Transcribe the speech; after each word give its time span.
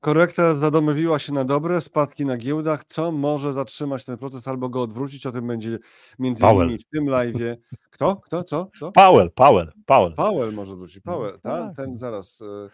Korekta 0.00 0.54
zadomowiła 0.54 1.18
się 1.18 1.32
na 1.32 1.44
dobre, 1.44 1.80
spadki 1.80 2.24
na 2.26 2.36
giełdach. 2.36 2.84
Co 2.84 3.12
może 3.12 3.52
zatrzymać 3.52 4.04
ten 4.04 4.18
proces 4.18 4.48
albo 4.48 4.68
go 4.68 4.82
odwrócić? 4.82 5.26
O 5.26 5.32
tym 5.32 5.46
będzie 5.46 5.78
między 6.18 6.40
Powell. 6.40 6.56
innymi 6.66 6.78
w 6.78 6.84
tym 6.84 7.04
live'ie. 7.04 7.56
Kto? 7.90 8.16
Kto? 8.16 8.44
Co? 8.44 8.70
Co? 8.78 8.92
Powell, 8.92 9.30
Powell, 9.30 9.72
Powell. 9.86 10.14
Powell 10.14 10.52
może 10.52 10.76
wrócić. 10.76 11.04
No 11.04 11.12
Powell, 11.12 11.40
tak? 11.40 11.76
Ten 11.76 11.96
zaraz. 11.96 12.42
e, 12.42 12.68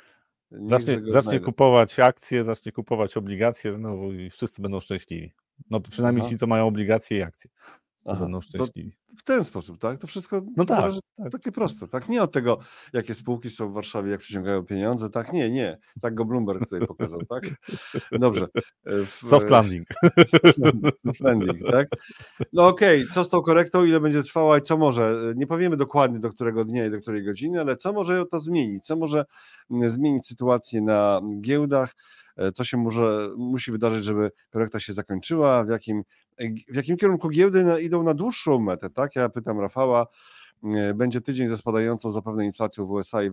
niech 0.50 0.68
Zacznie, 0.68 1.00
zacznie 1.06 1.40
kupować 1.40 2.00
akcje, 2.00 2.44
zacznie 2.44 2.72
kupować 2.72 3.16
obligacje 3.16 3.72
znowu 3.72 4.12
i 4.12 4.30
wszyscy 4.30 4.62
będą 4.62 4.80
szczęśliwi. 4.80 5.32
No 5.70 5.80
przynajmniej 5.80 6.20
Aha. 6.22 6.30
ci, 6.30 6.38
co 6.38 6.46
mają 6.46 6.66
obligacje 6.66 7.18
i 7.18 7.22
akcje, 7.22 7.50
to 8.04 8.10
Aha, 8.10 8.20
będą 8.20 8.38
to 8.40 8.42
szczęśliwi. 8.46 8.96
W 9.16 9.22
ten 9.24 9.44
sposób, 9.44 9.78
tak? 9.78 9.98
To 10.00 10.06
wszystko 10.06 10.42
No 10.56 10.64
tak, 10.64 10.80
zależy, 10.80 11.00
tak. 11.16 11.32
takie 11.32 11.52
proste, 11.52 11.88
tak? 11.88 12.08
Nie 12.08 12.22
od 12.22 12.32
tego, 12.32 12.58
jakie 12.92 13.14
spółki 13.14 13.50
są 13.50 13.70
w 13.70 13.74
Warszawie, 13.74 14.10
jak 14.10 14.20
przyciągają 14.20 14.62
pieniądze, 14.64 15.10
tak? 15.10 15.32
Nie, 15.32 15.50
nie. 15.50 15.78
Tak 16.00 16.14
go 16.14 16.24
Bloomberg 16.24 16.60
tutaj 16.64 16.86
pokazał, 16.86 17.20
tak? 17.28 17.42
Dobrze. 18.12 18.46
E, 18.86 19.04
w- 19.06 19.20
Soft 19.28 19.50
landing. 19.50 19.86
Soft 21.06 21.20
landing, 21.20 21.58
tak? 21.70 21.88
No 22.52 22.68
okej, 22.68 23.06
co 23.14 23.24
z 23.24 23.28
tą 23.28 23.42
korektą, 23.42 23.84
ile 23.84 24.00
będzie 24.00 24.22
trwała 24.22 24.58
i 24.58 24.62
co 24.62 24.76
może, 24.76 25.32
nie 25.36 25.46
powiemy 25.46 25.76
dokładnie 25.76 26.18
do 26.20 26.30
którego 26.32 26.64
dnia 26.64 26.86
i 26.86 26.90
do 26.90 27.00
której 27.00 27.24
godziny, 27.24 27.60
ale 27.60 27.76
co 27.76 27.92
może 27.92 28.26
to 28.26 28.40
zmienić, 28.40 28.86
co 28.86 28.96
może 28.96 29.24
zmienić 29.88 30.26
sytuację 30.26 30.82
na 30.82 31.20
giełdach, 31.40 31.94
e, 32.36 32.52
co 32.52 32.64
się 32.64 32.76
może, 32.76 33.30
musi 33.36 33.72
wydarzyć, 33.72 34.04
żeby 34.04 34.30
korekta 34.50 34.80
się 34.80 34.92
zakończyła, 34.92 35.64
w 35.64 35.68
jakim, 35.68 36.02
e, 36.38 36.48
w 36.68 36.74
jakim 36.76 36.96
kierunku 36.96 37.28
giełdy 37.28 37.64
na, 37.64 37.78
idą 37.78 38.02
na 38.02 38.14
dłuższą 38.14 38.58
metę, 38.58 38.90
tak? 38.90 39.05
Ja 39.14 39.28
pytam 39.28 39.60
Rafała, 39.60 40.06
e, 40.64 40.94
będzie 40.94 41.20
tydzień 41.20 41.48
ze 41.48 41.56
spadającą 41.56 42.12
zapewne 42.12 42.44
inflacją 42.44 42.86
w 42.86 42.90
USA 42.90 43.22
i 43.22 43.30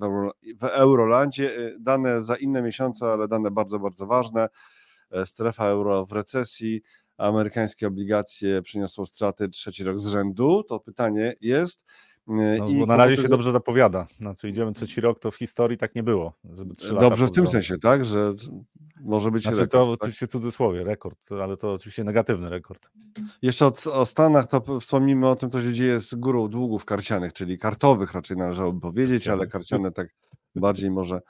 w 0.60 0.64
Eurolandzie, 0.64 1.58
e, 1.58 1.80
dane 1.80 2.22
za 2.22 2.36
inne 2.36 2.62
miesiące, 2.62 3.06
ale 3.06 3.28
dane 3.28 3.52
bardzo, 3.52 3.80
bardzo 3.80 4.06
ważne, 4.06 4.48
E, 5.14 5.26
strefa 5.26 5.66
euro 5.66 6.06
w 6.06 6.12
recesji, 6.12 6.82
amerykańskie 7.18 7.88
obligacje 7.88 8.62
przyniosą 8.62 9.06
straty 9.06 9.50
trzeci 9.50 9.84
rok 9.84 10.00
z 10.00 10.08
rzędu? 10.08 10.64
To 10.64 10.80
pytanie 10.80 11.34
jest. 11.42 11.86
E, 12.30 12.58
No, 12.60 12.70
i 12.70 12.80
bo 12.80 12.86
na 12.86 12.96
razie 12.96 13.18
się 13.18 13.28
dobrze 13.28 13.52
zapowiada. 13.52 14.08
Znaczy 14.18 14.50
idziemy 14.50 14.72
trzeci 14.74 15.02
rok, 15.02 15.20
to 15.20 15.32
w 15.32 15.36
historii 15.36 15.78
tak 15.78 15.96
nie 15.96 16.04
było. 16.04 16.34
Dobrze 17.00 17.28
w 17.28 17.32
tym 17.32 17.48
sensie, 17.48 17.78
tak? 17.78 18.06
Że 18.06 18.34
może 19.02 19.32
być 19.32 19.44
Znaczy 19.44 19.58
rekord, 19.58 19.72
to 19.72 19.92
tak? 19.92 20.02
oczywiście 20.02 20.28
cudzysłowie, 20.28 20.84
rekord, 20.84 21.32
ale 21.44 21.58
to 21.58 21.72
oczywiście 21.72 22.04
negatywny 22.04 22.50
rekord. 22.50 22.90
Jeszcze 23.42 23.66
od, 23.66 23.88
o 23.88 24.06
Stanach 24.06 24.48
to 24.48 24.80
wspomnimy 24.80 25.30
o 25.30 25.36
tym, 25.36 25.50
co 25.50 25.62
się 25.62 25.74
dzieje 25.74 26.02
z 26.02 26.16
górą 26.16 26.48
długów 26.48 26.86
karcianych, 26.86 27.34
czyli 27.34 27.58
kartowych 27.58 28.14
raczej 28.14 28.38
należałoby 28.38 28.82
powiedzieć, 28.82 29.28
ale 29.28 29.48
karciane 29.48 29.92
tak 29.92 30.08
bardziej 30.56 30.92
może 30.92 31.22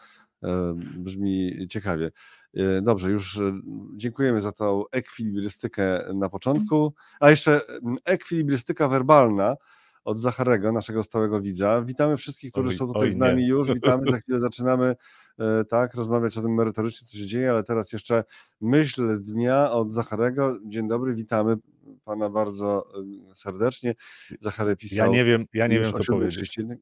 e, 0.43 0.73
brzmi 0.97 1.67
ciekawie. 1.69 2.11
E, 2.55 2.81
Dobrze, 2.81 3.09
już 3.09 3.37
e, 3.37 3.59
dziękujemy 3.95 4.41
za 4.41 4.51
tą 4.51 4.83
ekwilibrystykę 4.91 6.03
na 6.13 6.29
początku. 6.29 6.93
A 7.19 7.29
jeszcze 7.29 7.61
ekwilibrystyka 8.05 8.87
werbalna 8.87 9.55
od 10.03 10.19
Zacharego, 10.19 10.71
naszego 10.71 11.03
stałego 11.03 11.41
widza. 11.41 11.81
Witamy 11.81 12.17
wszystkich, 12.17 12.51
którzy 12.51 12.69
Oj, 12.69 12.75
są 12.75 12.87
tutaj 12.87 13.11
z 13.11 13.17
nami 13.17 13.43
nie. 13.43 13.49
już. 13.49 13.67
Witamy, 13.73 14.11
za 14.11 14.17
chwilę 14.19 14.39
zaczynamy 14.39 14.95
e, 15.39 15.65
tak, 15.65 15.93
rozmawiać 15.93 16.37
o 16.37 16.41
tym 16.41 16.53
merytorycznie, 16.53 17.07
co 17.07 17.17
się 17.17 17.25
dzieje, 17.25 17.49
ale 17.49 17.63
teraz 17.63 17.93
jeszcze 17.93 18.23
myśl 18.61 19.19
dnia 19.23 19.71
od 19.71 19.93
Zacharego. 19.93 20.57
Dzień 20.65 20.87
dobry, 20.87 21.15
witamy 21.15 21.57
pana 22.05 22.29
bardzo 22.29 22.85
e, 23.31 23.35
serdecznie. 23.35 23.93
Zachary 24.39 24.75
pisał. 24.75 25.05
Ja 25.07 25.13
nie 25.13 25.25
wiem, 25.25 25.45
ja 25.53 25.67
nie 25.67 25.79
wiem 25.79 25.91
co 25.93 25.99
7:31. 25.99 26.05
powiedzieć. 26.05 26.59
E, 26.59 26.73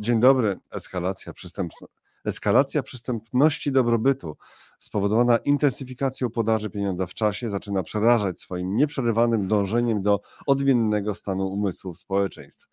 Dzień 0.00 0.20
dobry. 0.20 0.58
Eskalacja 0.70 1.32
przestępności. 1.32 1.96
Eskalacja 2.24 2.82
przystępności 2.82 3.72
dobrobytu 3.72 4.36
spowodowana 4.82 5.36
intensyfikacją 5.36 6.30
podaży 6.30 6.70
pieniądza 6.70 7.06
w 7.06 7.14
czasie 7.14 7.50
zaczyna 7.50 7.82
przerażać 7.82 8.40
swoim 8.40 8.76
nieprzerywanym 8.76 9.48
dążeniem 9.48 10.02
do 10.02 10.20
odmiennego 10.46 11.14
stanu 11.14 11.48
umysłów 11.48 11.98
społeczeństw. 11.98 12.68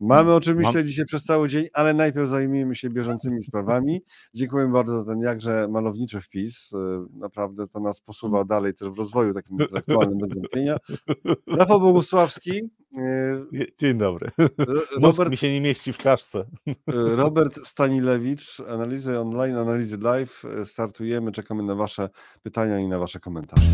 Mamy 0.00 0.34
o 0.34 0.40
czym 0.40 0.56
myśleć 0.56 0.86
dzisiaj 0.86 1.04
przez 1.04 1.24
cały 1.24 1.48
dzień, 1.48 1.66
ale 1.72 1.94
najpierw 1.94 2.28
zajmijmy 2.28 2.76
się 2.76 2.90
bieżącymi 2.90 3.42
sprawami. 3.42 4.00
Dziękujemy 4.34 4.72
bardzo 4.72 5.00
za 5.00 5.06
ten 5.06 5.20
jakże 5.20 5.68
malowniczy 5.68 6.20
wpis. 6.20 6.70
E, 6.72 7.06
Naprawdę 7.18 7.68
to 7.68 7.80
nas 7.80 8.00
posuwa 8.00 8.44
dalej 8.44 8.74
też 8.74 8.88
w 8.88 8.98
rozwoju 8.98 9.34
takim 9.34 9.58
intelektualnym 9.60 10.18
bez 10.18 10.34
wątpienia. 10.34 10.76
Rafał 11.46 11.80
Bogusławski, 11.80 12.70
e, 12.98 13.44
Dzień 13.78 13.98
dobry. 13.98 14.30
Robert 14.58 15.00
Mózg 15.00 15.30
mi 15.30 15.36
się 15.36 15.52
nie 15.52 15.60
mieści 15.60 15.92
w 15.92 15.98
czaszce. 15.98 16.44
Robert 17.16 17.66
Stanilewicz, 17.66 18.60
analizy 18.68 19.20
online, 19.20 19.56
analizy 19.56 19.98
live. 19.98 20.42
Startujemy, 20.64 21.32
czekamy 21.32 21.62
na 21.62 21.74
Wasze 21.74 22.08
pytania 22.42 22.78
i 22.78 22.88
na 22.88 22.98
Wasze 22.98 23.20
komentarze. 23.20 23.66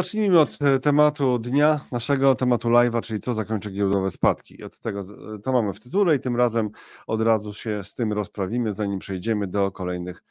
Zacznijmy 0.00 0.40
od 0.40 0.58
e, 0.62 0.78
tematu 0.80 1.38
dnia, 1.38 1.80
naszego 1.92 2.34
tematu 2.34 2.68
live'a, 2.68 3.00
czyli 3.02 3.20
co 3.20 3.34
zakończy 3.34 3.70
giełdowe 3.70 4.10
spadki. 4.10 4.62
Od 4.64 4.78
tego, 4.78 5.02
z- 5.02 5.42
to 5.44 5.52
mamy 5.52 5.72
w 5.74 5.80
tytule 5.80 6.16
i 6.16 6.20
tym 6.20 6.36
razem 6.36 6.70
od 7.06 7.20
razu 7.22 7.54
się 7.54 7.84
z 7.84 7.94
tym 7.94 8.12
rozprawimy, 8.12 8.74
zanim 8.74 8.98
przejdziemy 8.98 9.46
do 9.46 9.70
kolejnych 9.70 10.22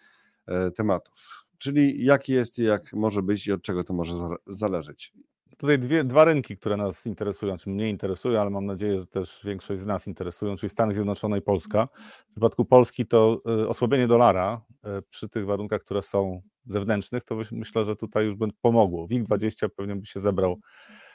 e, 0.47 0.71
tematów. 0.71 1.45
Czyli 1.57 2.05
jaki 2.05 2.33
jest 2.33 2.59
i 2.59 2.63
jak 2.63 2.93
może 2.93 3.21
być 3.23 3.47
i 3.47 3.51
od 3.51 3.61
czego 3.61 3.83
to 3.83 3.93
może 3.93 4.17
za- 4.17 4.35
zależeć. 4.47 5.13
Tutaj 5.59 5.79
dwie, 5.79 6.03
dwa 6.03 6.25
rynki, 6.25 6.57
które 6.57 6.77
nas 6.77 7.05
interesują, 7.05 7.57
czy 7.57 7.69
mnie 7.69 7.89
interesują, 7.89 8.41
ale 8.41 8.49
mam 8.49 8.65
nadzieję, 8.65 8.99
że 8.99 9.05
też 9.05 9.41
większość 9.43 9.81
z 9.81 9.85
nas 9.85 10.07
interesują, 10.07 10.55
czyli 10.55 10.69
Stany 10.69 10.93
Zjednoczone 10.93 11.37
i 11.37 11.41
Polska. 11.41 11.87
W 12.27 12.31
przypadku 12.31 12.65
Polski 12.65 13.05
to 13.05 13.41
y, 13.63 13.67
osłabienie 13.69 14.07
dolara 14.07 14.61
y, 14.99 15.01
przy 15.09 15.29
tych 15.29 15.45
warunkach, 15.45 15.81
które 15.81 16.01
są 16.01 16.41
zewnętrznych, 16.65 17.23
to 17.23 17.35
myśl- 17.35 17.55
myślę, 17.55 17.85
że 17.85 17.95
tutaj 17.95 18.25
już 18.25 18.35
by 18.35 18.47
pomogło. 18.61 19.07
WIG20 19.07 19.69
pewnie 19.77 19.95
by 19.95 20.05
się 20.05 20.19
zebrał 20.19 20.59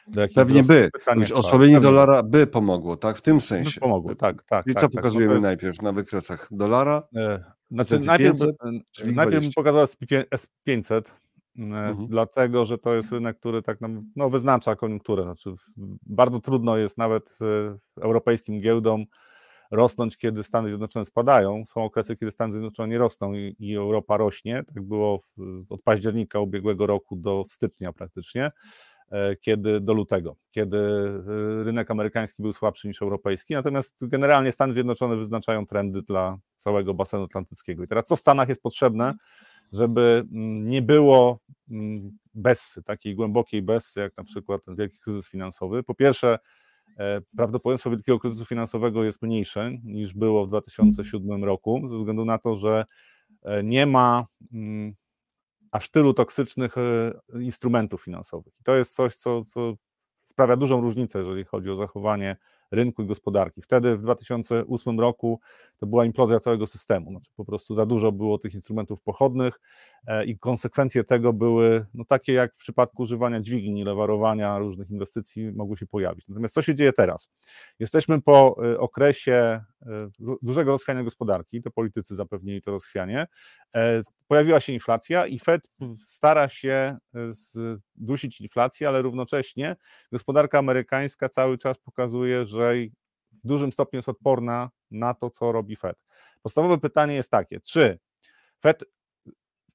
do 0.09 0.21
jakichś 0.21 0.37
Pewnie 0.37 0.63
by. 0.63 0.91
Już 1.17 1.33
osłabienie 1.33 1.81
dolara 1.81 2.23
by 2.23 2.47
pomogło, 2.47 2.97
tak? 2.97 3.17
W 3.17 3.23
tym 3.23 3.37
by 3.37 3.41
sensie. 3.41 3.81
pomogło, 3.81 4.15
tak, 4.15 4.43
tak. 4.43 4.67
I 4.67 4.75
tak, 4.75 4.81
co 4.81 4.87
tak. 4.89 4.91
To 4.91 4.97
pokazujemy 4.97 5.33
jest- 5.33 5.43
najpierw 5.43 5.83
na 5.83 5.93
wykresach 5.93 6.49
dolara? 6.51 7.03
E, 7.17 7.45
Znaczy, 7.71 8.01
najpierw, 8.01 8.39
500 8.41 8.57
by- 8.63 8.81
czy 8.91 9.05
WIG 9.05 9.17
najpierw 9.17 9.43
bym 9.45 9.51
20? 9.51 9.61
pokazał 9.61 9.85
SP500, 9.85 11.09
e, 11.09 11.34
Mhm. 11.59 12.07
dlatego 12.09 12.65
że 12.65 12.79
to 12.79 12.95
jest 12.95 13.13
rynek, 13.13 13.39
który 13.39 13.63
tak 13.63 13.81
nam, 13.81 14.11
no, 14.17 14.31
wyznacza 14.31 14.77
koniunkturę. 14.77 15.23
Znaczy, 15.23 15.55
bardzo 16.07 16.41
trudno 16.41 16.77
jest 16.77 16.99
nawet 16.99 17.39
e, 17.41 18.03
europejskim 18.03 18.61
giełdom 18.61 19.05
rosnąć, 19.71 20.17
kiedy 20.17 20.43
Stany 20.43 20.69
Zjednoczone 20.69 21.05
spadają. 21.05 21.63
Są 21.67 21.85
okresy, 21.85 22.17
kiedy 22.17 22.33
Stany 22.33 22.53
Zjednoczone 22.53 22.89
nie 22.89 22.99
rosną 22.99 23.35
i, 23.35 23.57
i 23.59 23.75
Europa 23.75 24.17
rośnie. 24.17 24.65
Tak 24.75 24.83
było 24.83 25.19
w, 25.19 25.35
od 25.69 25.83
października 25.83 26.41
ubiegłego 26.41 26.87
roku 26.87 27.17
do 27.17 27.43
stycznia 27.47 27.93
praktycznie, 27.93 28.51
e, 29.11 29.37
kiedy 29.37 29.81
do 29.81 29.95
lutego, 29.95 30.37
kiedy 30.51 30.79
rynek 31.65 31.91
amerykański 31.91 32.43
był 32.43 32.53
słabszy 32.53 32.89
niż 32.89 33.03
europejski. 33.03 33.55
Natomiast 33.55 34.09
generalnie 34.09 34.53
Stany 34.53 34.73
Zjednoczone 34.73 35.17
wyznaczają 35.17 35.67
trendy 35.67 36.03
dla 36.03 36.39
całego 36.57 36.95
basenu 36.95 37.25
atlantyckiego. 37.25 37.85
I 37.85 37.89
teraz 37.89 38.07
co 38.07 38.17
w 38.17 38.21
Stanach 38.21 38.49
jest 38.49 38.63
potrzebne, 38.63 39.15
żeby 39.73 40.25
mm, 40.33 40.67
nie 40.69 40.83
było 40.83 41.39
mm, 41.71 42.19
bessy, 42.35 42.83
takiej 42.83 43.15
głębokiej 43.15 43.63
bessy, 43.63 44.01
jak 44.01 44.17
na 44.17 44.25
przykład 44.25 44.65
ten 44.65 44.77
wielki 44.77 44.99
kryzys 44.99 45.29
finansowy. 45.29 45.83
Po 45.83 45.95
pierwsze, 45.95 46.39
e, 46.99 47.21
prawdopodobieństwo 47.37 47.91
wielkiego 47.91 48.19
kryzysu 48.19 48.45
finansowego 48.45 49.05
jest 49.05 49.23
mniejsze 49.23 49.71
niż 49.85 50.15
było 50.15 50.47
w 50.47 50.49
2007 50.49 51.45
roku, 51.45 51.89
ze 51.89 51.97
względu 51.97 52.25
na 52.25 52.39
to, 52.39 52.57
że 52.57 52.85
e, 53.43 53.63
nie 53.63 53.87
ma 53.87 54.25
mm, 54.53 54.95
aż 55.71 55.91
tylu 55.91 56.15
toksycznych 56.15 56.79
e, 56.79 57.13
instrumentów 57.41 58.03
finansowych. 58.03 58.55
I 58.61 58.65
to 58.65 58.77
jest 58.77 58.95
coś, 58.95 59.17
co, 59.17 59.45
co 59.45 59.75
sprawia 60.25 60.57
dużą 60.57 60.81
różnicę, 60.81 61.19
jeżeli 61.19 61.45
chodzi 61.45 61.71
o 61.71 61.77
zachowanie 61.77 62.37
rynku 62.75 63.03
i 63.03 63.07
gospodarki. 63.07 63.63
Wtedy 63.63 63.97
w 63.97 64.03
2008 64.03 65.01
roku 65.01 65.41
to 65.79 65.87
była 65.87 66.05
implozja 66.05 66.41
całego 66.41 66.67
systemu. 66.67 67.11
Znaczy 67.11 67.31
po 67.37 67.45
prostu 67.45 67.75
za 67.75 67.87
dużo 67.87 68.13
było 68.13 68.39
tych 68.39 68.55
instrumentów 68.55 69.03
pochodnych 69.03 69.61
i 70.27 70.39
konsekwencje 70.39 71.05
tego 71.05 71.33
były 71.33 71.87
no, 71.95 72.05
takie, 72.05 72.33
jak 72.33 72.55
w 72.55 72.59
przypadku 72.59 73.03
używania 73.03 73.41
dźwigni, 73.41 73.85
lewarowania 73.85 74.59
różnych 74.59 74.91
inwestycji 74.91 75.53
mogły 75.53 75.77
się 75.77 75.87
pojawić. 75.87 76.29
Natomiast 76.29 76.55
co 76.55 76.63
się 76.63 76.75
dzieje 76.75 76.93
teraz? 76.93 77.31
Jesteśmy 77.79 78.23
po 78.23 78.57
e, 78.65 78.79
okresie 78.79 79.33
e, 79.33 79.65
du- 80.19 80.39
dużego 80.43 80.71
rozchwiania 80.71 81.03
gospodarki, 81.03 81.63
to 81.63 81.71
politycy 81.71 82.17
zapewnili 82.17 82.63
to 82.63 82.71
rozchwianie. 82.71 83.27
E, 83.77 84.03
Pojawiła 84.29 84.61
się 84.61 84.73
inflacja 84.73 85.27
i 85.27 85.39
Fed 85.39 85.71
stara 86.07 86.49
się 86.49 86.97
e, 87.15 87.19
zdusić 87.97 88.41
inflację, 88.41 88.89
ale 88.89 89.03
równocześnie 89.03 89.77
gospodarka 90.13 90.59
amerykańska 90.59 91.29
cały 91.29 91.59
czas 91.59 91.79
pokazuje, 91.79 92.47
że 92.47 92.75
w 93.33 93.47
dużym 93.47 93.73
stopniu 93.73 93.99
jest 93.99 94.09
odporna 94.09 94.71
na 94.91 95.15
to, 95.15 95.31
co 95.31 95.53
robi 95.53 95.77
Fed. 95.77 95.97
Podstawowe 96.43 96.79
pytanie 96.79 97.15
jest 97.15 97.31
takie, 97.31 97.61
czy 97.61 97.99
Fed 98.61 98.85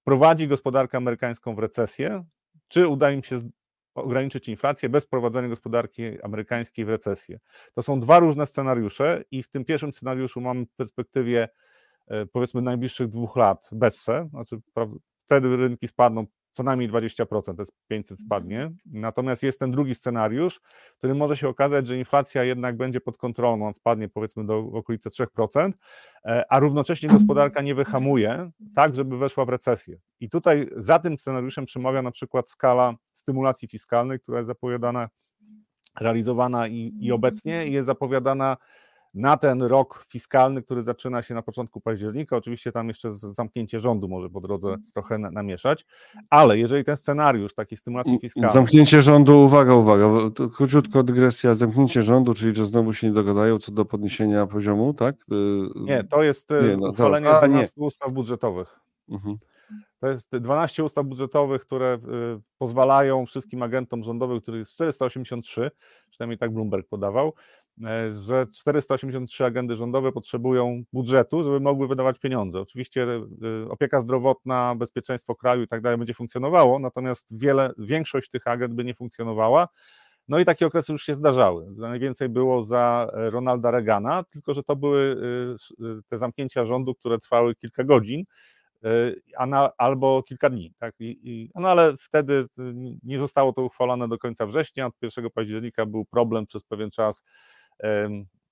wprowadzi 0.09 0.47
gospodarkę 0.47 0.97
amerykańską 0.97 1.55
w 1.55 1.59
recesję, 1.59 2.23
czy 2.67 2.87
uda 2.87 3.11
im 3.11 3.23
się 3.23 3.39
ograniczyć 3.95 4.49
inflację 4.49 4.89
bez 4.89 5.05
prowadzenia 5.05 5.47
gospodarki 5.47 6.21
amerykańskiej 6.21 6.85
w 6.85 6.89
recesję. 6.89 7.39
To 7.73 7.83
są 7.83 7.99
dwa 7.99 8.19
różne 8.19 8.47
scenariusze 8.47 9.23
i 9.31 9.43
w 9.43 9.49
tym 9.49 9.65
pierwszym 9.65 9.93
scenariuszu 9.93 10.41
mamy 10.41 10.65
w 10.65 10.75
perspektywie 10.75 11.49
e, 12.07 12.25
powiedzmy 12.25 12.61
najbliższych 12.61 13.07
dwóch 13.07 13.35
lat 13.35 13.69
bezse, 13.71 14.29
znaczy 14.29 14.61
wtedy 15.25 15.57
rynki 15.57 15.87
spadną 15.87 16.25
co 16.51 16.63
najmniej 16.63 16.89
20%, 16.89 17.55
to 17.55 17.61
jest 17.61 17.71
500 17.87 18.19
spadnie. 18.19 18.71
Natomiast 18.85 19.43
jest 19.43 19.59
ten 19.59 19.71
drugi 19.71 19.95
scenariusz, 19.95 20.61
w 20.93 20.97
którym 20.97 21.17
może 21.17 21.37
się 21.37 21.47
okazać, 21.47 21.87
że 21.87 21.97
inflacja 21.97 22.43
jednak 22.43 22.77
będzie 22.77 23.01
pod 23.01 23.17
kontrolą, 23.17 23.67
on 23.67 23.73
spadnie 23.73 24.09
powiedzmy 24.09 24.45
do 24.45 24.57
okolicy 24.57 25.09
3%, 25.09 25.71
e, 26.25 26.43
a 26.49 26.59
równocześnie 26.59 27.09
gospodarka 27.09 27.61
nie 27.61 27.75
wyhamuje, 27.75 28.51
tak 28.75 28.95
żeby 28.95 29.17
weszła 29.17 29.45
w 29.45 29.49
recesję. 29.49 29.97
I 30.19 30.29
tutaj 30.29 30.69
za 30.77 30.99
tym 30.99 31.19
scenariuszem 31.19 31.65
przemawia 31.65 32.01
na 32.01 32.11
przykład 32.11 32.49
skala 32.49 32.93
stymulacji 33.13 33.67
fiskalnej, 33.67 34.19
która 34.19 34.37
jest 34.37 34.47
zapowiadana, 34.47 35.09
realizowana 35.99 36.67
i, 36.67 36.93
i 36.99 37.11
obecnie 37.11 37.65
i 37.65 37.73
jest 37.73 37.85
zapowiadana 37.85 38.57
na 39.13 39.37
ten 39.37 39.61
rok 39.61 40.05
fiskalny, 40.07 40.61
który 40.61 40.81
zaczyna 40.81 41.21
się 41.21 41.33
na 41.33 41.41
początku 41.41 41.81
października. 41.81 42.37
Oczywiście 42.37 42.71
tam 42.71 42.87
jeszcze 42.87 43.11
zamknięcie 43.11 43.79
rządu 43.79 44.07
może 44.07 44.29
po 44.29 44.41
drodze 44.41 44.67
mhm. 44.67 44.87
trochę 44.93 45.17
namieszać, 45.17 45.85
ale 46.29 46.57
jeżeli 46.57 46.83
ten 46.83 46.97
scenariusz 46.97 47.53
takiej 47.53 47.77
stymulacji 47.77 48.19
fiskalnej. 48.19 48.53
Zamknięcie 48.53 49.01
rządu, 49.01 49.39
uwaga, 49.39 49.73
uwaga, 49.73 50.09
króciutko 50.55 51.03
dygresja, 51.03 51.53
zamknięcie 51.53 52.03
rządu, 52.03 52.33
czyli 52.33 52.55
że 52.55 52.65
znowu 52.65 52.93
się 52.93 53.07
nie 53.07 53.13
dogadają 53.13 53.57
co 53.57 53.71
do 53.71 53.85
podniesienia 53.85 54.47
poziomu, 54.47 54.93
tak? 54.93 55.15
Y, 55.15 55.25
nie, 55.75 56.03
to 56.03 56.23
jest 56.23 56.51
y, 56.51 56.61
nie, 56.69 56.77
no, 56.77 56.89
uchwalenie 56.89 57.29
A, 57.29 57.47
12 57.47 57.73
nie. 57.77 57.87
ustaw 57.87 58.11
budżetowych. 58.11 58.79
Mhm. 59.09 59.37
To 59.99 60.07
jest 60.07 60.37
12 60.37 60.83
ustaw 60.83 61.05
budżetowych, 61.05 61.61
które 61.61 61.95
y, 61.95 61.99
pozwalają 62.57 63.25
wszystkim 63.25 63.63
agentom 63.63 64.03
rządowym, 64.03 64.41
których 64.41 64.59
jest 64.59 64.71
483, 64.71 65.71
przynajmniej 66.09 66.37
tak 66.37 66.53
Bloomberg 66.53 66.87
podawał, 66.87 67.33
że 68.11 68.45
483 68.55 69.45
agendy 69.45 69.75
rządowe 69.75 70.11
potrzebują 70.11 70.83
budżetu, 70.93 71.43
żeby 71.43 71.59
mogły 71.59 71.87
wydawać 71.87 72.19
pieniądze. 72.19 72.59
Oczywiście 72.59 73.03
e, 73.03 73.69
opieka 73.69 74.01
zdrowotna, 74.01 74.75
bezpieczeństwo 74.75 75.35
kraju 75.35 75.63
i 75.63 75.67
tak 75.67 75.81
dalej 75.81 75.97
będzie 75.97 76.13
funkcjonowało, 76.13 76.79
natomiast 76.79 77.39
wiele, 77.39 77.73
większość 77.77 78.29
tych 78.29 78.47
agent 78.47 78.73
by 78.73 78.83
nie 78.83 78.93
funkcjonowała. 78.93 79.67
No 80.27 80.39
i 80.39 80.45
takie 80.45 80.67
okresy 80.67 80.91
już 80.91 81.03
się 81.03 81.15
zdarzały. 81.15 81.67
Najwięcej 81.77 82.29
było 82.29 82.63
za 82.63 83.07
Ronalda 83.13 83.71
Reagana, 83.71 84.23
tylko 84.23 84.53
że 84.53 84.63
to 84.63 84.75
były 84.75 85.15
e, 85.79 86.01
te 86.09 86.17
zamknięcia 86.17 86.65
rządu, 86.65 86.95
które 86.95 87.19
trwały 87.19 87.55
kilka 87.55 87.83
godzin 87.83 88.23
a 89.37 89.45
na, 89.45 89.69
albo 89.77 90.23
kilka 90.23 90.49
dni. 90.49 90.73
Tak? 90.79 90.95
I, 90.99 91.19
i, 91.23 91.51
no 91.55 91.67
ale 91.67 91.95
wtedy 91.99 92.45
nie 93.03 93.19
zostało 93.19 93.53
to 93.53 93.61
uchwalone 93.61 94.07
do 94.07 94.17
końca 94.17 94.45
września. 94.45 94.85
Od 94.85 94.93
1 95.01 95.29
października 95.29 95.85
był 95.85 96.05
problem 96.05 96.45
przez 96.45 96.63
pewien 96.63 96.91
czas 96.91 97.23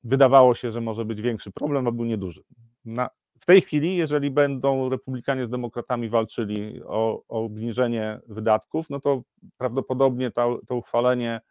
wydawało 0.03 0.55
się, 0.55 0.71
że 0.71 0.81
może 0.81 1.05
być 1.05 1.21
większy 1.21 1.51
problem, 1.51 1.87
a 1.87 1.91
był 1.91 2.05
nieduży. 2.05 2.41
Na, 2.85 3.09
w 3.39 3.45
tej 3.45 3.61
chwili, 3.61 3.95
jeżeli 3.95 4.31
będą 4.31 4.89
republikanie 4.89 5.45
z 5.45 5.49
demokratami 5.49 6.09
walczyli 6.09 6.81
o, 6.83 7.23
o 7.27 7.43
obniżenie 7.43 8.19
wydatków, 8.27 8.89
no 8.89 8.99
to 8.99 9.21
prawdopodobnie 9.57 10.31
to, 10.31 10.59
to 10.67 10.75
uchwalenie 10.75 11.41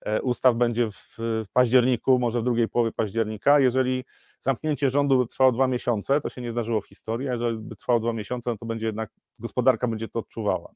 e, 0.00 0.22
ustaw 0.22 0.56
będzie 0.56 0.90
w 0.90 1.16
październiku, 1.52 2.18
może 2.18 2.40
w 2.40 2.44
drugiej 2.44 2.68
połowie 2.68 2.92
października. 2.92 3.60
Jeżeli 3.60 4.04
zamknięcie 4.40 4.90
rządu 4.90 5.18
by 5.18 5.26
trwało 5.26 5.52
dwa 5.52 5.66
miesiące, 5.66 6.20
to 6.20 6.28
się 6.28 6.40
nie 6.40 6.50
zdarzyło 6.50 6.80
w 6.80 6.88
historii, 6.88 7.28
a 7.28 7.32
jeżeli 7.32 7.58
by 7.58 7.76
trwało 7.76 8.00
dwa 8.00 8.12
miesiące, 8.12 8.50
no 8.50 8.56
to 8.56 8.66
będzie 8.66 8.86
jednak 8.86 9.10
gospodarka 9.38 9.88
będzie 9.88 10.08
to 10.08 10.18
odczuwała. 10.18 10.72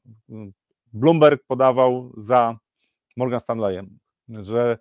Bloomberg 0.93 1.43
podawał 1.47 2.13
za 2.17 2.57
Morgan 3.17 3.39
Stanleyem, 3.39 3.97
że 4.29 4.77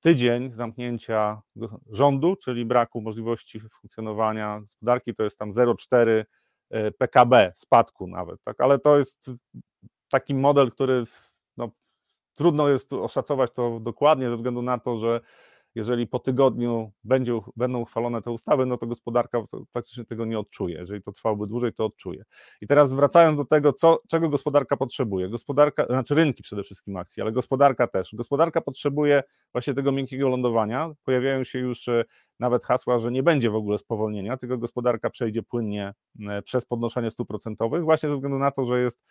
tydzień 0.00 0.52
zamknięcia 0.52 1.42
rządu, 1.90 2.36
czyli 2.36 2.64
braku 2.64 3.00
możliwości 3.00 3.60
funkcjonowania 3.60 4.60
gospodarki, 4.60 5.14
to 5.14 5.22
jest 5.22 5.38
tam 5.38 5.50
0,4 5.50 6.24
e, 6.70 6.90
PKB, 6.90 7.52
spadku 7.54 8.06
nawet, 8.06 8.42
tak? 8.44 8.60
ale 8.60 8.78
to 8.78 8.98
jest 8.98 9.30
taki 10.10 10.34
model, 10.34 10.70
który 10.72 11.04
no, 11.56 11.70
trudno 12.34 12.68
jest 12.68 12.92
oszacować 12.92 13.50
to 13.52 13.80
dokładnie 13.80 14.30
ze 14.30 14.36
względu 14.36 14.62
na 14.62 14.78
to, 14.78 14.98
że 14.98 15.20
jeżeli 15.76 16.06
po 16.06 16.18
tygodniu 16.18 16.92
będzie, 17.04 17.40
będą 17.56 17.80
uchwalone 17.80 18.22
te 18.22 18.30
ustawy, 18.30 18.66
no 18.66 18.76
to 18.76 18.86
gospodarka 18.86 19.42
praktycznie 19.72 20.04
tego 20.04 20.24
nie 20.24 20.38
odczuje. 20.38 20.78
Jeżeli 20.78 21.02
to 21.02 21.12
trwałoby 21.12 21.46
dłużej, 21.46 21.72
to 21.72 21.84
odczuje. 21.84 22.24
I 22.60 22.66
teraz 22.66 22.92
wracając 22.92 23.36
do 23.36 23.44
tego, 23.44 23.72
co, 23.72 23.98
czego 24.08 24.28
gospodarka 24.28 24.76
potrzebuje. 24.76 25.28
Gospodarka, 25.28 25.86
znaczy 25.86 26.14
rynki 26.14 26.42
przede 26.42 26.62
wszystkim 26.62 26.96
akcji, 26.96 27.22
ale 27.22 27.32
gospodarka 27.32 27.86
też. 27.86 28.14
Gospodarka 28.14 28.60
potrzebuje 28.60 29.22
właśnie 29.52 29.74
tego 29.74 29.92
miękkiego 29.92 30.28
lądowania. 30.28 30.90
Pojawiają 31.04 31.44
się 31.44 31.58
już 31.58 31.88
e, 31.88 32.04
nawet 32.40 32.64
hasła, 32.64 32.98
że 32.98 33.12
nie 33.12 33.22
będzie 33.22 33.50
w 33.50 33.56
ogóle 33.56 33.78
spowolnienia, 33.78 34.36
tylko 34.36 34.58
gospodarka 34.58 35.10
przejdzie 35.10 35.42
płynnie 35.42 35.94
e, 36.28 36.42
przez 36.42 36.64
podnoszenie 36.64 37.10
stóp 37.10 37.28
procentowych, 37.28 37.84
właśnie 37.84 38.08
ze 38.08 38.14
względu 38.14 38.38
na 38.38 38.50
to, 38.50 38.64
że 38.64 38.80
jest 38.80 39.02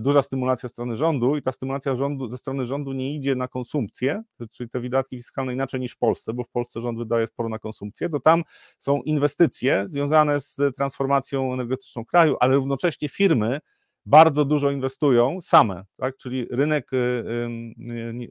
duża 0.00 0.22
stymulacja 0.22 0.68
strony 0.68 0.96
rządu 0.96 1.36
i 1.36 1.42
ta 1.42 1.52
stymulacja 1.52 1.96
rządu, 1.96 2.28
ze 2.28 2.38
strony 2.38 2.66
rządu 2.66 2.92
nie 2.92 3.14
idzie 3.14 3.34
na 3.34 3.48
konsumpcję, 3.48 4.22
czyli 4.50 4.70
te 4.70 4.80
wydatki 4.80 5.16
fiskalne 5.16 5.52
inaczej 5.52 5.80
niż 5.80 5.92
w 5.92 5.98
Polsce, 5.98 6.32
bo 6.32 6.44
w 6.44 6.50
Polsce 6.50 6.80
rząd 6.80 6.98
wydaje 6.98 7.26
sporo 7.26 7.48
na 7.48 7.58
konsumpcję, 7.58 8.08
to 8.08 8.20
tam 8.20 8.42
są 8.78 9.02
inwestycje 9.02 9.84
związane 9.88 10.40
z 10.40 10.56
transformacją 10.76 11.52
energetyczną 11.52 12.04
kraju, 12.04 12.36
ale 12.40 12.54
równocześnie 12.54 13.08
firmy 13.08 13.60
bardzo 14.06 14.44
dużo 14.44 14.70
inwestują 14.70 15.40
same, 15.40 15.84
tak? 15.96 16.16
czyli 16.16 16.46
rynek 16.50 16.92
y, 16.92 17.24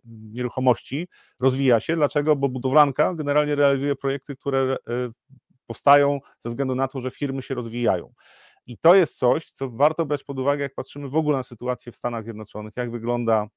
nieruchomości 0.06 1.08
rozwija 1.40 1.80
się. 1.80 1.96
Dlaczego? 1.96 2.36
Bo 2.36 2.50
budowlanka 2.50 3.14
generalnie 3.14 3.56
realizuje 3.56 3.96
projekty, 3.96 4.36
które 4.36 4.78
y, 4.90 5.12
powstają 5.68 6.20
ze 6.40 6.50
względu 6.50 6.76
na 6.76 6.88
to, 6.88 7.00
że 7.00 7.12
firmy 7.12 7.42
się 7.42 7.56
rozwijają. 7.56 8.14
I 8.68 8.78
to 8.78 8.96
jest 8.96 9.18
coś, 9.18 9.52
co 9.52 9.70
warto 9.70 10.06
brać 10.06 10.24
pod 10.24 10.40
uwagę, 10.40 10.64
jak 10.64 10.74
patrzymy 10.74 11.10
w 11.10 11.16
ogóle 11.16 11.38
na 11.38 11.44
sytuację 11.44 11.92
w 11.92 11.96
Stanach 11.96 12.24
Zjednoczonych, 12.24 12.78
jak 12.78 12.92
wygląda 12.92 13.48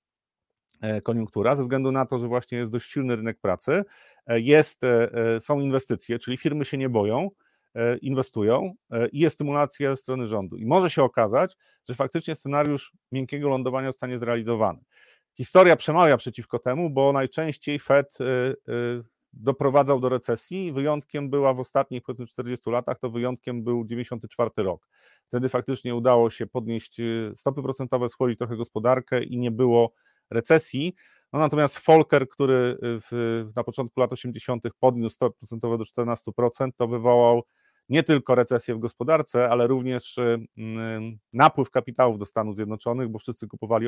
e, 0.81 1.01
koniunktura, 1.01 1.57
ze 1.57 1.63
względu 1.63 1.93
na 1.93 2.07
to, 2.07 2.19
że 2.19 2.29
właśnie 2.29 2.59
jest 2.59 2.73
dość 2.73 2.93
silny 2.93 3.17
rynek 3.17 3.39
pracy, 3.41 3.85
e, 4.27 4.41
jest, 4.41 4.85
e, 4.85 5.41
są 5.41 5.61
inwestycje, 5.61 6.19
czyli 6.19 6.37
firmy 6.37 6.65
się 6.65 6.79
nie 6.79 6.89
boją, 6.89 7.31
inwestują 8.03 8.75
i 9.13 9.19
jest 9.19 9.35
stymulacja 9.35 9.91
ze 9.91 9.97
strony 9.97 10.27
rządu. 10.27 10.57
I 10.57 10.67
może 10.67 10.91
się 10.91 11.03
okazać, 11.03 11.57
że 11.89 11.95
faktycznie 11.95 12.35
scenariusz 12.35 12.93
miękkiego 13.13 13.49
lądowania 13.49 13.89
zostanie 13.89 14.19
zrealizowany. 14.19 14.79
Historia 15.35 15.77
przemawia 15.77 16.17
przeciwko 16.17 16.59
temu, 16.59 16.91
bo 16.91 17.13
najczęściej 17.13 17.79
Fed 17.79 18.19
doprowadzał 19.33 20.01
do 20.01 20.09
recesji. 20.09 20.73
Wyjątkiem 20.73 21.31
była 21.31 21.55
w 21.55 21.61
ostatnich 21.61 22.03
powiedzmy 22.03 22.27
40 22.27 22.71
latach, 22.71 22.99
to 22.99 23.11
wyjątkiem 23.11 23.65
był 23.65 23.85
94 23.85 24.51
rok. 24.57 24.89
Wtedy 25.27 25.49
faktycznie 25.49 25.95
udało 25.95 26.31
się 26.31 26.47
podnieść 26.47 27.01
y, 27.01 27.33
stopy 27.37 27.63
procentowe, 27.63 28.09
schłodzić 28.09 28.39
trochę 28.39 28.57
gospodarkę 28.57 29.25
i 29.25 29.39
nie 29.39 29.51
było 29.51 29.93
recesji. 30.31 30.95
No 31.33 31.39
natomiast 31.39 31.79
Volcker, 31.87 32.29
który 32.29 32.55
y, 32.55 32.77
w, 32.83 33.45
na 33.57 33.65
początku 33.65 34.01
lat 34.01 34.13
80. 34.13 34.65
podniósł 34.81 35.15
stopy 35.15 35.39
procentowe 35.39 35.79
do 35.79 35.85
14%, 35.85 36.71
to 36.77 36.89
wywołał 36.89 37.43
nie 37.89 38.03
tylko 38.03 38.35
recesję 38.35 38.75
w 38.75 38.79
gospodarce, 38.79 39.51
ale 39.51 39.67
również 39.67 40.19
y, 40.19 40.39
napływ 41.33 41.71
kapitałów 41.71 42.19
do 42.19 42.27
Stanów 42.27 42.57
Zjednoczonych, 42.57 43.09
bo 43.09 43.19
wszyscy 43.19 43.49
kupowali 43.49 43.87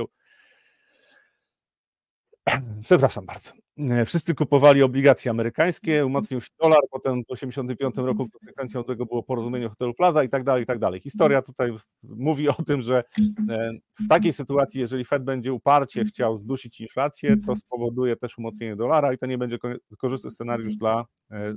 Przepraszam 2.82 3.26
bardzo. 3.26 3.61
E, 3.78 4.04
wszyscy 4.04 4.34
kupowali 4.34 4.82
obligacje 4.82 5.30
amerykańskie, 5.30 5.92
mhm. 5.92 6.06
umocnił 6.06 6.40
się 6.40 6.48
dolar, 6.60 6.80
potem 6.90 7.22
w 7.22 7.26
1985 7.26 8.06
roku 8.06 8.28
konsekwencją 8.30 8.84
tego 8.84 9.06
było 9.06 9.22
porozumienie 9.22 9.68
Hotelu 9.68 9.94
Plaza 9.94 10.24
i 10.24 10.28
tak 10.28 10.44
dalej, 10.44 10.62
i 10.62 10.66
tak 10.66 10.78
dalej. 10.78 11.00
Historia 11.00 11.38
mhm. 11.38 11.54
tutaj 11.54 11.72
mówi 12.02 12.48
o 12.48 12.52
tym, 12.52 12.82
że 12.82 13.04
e, 13.50 13.72
w 14.00 14.08
takiej 14.08 14.32
sytuacji, 14.32 14.80
jeżeli 14.80 15.04
Fed 15.04 15.24
będzie 15.24 15.52
uparcie 15.52 16.00
mhm. 16.00 16.08
chciał 16.08 16.38
zdusić 16.38 16.80
inflację, 16.80 17.36
to 17.46 17.56
spowoduje 17.56 18.16
też 18.16 18.38
umocnienie 18.38 18.76
dolara 18.76 19.12
i 19.12 19.18
to 19.18 19.26
nie 19.26 19.38
będzie 19.38 19.58
korzystny 19.98 20.30
scenariusz 20.30 20.76
dla 20.76 21.04
e, 21.30 21.54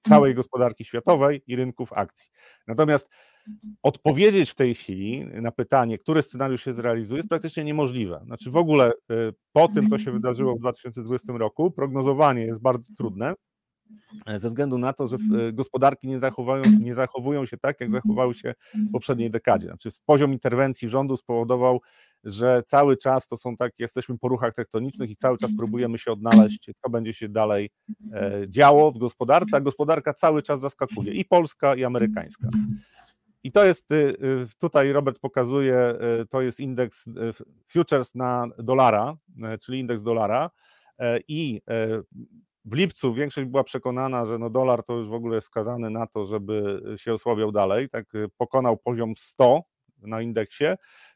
całej 0.00 0.34
gospodarki 0.34 0.84
światowej 0.84 1.42
i 1.46 1.56
rynków 1.56 1.92
akcji. 1.92 2.28
Natomiast 2.66 3.08
odpowiedzieć 3.82 4.50
w 4.50 4.54
tej 4.54 4.74
chwili 4.74 5.26
na 5.26 5.52
pytanie, 5.52 5.98
który 5.98 6.22
scenariusz 6.22 6.64
się 6.64 6.72
zrealizuje, 6.72 7.16
jest 7.16 7.28
praktycznie 7.28 7.64
niemożliwe. 7.64 8.22
Znaczy 8.24 8.50
w 8.50 8.56
ogóle 8.56 8.92
y, 8.92 9.32
po 9.52 9.68
tym, 9.68 9.88
co 9.88 9.98
się 9.98 10.12
wydarzyło 10.12 10.56
w 10.56 10.58
2020 10.58 11.32
roku, 11.32 11.70
prognozowanie 11.70 12.42
jest 12.42 12.60
bardzo 12.60 12.94
trudne, 12.96 13.34
e, 14.26 14.40
ze 14.40 14.48
względu 14.48 14.78
na 14.78 14.92
to, 14.92 15.06
że 15.06 15.16
y, 15.48 15.52
gospodarki 15.52 16.08
nie 16.08 16.18
nie 16.80 16.94
zachowują 16.94 17.46
się 17.46 17.56
tak, 17.58 17.80
jak 17.80 17.90
zachowały 17.90 18.34
się 18.34 18.54
w 18.74 18.92
poprzedniej 18.92 19.30
dekadzie. 19.30 19.66
Znaczy 19.66 19.88
poziom 20.06 20.32
interwencji 20.32 20.88
rządu 20.88 21.16
spowodował, 21.16 21.80
że 22.24 22.62
cały 22.66 22.96
czas 22.96 23.28
to 23.28 23.36
są 23.36 23.56
tak, 23.56 23.72
jesteśmy 23.78 24.18
po 24.18 24.28
ruchach 24.28 24.54
tektonicznych 24.54 25.10
i 25.10 25.16
cały 25.16 25.38
czas 25.38 25.50
próbujemy 25.58 25.98
się 25.98 26.12
odnaleźć, 26.12 26.70
co 26.82 26.90
będzie 26.90 27.14
się 27.14 27.28
dalej 27.28 27.70
e, 28.12 28.42
działo 28.48 28.92
w 28.92 28.98
gospodarce, 28.98 29.56
a 29.56 29.60
gospodarka 29.60 30.14
cały 30.14 30.42
czas 30.42 30.60
zaskakuje 30.60 31.12
i 31.12 31.24
polska, 31.24 31.74
i 31.74 31.84
amerykańska. 31.84 32.48
I 33.44 33.52
to 33.52 33.64
jest, 33.64 33.88
tutaj 34.58 34.92
Robert 34.92 35.18
pokazuje, 35.18 35.94
to 36.30 36.40
jest 36.40 36.60
indeks 36.60 37.04
futures 37.68 38.14
na 38.14 38.46
dolara, 38.58 39.16
czyli 39.60 39.80
indeks 39.80 40.02
dolara. 40.02 40.50
I 41.28 41.60
w 42.64 42.74
lipcu 42.74 43.14
większość 43.14 43.48
była 43.48 43.64
przekonana, 43.64 44.26
że 44.26 44.38
no 44.38 44.50
dolar 44.50 44.84
to 44.84 44.92
już 44.92 45.08
w 45.08 45.14
ogóle 45.14 45.34
jest 45.34 45.46
skazany 45.46 45.90
na 45.90 46.06
to, 46.06 46.26
żeby 46.26 46.82
się 46.96 47.14
osłabiał 47.14 47.52
dalej. 47.52 47.88
Tak 47.88 48.06
pokonał 48.36 48.76
poziom 48.76 49.12
100 49.16 49.62
na 50.06 50.22
indeksie. 50.22 50.64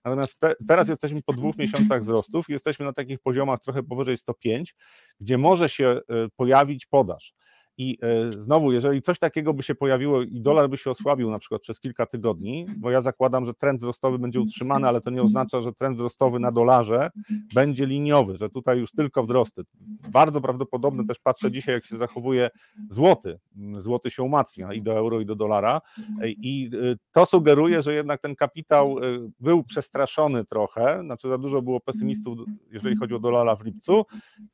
Natomiast 0.05 0.41
te, 0.41 0.55
teraz 0.69 0.89
jesteśmy 0.89 1.23
po 1.23 1.33
dwóch 1.33 1.57
miesiącach 1.57 2.03
wzrostów, 2.03 2.49
jesteśmy 2.49 2.87
na 2.87 2.93
takich 2.93 3.19
poziomach 3.19 3.61
trochę 3.61 3.83
powyżej 3.83 4.19
105, 4.19 4.75
gdzie 5.21 5.39
może 5.39 5.69
się 5.69 5.87
e, 5.87 6.01
pojawić 6.37 6.87
podaż. 6.87 7.35
I 7.79 7.99
e, 8.03 8.41
znowu, 8.41 8.73
jeżeli 8.73 9.03
coś 9.03 9.19
takiego 9.19 9.55
by 9.55 9.63
się 9.63 9.75
pojawiło 9.75 10.23
i 10.23 10.41
dolar 10.41 10.71
by 10.71 10.77
się 10.77 10.91
osłabił 10.91 11.31
na 11.31 11.39
przykład 11.39 11.63
przez 11.63 11.81
kilka 11.81 12.07
tygodni, 12.07 12.67
bo 12.77 12.91
ja 12.91 13.01
zakładam, 13.01 13.45
że 13.45 13.55
trend 13.55 13.79
wzrostowy 13.79 14.19
będzie 14.19 14.41
utrzymany, 14.41 14.89
ale 14.89 15.01
to 15.01 15.11
nie 15.11 15.23
oznacza, 15.23 15.61
że 15.61 15.73
trend 15.73 15.97
wzrostowy 15.97 16.41
na 16.41 16.53
dolarze 16.53 17.11
będzie 17.55 17.87
liniowy, 17.87 18.37
że 18.37 18.51
tutaj 18.51 18.79
już 18.79 18.91
tylko 18.93 19.23
wzrosty. 19.23 19.63
Bardzo 20.11 20.41
prawdopodobne 20.41 21.07
też 21.07 21.19
patrzę 21.19 21.51
dzisiaj, 21.51 21.75
jak 21.75 21.87
się 21.87 21.97
zachowuje 21.97 22.51
złoty. 22.91 23.39
Złoty 23.79 24.11
się 24.11 24.23
umacnia 24.23 24.73
i 24.73 24.83
do 24.83 24.93
euro, 24.93 25.21
i 25.21 25.27
do 25.27 25.35
dolara. 25.37 25.81
I 26.25 26.71
e, 26.93 26.97
to 27.13 27.27
sugeruje, 27.27 27.83
że 27.83 27.95
jednak 27.95 28.21
ten 28.21 28.37
kapitał 28.37 28.99
e, 28.99 29.03
był 29.41 29.65
przestraszony 29.65 30.45
trochę, 30.45 31.01
znaczy 31.05 31.29
za 31.29 31.39
dużo 31.39 31.63
było 31.63 31.81
pesymistów, 31.81 32.39
jeżeli 32.73 32.97
chodzi 32.97 33.15
o 33.15 33.19
dolara 33.19 33.57
w 33.57 33.65
lipcu, 33.65 34.05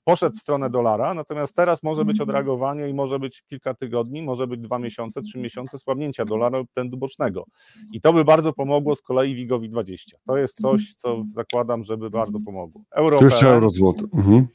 poszedł 0.05 0.37
w 0.37 0.41
stronę 0.41 0.71
dolara, 0.71 1.15
natomiast 1.15 1.57
teraz 1.57 1.83
może 1.83 2.05
być 2.05 2.21
odreagowanie 2.21 2.89
i 2.89 2.95
może 2.95 3.12
może 3.13 3.21
być 3.21 3.43
kilka 3.43 3.75
tygodni, 3.75 4.23
może 4.23 4.47
być 4.47 4.61
dwa 4.61 4.79
miesiące, 4.79 5.23
trzy 5.23 5.39
miesiące 5.39 5.79
słabnięcia 5.79 6.25
dolara 6.25 6.59
lub 6.59 6.69
trendu 6.75 6.97
bocznego. 6.97 7.45
I 7.93 8.01
to 8.01 8.13
by 8.13 8.25
bardzo 8.25 8.53
pomogło 8.53 8.95
z 8.95 9.03
kolei 9.03 9.35
WIGowi 9.35 9.69
20. 9.69 10.17
To 10.27 10.37
jest 10.37 10.61
coś, 10.61 10.95
co 10.95 11.25
zakładam, 11.35 11.83
żeby 11.83 12.11
bardzo 12.11 12.41
pomogło. 12.41 12.83
Euro, 12.93 13.25
Jeszcze 13.25 13.49
euro 13.49 13.69
złoto. 13.69 14.07
Mhm. 14.15 14.47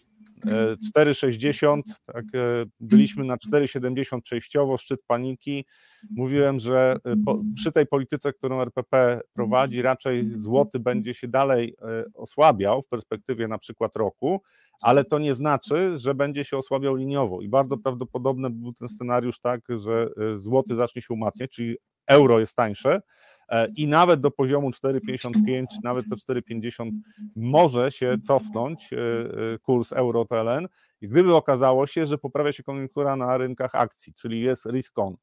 4,60, 0.46 1.82
tak, 2.06 2.26
e, 2.36 2.66
byliśmy 2.80 3.26
na 3.26 3.38
4,70 3.38 4.22
przejściowo, 4.22 4.78
szczyt 4.78 5.02
paniki. 5.08 5.66
Mówiłem, 6.10 6.60
że 6.60 6.96
e, 7.06 7.16
po, 7.26 7.42
przy 7.56 7.72
tej 7.72 7.88
polityce, 7.88 8.34
którą 8.34 8.62
RPP 8.62 9.22
prowadzi, 9.34 9.82
raczej 9.82 10.38
złoty 10.38 10.80
będzie 10.80 11.14
się 11.14 11.28
dalej 11.28 11.76
e, 11.82 12.04
osłabiał 12.14 12.82
w 12.82 12.88
perspektywie 12.88 13.48
na 13.48 13.58
przykład 13.58 13.96
roku, 13.96 14.42
ale 14.82 15.06
to 15.06 15.20
nie 15.20 15.34
znaczy, 15.34 16.00
że 16.00 16.16
będzie 16.16 16.44
się 16.44 16.58
osłabiał 16.58 16.96
liniowo 16.96 17.42
i 17.42 17.50
bardzo 17.50 17.78
prawdopodobny 17.78 18.50
był 18.50 18.74
ten 18.74 18.90
scenariusz 18.90 19.40
tak, 19.40 19.62
że 19.80 20.10
złoty 20.36 20.76
zacznie 20.76 21.02
się 21.02 21.14
umacniać, 21.14 21.52
czyli 21.52 21.76
euro 22.08 22.40
jest 22.40 22.56
tańsze, 22.56 23.02
E, 23.37 23.37
i 23.78 23.88
nawet 23.88 24.22
do 24.22 24.32
poziomu 24.32 24.70
4,55, 24.70 25.66
nawet 25.84 26.08
do 26.08 26.16
4,50 26.16 26.92
może 27.36 27.92
się 27.92 28.18
cofnąć 28.24 28.94
e, 28.94 28.98
e, 28.98 29.60
kurs 29.60 29.94
euro-PLN, 29.94 30.68
gdyby 31.02 31.36
okazało 31.36 31.88
się, 31.88 32.06
że 32.06 32.18
poprawia 32.18 32.52
się 32.52 32.64
koniunktura 32.64 33.16
na 33.16 33.38
rynkach 33.38 33.76
akcji, 33.76 34.14
czyli 34.14 34.42
jest 34.42 34.66
risk 34.66 35.00
on. 35.00 35.16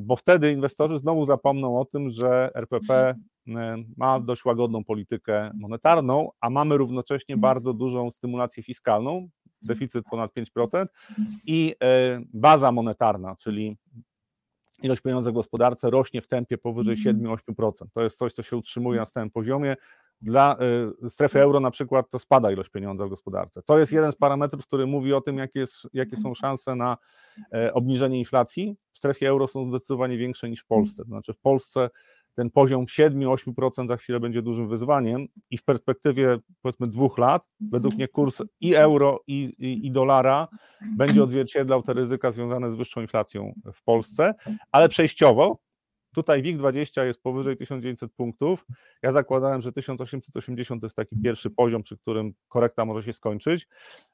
Bo 0.00 0.16
wtedy 0.16 0.52
inwestorzy 0.52 0.98
znowu 0.98 1.24
zapomną 1.24 1.78
o 1.78 1.84
tym, 1.84 2.10
że 2.10 2.50
RPP 2.54 3.14
ma 3.96 4.20
dość 4.20 4.44
łagodną 4.44 4.84
politykę 4.84 5.50
monetarną, 5.54 6.28
a 6.40 6.50
mamy 6.50 6.76
równocześnie 6.76 7.36
bardzo 7.36 7.72
dużą 7.72 8.10
stymulację 8.10 8.62
fiskalną, 8.62 9.28
deficyt 9.62 10.04
ponad 10.10 10.32
5% 10.34 10.86
i 11.46 11.74
baza 12.34 12.72
monetarna, 12.72 13.36
czyli 13.36 13.76
ilość 14.82 15.02
pieniądza 15.02 15.30
w 15.30 15.34
gospodarce 15.34 15.90
rośnie 15.90 16.22
w 16.22 16.28
tempie 16.28 16.58
powyżej 16.58 16.96
7-8%. 16.96 17.12
Mhm. 17.18 17.90
To 17.94 18.02
jest 18.02 18.18
coś, 18.18 18.32
co 18.32 18.42
się 18.42 18.56
utrzymuje 18.56 19.00
na 19.00 19.06
stałym 19.06 19.30
poziomie. 19.30 19.76
Dla 20.20 20.56
y, 21.04 21.10
strefy 21.10 21.40
euro 21.40 21.60
na 21.60 21.70
przykład 21.70 22.10
to 22.10 22.18
spada 22.18 22.52
ilość 22.52 22.70
pieniądza 22.70 23.06
w 23.06 23.08
gospodarce. 23.08 23.62
To 23.62 23.78
jest 23.78 23.92
jeden 23.92 24.12
z 24.12 24.16
parametrów, 24.16 24.66
który 24.66 24.86
mówi 24.86 25.12
o 25.12 25.20
tym, 25.20 25.38
jakie, 25.38 25.60
jest, 25.60 25.88
jakie 25.92 26.16
są 26.16 26.34
szanse 26.34 26.74
na 26.74 26.96
e, 27.52 27.74
obniżenie 27.74 28.18
inflacji. 28.18 28.76
W 28.92 28.98
strefie 28.98 29.28
euro 29.28 29.48
są 29.48 29.68
zdecydowanie 29.68 30.18
większe 30.18 30.50
niż 30.50 30.60
w 30.60 30.66
Polsce. 30.66 31.02
To 31.02 31.08
znaczy 31.08 31.32
w 31.32 31.38
Polsce 31.38 31.90
ten 32.36 32.50
poziom 32.50 32.84
7-8% 32.84 33.88
za 33.88 33.96
chwilę 33.96 34.20
będzie 34.20 34.42
dużym 34.42 34.68
wyzwaniem 34.68 35.26
i 35.50 35.58
w 35.58 35.64
perspektywie 35.64 36.38
powiedzmy 36.62 36.86
dwóch 36.86 37.18
lat, 37.18 37.42
według 37.60 37.94
mnie 37.94 38.08
kurs 38.08 38.42
i 38.60 38.74
euro, 38.74 39.20
i, 39.26 39.52
i, 39.58 39.86
i, 39.86 39.90
dolara 39.90 40.48
będzie 40.96 41.22
odzwierciedlał 41.22 41.82
te 41.82 41.94
ryzyka 41.94 42.30
związane 42.30 42.70
z 42.70 42.74
wyższą 42.74 43.00
inflacją 43.00 43.52
w 43.74 43.82
Polsce, 43.82 44.34
ale 44.72 44.88
przejściowo 44.88 45.58
Tutaj 46.16 46.42
WIG20 46.42 47.04
jest 47.04 47.22
powyżej 47.22 47.56
1900 47.56 48.12
punktów. 48.12 48.66
Ja 49.02 49.12
zakładałem, 49.12 49.60
że 49.60 49.72
1880 49.72 50.80
to 50.80 50.86
jest 50.86 50.96
taki 50.96 51.16
pierwszy 51.16 51.50
poziom, 51.50 51.82
przy 51.82 51.96
którym 51.96 52.34
korekta 52.48 52.84
może 52.84 53.02
się 53.02 53.12
skończyć. 53.12 53.68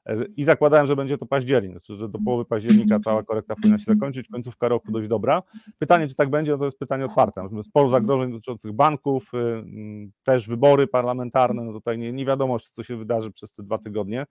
E, 0.05 0.25
I 0.37 0.43
zakładałem, 0.43 0.87
że 0.87 0.95
będzie 0.95 1.17
to 1.17 1.25
październik, 1.25 1.71
znaczy, 1.71 1.95
że 1.95 2.09
do 2.09 2.19
połowy 2.19 2.45
października 2.45 2.99
cała 2.99 3.23
korekta 3.23 3.55
powinna 3.55 3.77
się 3.77 3.85
zakończyć, 3.85 4.27
końcówka 4.27 4.67
roku 4.67 4.91
dość 4.91 5.07
dobra. 5.07 5.43
Pytanie, 5.79 6.07
czy 6.07 6.15
tak 6.15 6.29
będzie, 6.29 6.51
no 6.51 6.57
to 6.57 6.65
jest 6.65 6.79
pytanie 6.79 7.05
otwarte. 7.05 7.43
Mamy 7.43 7.63
sporo 7.63 7.89
zagrożeń 7.89 8.31
dotyczących 8.31 8.71
banków, 8.71 9.31
y, 9.33 9.37
mm, 9.37 10.11
też 10.23 10.47
wybory 10.47 10.87
parlamentarne. 10.87 11.63
No 11.63 11.73
tutaj 11.73 11.97
nie, 11.97 12.13
nie 12.13 12.25
wiadomo, 12.25 12.59
co 12.59 12.83
się 12.83 12.97
wydarzy 12.97 13.31
przez 13.31 13.53
te 13.53 13.63
dwa 13.63 13.77
tygodnie. 13.77 14.25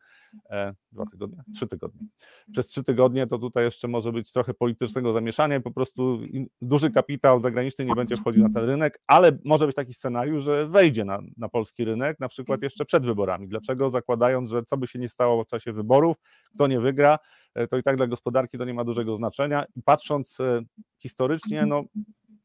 E, 0.51 0.75
dwa 0.93 1.07
tygodnie? 1.07 1.43
Trzy 1.55 1.67
tygodnie. 1.67 2.07
Przez 2.53 2.67
trzy 2.67 2.85
tygodnie 2.85 3.27
to 3.27 3.39
tutaj 3.39 3.65
jeszcze 3.65 3.89
może 3.89 4.13
być 4.13 4.33
trochę 4.33 4.55
politycznego 4.55 5.13
zamieszania 5.13 5.57
i 5.57 5.61
po 5.61 5.71
prostu 5.71 6.21
duży 6.63 6.91
kapitał 6.91 7.39
zagraniczny 7.41 7.62
zagraniczny 7.63 7.85
nie 7.85 7.95
będzie 7.95 8.17
wchodził 8.17 8.43
na 8.43 8.55
ten 8.55 8.65
rynek, 8.65 9.01
ale 9.07 9.39
może 9.45 9.67
być 9.67 9.77
taki 9.77 9.95
scenariusz, 9.95 10.45
że 10.45 10.69
wejdzie 10.69 11.05
na, 11.05 11.19
na 11.37 11.49
polski 11.49 11.85
rynek, 11.85 12.21
na 12.21 12.29
przykład 12.29 12.63
jeszcze 12.63 12.85
przed 12.85 13.07
wyborami. 13.07 13.49
Dlaczego? 13.49 13.91
Zakładając, 13.91 14.51
że 14.51 14.63
co 14.63 14.77
by 14.77 14.87
się 14.87 14.99
nie 14.99 15.09
stało 15.09 15.45
w 15.45 15.47
czasie 15.47 15.73
wyborów, 15.73 16.17
kto 16.55 16.67
nie 16.67 16.81
wygra, 16.81 17.19
e, 17.55 17.69
to 17.69 17.77
i 17.77 17.83
tak 17.83 17.97
dla 17.97 18.07
gospodarki 18.07 18.59
to 18.59 18.65
nie 18.65 18.75
ma 18.75 18.85
dużego 18.85 19.17
znaczenia. 19.17 19.65
I 19.77 19.83
patrząc 19.83 20.41
e, 20.41 20.63
historycznie, 20.99 21.67
no 21.67 21.85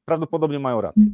prawdopodobnie 0.06 0.60
mają 0.60 0.82
rację. 0.82 1.06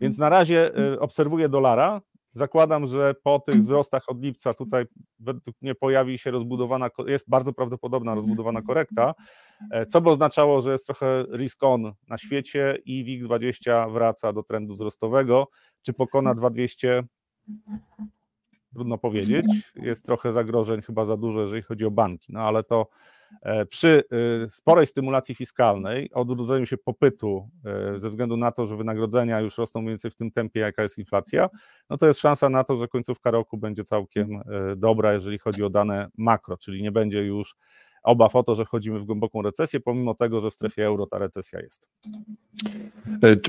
Więc 0.00 0.18
na 0.18 0.28
razie 0.28 0.76
e, 0.76 1.00
obserwuję 1.00 1.48
dolara, 1.48 2.00
Zakładam, 2.32 2.88
że 2.88 3.14
po 3.22 3.38
tych 3.38 3.62
wzrostach 3.62 4.02
od 4.08 4.22
lipca 4.22 4.54
tutaj 4.54 4.84
według 5.18 5.56
mnie 5.62 5.74
pojawi 5.74 6.18
się 6.18 6.30
rozbudowana, 6.30 6.90
jest 7.06 7.28
bardzo 7.28 7.52
prawdopodobna 7.52 8.14
rozbudowana 8.14 8.62
korekta, 8.62 9.14
e, 9.70 9.86
co 9.86 10.00
by 10.00 10.10
oznaczało, 10.10 10.62
że 10.62 10.72
jest 10.72 10.86
trochę 10.86 11.24
risk 11.36 11.62
on 11.62 11.92
na 12.08 12.18
świecie 12.18 12.78
i 12.84 13.04
WIG20 13.04 13.92
wraca 13.92 14.32
do 14.32 14.42
trendu 14.42 14.74
wzrostowego. 14.74 15.48
Czy 15.82 15.92
pokona 15.92 16.34
2200? 16.34 17.02
Trudno 18.74 18.98
powiedzieć. 18.98 19.46
Jest 19.74 20.06
trochę 20.06 20.32
zagrożeń, 20.32 20.82
chyba 20.82 21.04
za 21.04 21.16
dużo, 21.16 21.40
jeżeli 21.42 21.62
chodzi 21.62 21.84
o 21.84 21.90
banki, 21.90 22.32
no 22.32 22.40
ale 22.40 22.64
to 22.64 22.86
przy 23.70 24.02
e, 24.44 24.50
sporej 24.50 24.86
stymulacji 24.86 25.34
fiskalnej, 25.34 26.10
odrodzeniu 26.12 26.66
się 26.66 26.76
popytu 26.76 27.48
e, 27.64 27.98
ze 28.00 28.08
względu 28.08 28.36
na 28.36 28.52
to, 28.52 28.66
że 28.66 28.76
wynagrodzenia 28.76 29.40
już 29.40 29.58
rosną 29.58 29.80
mniej 29.80 29.90
więcej 29.92 30.10
w 30.10 30.14
tym 30.14 30.30
tempie, 30.30 30.60
jaka 30.60 30.82
jest 30.82 30.98
inflacja, 30.98 31.48
no 31.90 31.96
to 31.96 32.06
jest 32.06 32.20
szansa 32.20 32.48
na 32.48 32.64
to, 32.64 32.76
że 32.76 32.88
końcówka 32.88 33.30
roku 33.30 33.58
będzie 33.58 33.84
całkiem 33.84 34.40
dobra, 34.76 35.12
jeżeli 35.12 35.38
chodzi 35.38 35.64
o 35.64 35.70
dane 35.70 36.08
makro, 36.16 36.56
czyli 36.56 36.82
nie 36.82 36.92
będzie 36.92 37.24
już 37.24 37.56
obaw 38.02 38.36
o 38.36 38.42
to, 38.42 38.54
że 38.54 38.64
wchodzimy 38.64 39.00
w 39.00 39.04
głęboką 39.04 39.42
recesję, 39.42 39.80
pomimo 39.80 40.14
tego, 40.14 40.40
że 40.40 40.50
w 40.50 40.54
strefie 40.54 40.86
euro 40.86 41.06
ta 41.06 41.18
recesja 41.18 41.60
jest. 41.60 41.88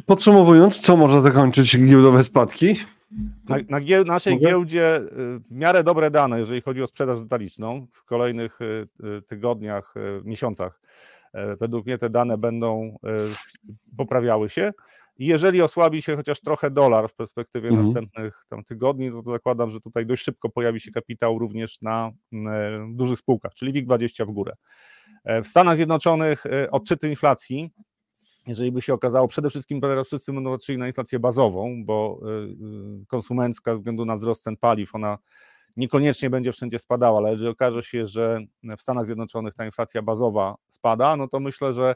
Podsumowując, 0.05 0.81
co 0.81 0.97
można 0.97 1.21
zakończyć 1.21 1.77
giełdowe 1.77 2.23
spadki? 2.23 2.75
Na, 3.49 3.57
na 3.69 3.81
gie, 3.81 4.03
naszej 4.03 4.33
Mogę? 4.33 4.45
giełdzie 4.47 4.97
y, 4.97 5.39
w 5.39 5.51
miarę 5.51 5.83
dobre 5.83 6.11
dane, 6.11 6.39
jeżeli 6.39 6.61
chodzi 6.61 6.81
o 6.81 6.87
sprzedaż 6.87 7.21
detaliczną 7.21 7.87
w 7.91 8.03
kolejnych 8.03 8.61
y, 8.61 8.87
y, 9.17 9.21
tygodniach, 9.21 9.93
miesiącach. 10.23 10.81
E, 11.33 11.55
według 11.55 11.85
mnie 11.85 11.97
te 11.97 12.09
dane 12.09 12.37
będą 12.37 12.97
poprawiały 13.97 14.49
się. 14.49 14.71
I 15.17 15.25
jeżeli 15.25 15.61
osłabi 15.61 16.01
się 16.01 16.15
chociaż 16.15 16.41
trochę 16.41 16.71
dolar 16.71 17.09
w 17.09 17.15
perspektywie 17.15 17.69
mhm. 17.69 17.87
następnych 17.87 18.45
tam 18.49 18.63
tygodni, 18.63 19.11
to, 19.11 19.23
to 19.23 19.31
zakładam, 19.31 19.71
że 19.71 19.81
tutaj 19.81 20.05
dość 20.05 20.23
szybko 20.23 20.49
pojawi 20.49 20.79
się 20.79 20.91
kapitał 20.91 21.39
również 21.39 21.81
na 21.81 22.11
dużych 22.89 23.19
spółkach, 23.19 23.53
czyli 23.53 23.73
WIG20 23.73 24.27
w 24.27 24.31
górę. 24.31 24.53
E, 25.23 25.41
w 25.41 25.47
Stanach 25.47 25.75
Zjednoczonych 25.75 26.43
odczyty 26.71 27.09
inflacji 27.09 27.71
jeżeli 28.47 28.71
by 28.71 28.81
się 28.81 28.93
okazało, 28.93 29.27
przede 29.27 29.49
wszystkim 29.49 29.81
teraz 29.81 30.07
wszyscy 30.07 30.33
będą 30.33 30.51
patrzyli 30.51 30.77
na 30.77 30.87
inflację 30.87 31.19
bazową, 31.19 31.85
bo 31.85 32.19
y, 32.23 32.27
y, 33.01 33.05
konsumencka 33.07 33.73
ze 33.73 33.77
względu 33.77 34.05
na 34.05 34.15
wzrost 34.15 34.43
cen 34.43 34.57
paliw, 34.57 34.95
ona 34.95 35.17
niekoniecznie 35.77 36.29
będzie 36.29 36.51
wszędzie 36.51 36.79
spadała, 36.79 37.17
ale 37.17 37.31
jeżeli 37.31 37.49
okaże 37.49 37.83
się, 37.83 38.07
że 38.07 38.39
w 38.77 38.81
Stanach 38.81 39.05
Zjednoczonych 39.05 39.53
ta 39.53 39.65
inflacja 39.65 40.01
bazowa 40.01 40.55
spada, 40.69 41.15
no 41.15 41.27
to 41.27 41.39
myślę, 41.39 41.73
że 41.73 41.95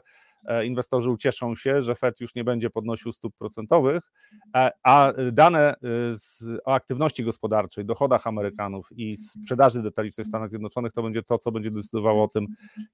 inwestorzy 0.64 1.10
ucieszą 1.10 1.54
się, 1.54 1.82
że 1.82 1.94
Fed 1.94 2.20
już 2.20 2.34
nie 2.34 2.44
będzie 2.44 2.70
podnosił 2.70 3.12
stóp 3.12 3.36
procentowych, 3.38 4.12
e, 4.56 4.70
a 4.82 5.12
dane 5.32 5.74
z, 6.14 6.44
o 6.64 6.74
aktywności 6.74 7.24
gospodarczej, 7.24 7.84
dochodach 7.84 8.26
Amerykanów 8.26 8.88
i 8.92 9.16
sprzedaży 9.16 9.82
detalicznej 9.82 10.24
w 10.24 10.28
Stanach 10.28 10.50
Zjednoczonych 10.50 10.92
to 10.92 11.02
będzie 11.02 11.22
to, 11.22 11.38
co 11.38 11.52
będzie 11.52 11.70
decydowało 11.70 12.24
o 12.24 12.28
tym, 12.28 12.46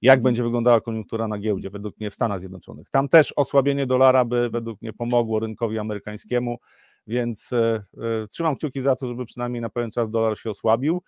jak 0.03 0.23
będzie 0.23 0.43
wyglądała 0.43 0.81
koniunktura 0.81 1.29
na 1.29 1.39
giełdzie, 1.39 1.71
według 1.71 2.01
mnie 2.01 2.11
w 2.11 2.15
Stanach 2.15 2.41
Zjednoczonych. 2.41 2.91
Tam 2.91 3.09
też 3.09 3.33
osłabienie 3.37 3.87
dolara 3.87 4.25
by 4.25 4.51
według 4.51 4.83
mnie 4.83 4.93
pomogło 4.93 5.41
rynkowi 5.41 5.79
amerykańskiemu, 5.79 6.59
więc 7.07 7.51
trzymam 8.31 8.57
kciuki 8.57 8.81
za 8.81 8.97
to, 8.97 9.07
żeby 9.07 9.27
przynajmniej 9.27 9.63
na 9.63 9.71
pewien 9.71 9.91
czas 9.91 10.11
dolar 10.11 10.39
się 10.39 10.51
osłabił 10.51 11.03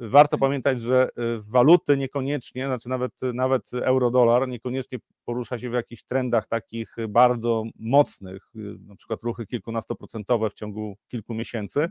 warto 0.00 0.38
pamiętać, 0.38 0.80
że 0.80 1.08
y, 1.08 1.42
waluty 1.42 1.96
niekoniecznie, 1.96 2.66
znaczy 2.66 2.88
nawet, 2.88 3.12
nawet 3.34 3.70
euro-dolar 3.74 4.48
niekoniecznie 4.48 4.98
porusza 5.24 5.58
się 5.58 5.70
w 5.70 5.72
jakichś 5.72 6.04
trendach 6.04 6.48
takich 6.48 6.96
bardzo 7.08 7.64
mocnych, 7.78 8.50
y, 8.56 8.76
na 8.86 8.96
przykład 8.96 9.22
ruchy 9.22 9.46
kilkunastoprocentowe 9.46 10.50
w 10.50 10.54
ciągu 10.54 10.96
kilku 11.08 11.34
miesięcy. 11.34 11.88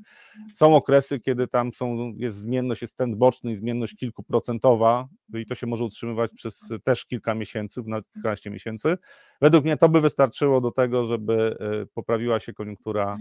Są 0.54 0.76
okresy, 0.76 1.20
kiedy 1.20 1.48
tam 1.48 1.74
są, 1.74 2.14
jest 2.18 2.38
zmienność, 2.38 2.82
jest 2.82 2.98
trend 2.98 3.16
boczny 3.16 3.52
i 3.52 3.56
zmienność 3.56 3.96
kilkuprocentowa 3.96 5.08
i 5.34 5.46
to 5.46 5.56
się 5.56 5.68
może 5.68 5.84
utrzymywać 5.84 6.32
przez 6.36 6.70
też 6.84 7.06
kilka 7.06 7.36
miesięcy, 7.36 7.82
nawet 7.86 8.12
kilkanaście 8.12 8.50
miesięcy. 8.50 8.98
Według 9.42 9.64
mnie 9.64 9.78
to 9.78 9.90
by 9.90 10.02
wystarczyło 10.02 10.62
do 10.62 10.72
tego, 10.72 11.06
żeby 11.06 11.58
y, 11.84 11.88
poprawiła 11.94 12.40
się 12.40 12.54
koniunktura 12.54 13.18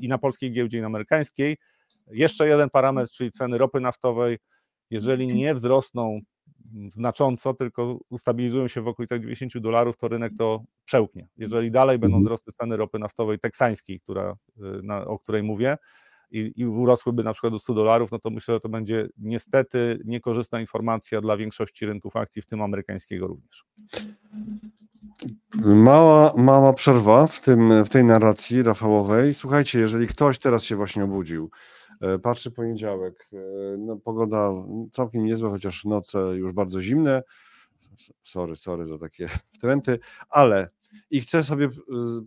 i 0.00 0.08
na 0.08 0.18
polskiej 0.18 0.52
giełdzie, 0.52 0.78
i 0.78 0.80
na 0.80 0.86
amerykańskiej. 0.86 1.56
Jeszcze 2.06 2.48
jeden 2.48 2.70
parametr, 2.70 3.12
czyli 3.12 3.30
ceny 3.30 3.58
ropy 3.58 3.80
naftowej, 3.80 4.38
jeżeli 4.90 5.26
nie 5.26 5.54
wzrosną 5.54 6.20
znacząco, 6.90 7.54
tylko 7.54 7.98
ustabilizują 8.10 8.68
się 8.68 8.80
w 8.80 8.88
okolicach 8.88 9.20
90 9.20 9.58
dolarów, 9.58 9.96
to 9.96 10.08
rynek 10.08 10.32
to 10.38 10.64
przełknie. 10.84 11.28
Jeżeli 11.36 11.70
dalej 11.70 11.98
będą 11.98 12.16
mhm. 12.16 12.22
wzrosty 12.22 12.52
ceny 12.52 12.76
ropy 12.76 12.98
naftowej 12.98 13.38
teksańskiej, 13.38 14.00
która, 14.00 14.36
y, 14.56 14.62
na, 14.82 15.04
o 15.04 15.18
której 15.18 15.42
mówię, 15.42 15.76
i, 16.30 16.52
i 16.56 16.66
urosłyby 16.66 17.24
na 17.24 17.32
przykład 17.32 17.52
do 17.52 17.58
100 17.58 17.74
dolarów, 17.74 18.10
no 18.10 18.18
to 18.18 18.30
myślę, 18.30 18.54
że 18.54 18.60
to 18.60 18.68
będzie 18.68 19.08
niestety 19.18 19.98
niekorzystna 20.04 20.60
informacja 20.60 21.20
dla 21.20 21.36
większości 21.36 21.86
rynków 21.86 22.16
akcji, 22.16 22.42
w 22.42 22.46
tym 22.46 22.62
amerykańskiego 22.62 23.26
również. 23.26 23.64
Mała, 25.64 26.32
mała 26.36 26.72
przerwa 26.72 27.26
w, 27.26 27.40
tym, 27.40 27.84
w 27.84 27.88
tej 27.88 28.04
narracji 28.04 28.62
Rafałowej. 28.62 29.34
Słuchajcie, 29.34 29.78
jeżeli 29.78 30.06
ktoś 30.06 30.38
teraz 30.38 30.64
się 30.64 30.76
właśnie 30.76 31.04
obudził, 31.04 31.50
patrzy 32.22 32.50
poniedziałek, 32.50 33.28
e, 33.32 33.36
no, 33.78 33.96
pogoda 33.96 34.50
całkiem 34.92 35.24
niezła, 35.24 35.50
chociaż 35.50 35.84
noce 35.84 36.18
już 36.18 36.52
bardzo 36.52 36.80
zimne. 36.80 37.22
Sorry, 38.22 38.56
sorry 38.56 38.86
za 38.86 38.98
takie 38.98 39.28
wtręty, 39.56 39.98
ale 40.28 40.68
i 41.10 41.20
chcę 41.20 41.42
sobie 41.42 41.68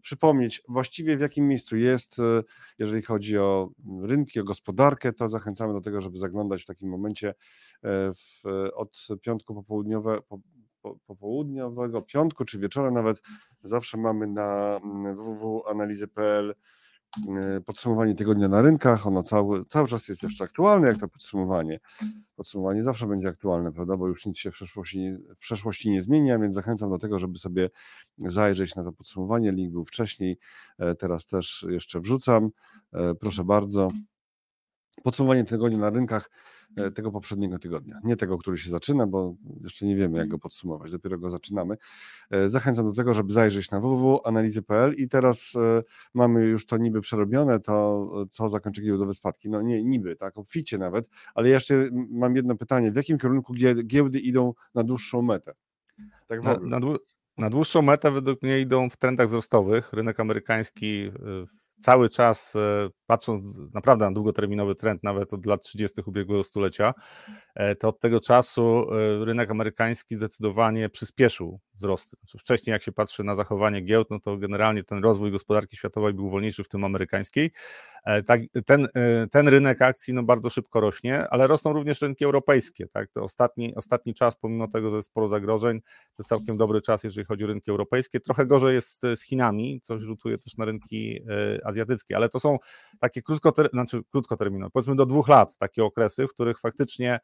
przypomnieć 0.01 0.63
właściwie 0.67 1.17
w 1.17 1.21
jakim 1.21 1.47
miejscu 1.47 1.77
jest, 1.77 2.19
e, 2.19 2.43
jeżeli 2.79 3.01
chodzi 3.01 3.37
o 3.37 3.69
rynki, 4.01 4.39
o 4.39 4.43
gospodarkę, 4.43 5.13
to 5.13 5.27
zachęcamy 5.27 5.73
do 5.73 5.81
tego, 5.81 6.01
żeby 6.01 6.17
zaglądać 6.17 6.63
w 6.63 6.67
takim 6.67 6.89
momencie 6.89 7.33
w, 7.83 8.41
od 8.75 9.07
piątku 9.21 9.55
popołudniowe, 9.55 10.21
po, 10.21 10.39
po, 10.81 10.95
popołudniowego, 11.05 12.01
piątku 12.01 12.45
czy 12.45 12.59
wieczora 12.59 12.91
nawet, 12.91 13.21
zawsze 13.63 13.97
mamy 13.97 14.27
na 14.27 14.79
www.analizy.pl 15.15 16.49
E, 16.49 16.76
podsumowanie 17.65 18.15
tygodnia 18.15 18.47
na 18.47 18.61
rynkach, 18.61 19.07
ono 19.07 19.23
cały, 19.23 19.65
cały 19.65 19.87
czas 19.87 20.07
jest 20.07 20.23
jeszcze 20.23 20.43
aktualne, 20.43 20.87
jak 20.87 20.97
to 20.97 21.07
podsumowanie. 21.07 21.79
Podsumowanie 22.35 22.83
zawsze 22.83 23.07
będzie 23.07 23.27
aktualne, 23.27 23.71
prawda, 23.71 23.97
bo 23.97 24.07
już 24.07 24.25
nic 24.25 24.37
się 24.37 24.51
w 24.51 24.53
przeszłości, 24.53 25.11
w 25.35 25.37
przeszłości 25.37 25.89
nie 25.89 26.01
zmienia, 26.01 26.39
więc 26.39 26.53
zachęcam 26.53 26.89
do 26.89 26.97
tego, 26.97 27.19
żeby 27.19 27.37
sobie 27.37 27.69
zajrzeć 28.17 28.75
na 28.75 28.83
to 28.83 28.91
podsumowanie. 28.91 29.51
Link 29.51 29.71
był 29.71 29.85
wcześniej, 29.85 30.37
e, 30.77 30.95
teraz 30.95 31.27
też 31.27 31.65
jeszcze 31.69 31.99
wrzucam. 31.99 32.49
E, 32.93 33.15
proszę 33.15 33.43
bardzo. 33.43 33.87
Podsumowanie 35.03 35.43
tygodnia 35.43 35.77
na 35.77 35.89
rynkach 35.89 36.29
E, 36.29 36.56
tego 36.95 37.11
poprzedniego 37.11 37.59
tygodnia. 37.59 37.99
Nie 38.03 38.15
tego, 38.15 38.37
który 38.37 38.57
się 38.57 38.69
zaczyna, 38.69 39.07
bo 39.07 39.35
jeszcze 39.63 39.85
nie 39.85 39.95
wiemy, 39.95 40.17
jak 40.17 40.27
go 40.27 40.39
podsumować, 40.39 40.91
dopiero 40.91 41.17
go 41.17 41.29
zaczynamy. 41.29 41.77
E, 42.31 42.49
zachęcam 42.49 42.85
do 42.85 42.93
tego, 42.93 43.13
żeby 43.13 43.33
zajrzeć 43.33 43.71
na 43.71 43.79
www.analizy.pl 43.79 44.93
i 44.93 45.09
teraz 45.09 45.53
e, 45.55 45.83
mamy 46.13 46.45
już 46.45 46.65
to 46.65 46.77
niby 46.77 47.01
przerobione, 47.01 47.59
to 47.59 48.07
co 48.29 48.49
zakończy 48.49 48.81
giełdowe 48.81 49.13
spadki. 49.13 49.49
No 49.49 49.61
nie, 49.61 49.83
niby, 49.83 50.15
tak, 50.15 50.37
obficie 50.37 50.77
nawet, 50.77 51.09
ale 51.35 51.49
jeszcze 51.49 51.89
mam 52.09 52.35
jedno 52.35 52.55
pytanie. 52.55 52.91
W 52.91 52.95
jakim 52.95 53.17
kierunku 53.17 53.53
giełdy 53.85 54.19
idą 54.19 54.53
na 54.75 54.83
dłuższą 54.83 55.21
metę? 55.21 55.53
Tak 56.27 56.43
na, 56.43 56.57
na, 56.59 56.79
na 57.37 57.49
dłuższą 57.49 57.81
metę 57.81 58.11
według 58.11 58.41
mnie 58.41 58.59
idą 58.59 58.89
w 58.89 58.97
trendach 58.97 59.27
wzrostowych. 59.27 59.93
Rynek 59.93 60.19
amerykański 60.19 61.11
cały 61.79 62.09
czas, 62.09 62.55
e, 62.55 62.89
patrząc 63.05 63.57
naprawdę 63.73 64.05
na 64.05 64.11
długoterminowy 64.11 64.75
trend, 64.75 65.03
nawet 65.03 65.33
od 65.33 65.45
lat 65.45 65.61
30. 65.61 66.01
ubiegłego 66.05 66.43
stulecia, 66.43 66.93
e, 67.55 67.75
to 67.75 67.87
od 67.87 67.99
tego 67.99 68.19
czasu 68.19 68.85
e, 68.93 69.25
rynek 69.25 69.51
amerykański 69.51 70.15
zdecydowanie 70.15 70.89
przyspieszył 70.89 71.59
wzrosty. 71.77 72.17
Znaczy 72.19 72.37
wcześniej, 72.37 72.71
jak 72.71 72.83
się 72.83 72.91
patrzy 72.91 73.23
na 73.23 73.35
zachowanie 73.35 73.81
giełd, 73.81 74.07
no 74.09 74.19
to 74.19 74.37
generalnie 74.37 74.83
ten 74.83 75.03
rozwój 75.03 75.31
gospodarki 75.31 75.77
światowej 75.77 76.13
był 76.13 76.29
wolniejszy 76.29 76.63
w 76.63 76.69
tym 76.69 76.83
amerykańskiej. 76.83 77.51
Tak, 78.25 78.41
ten, 78.65 78.87
ten 79.31 79.47
rynek 79.47 79.81
akcji 79.81 80.13
no, 80.13 80.23
bardzo 80.23 80.49
szybko 80.49 80.79
rośnie, 80.79 81.29
ale 81.29 81.47
rosną 81.47 81.73
również 81.73 82.01
rynki 82.01 82.25
europejskie. 82.25 82.87
Tak? 82.87 83.09
To 83.11 83.23
ostatni, 83.23 83.75
ostatni 83.75 84.13
czas, 84.13 84.35
pomimo 84.35 84.67
tego, 84.67 84.89
że 84.89 84.95
jest 84.95 85.09
sporo 85.09 85.27
zagrożeń, 85.27 85.79
to 86.15 86.23
całkiem 86.23 86.57
dobry 86.57 86.81
czas, 86.81 87.03
jeżeli 87.03 87.25
chodzi 87.25 87.43
o 87.43 87.47
rynki 87.47 87.71
europejskie. 87.71 88.19
Trochę 88.19 88.45
gorzej 88.45 88.75
jest 88.75 89.01
z 89.15 89.21
Chinami, 89.21 89.81
co 89.81 89.99
rzutuje 89.99 90.37
też 90.37 90.57
na 90.57 90.65
rynki 90.65 91.21
azjatyckie, 91.63 92.15
ale 92.15 92.29
to 92.29 92.39
są 92.39 92.57
takie 92.99 93.21
krótkoter, 93.21 93.69
znaczy 93.73 94.01
krótkoterminowe, 94.11 94.71
powiedzmy 94.71 94.95
do 94.95 95.05
dwóch 95.05 95.27
lat 95.27 95.57
takie 95.57 95.83
okresy, 95.83 96.27
w 96.27 96.29
których 96.29 96.59
faktycznie 96.59 97.13
e, 97.13 97.19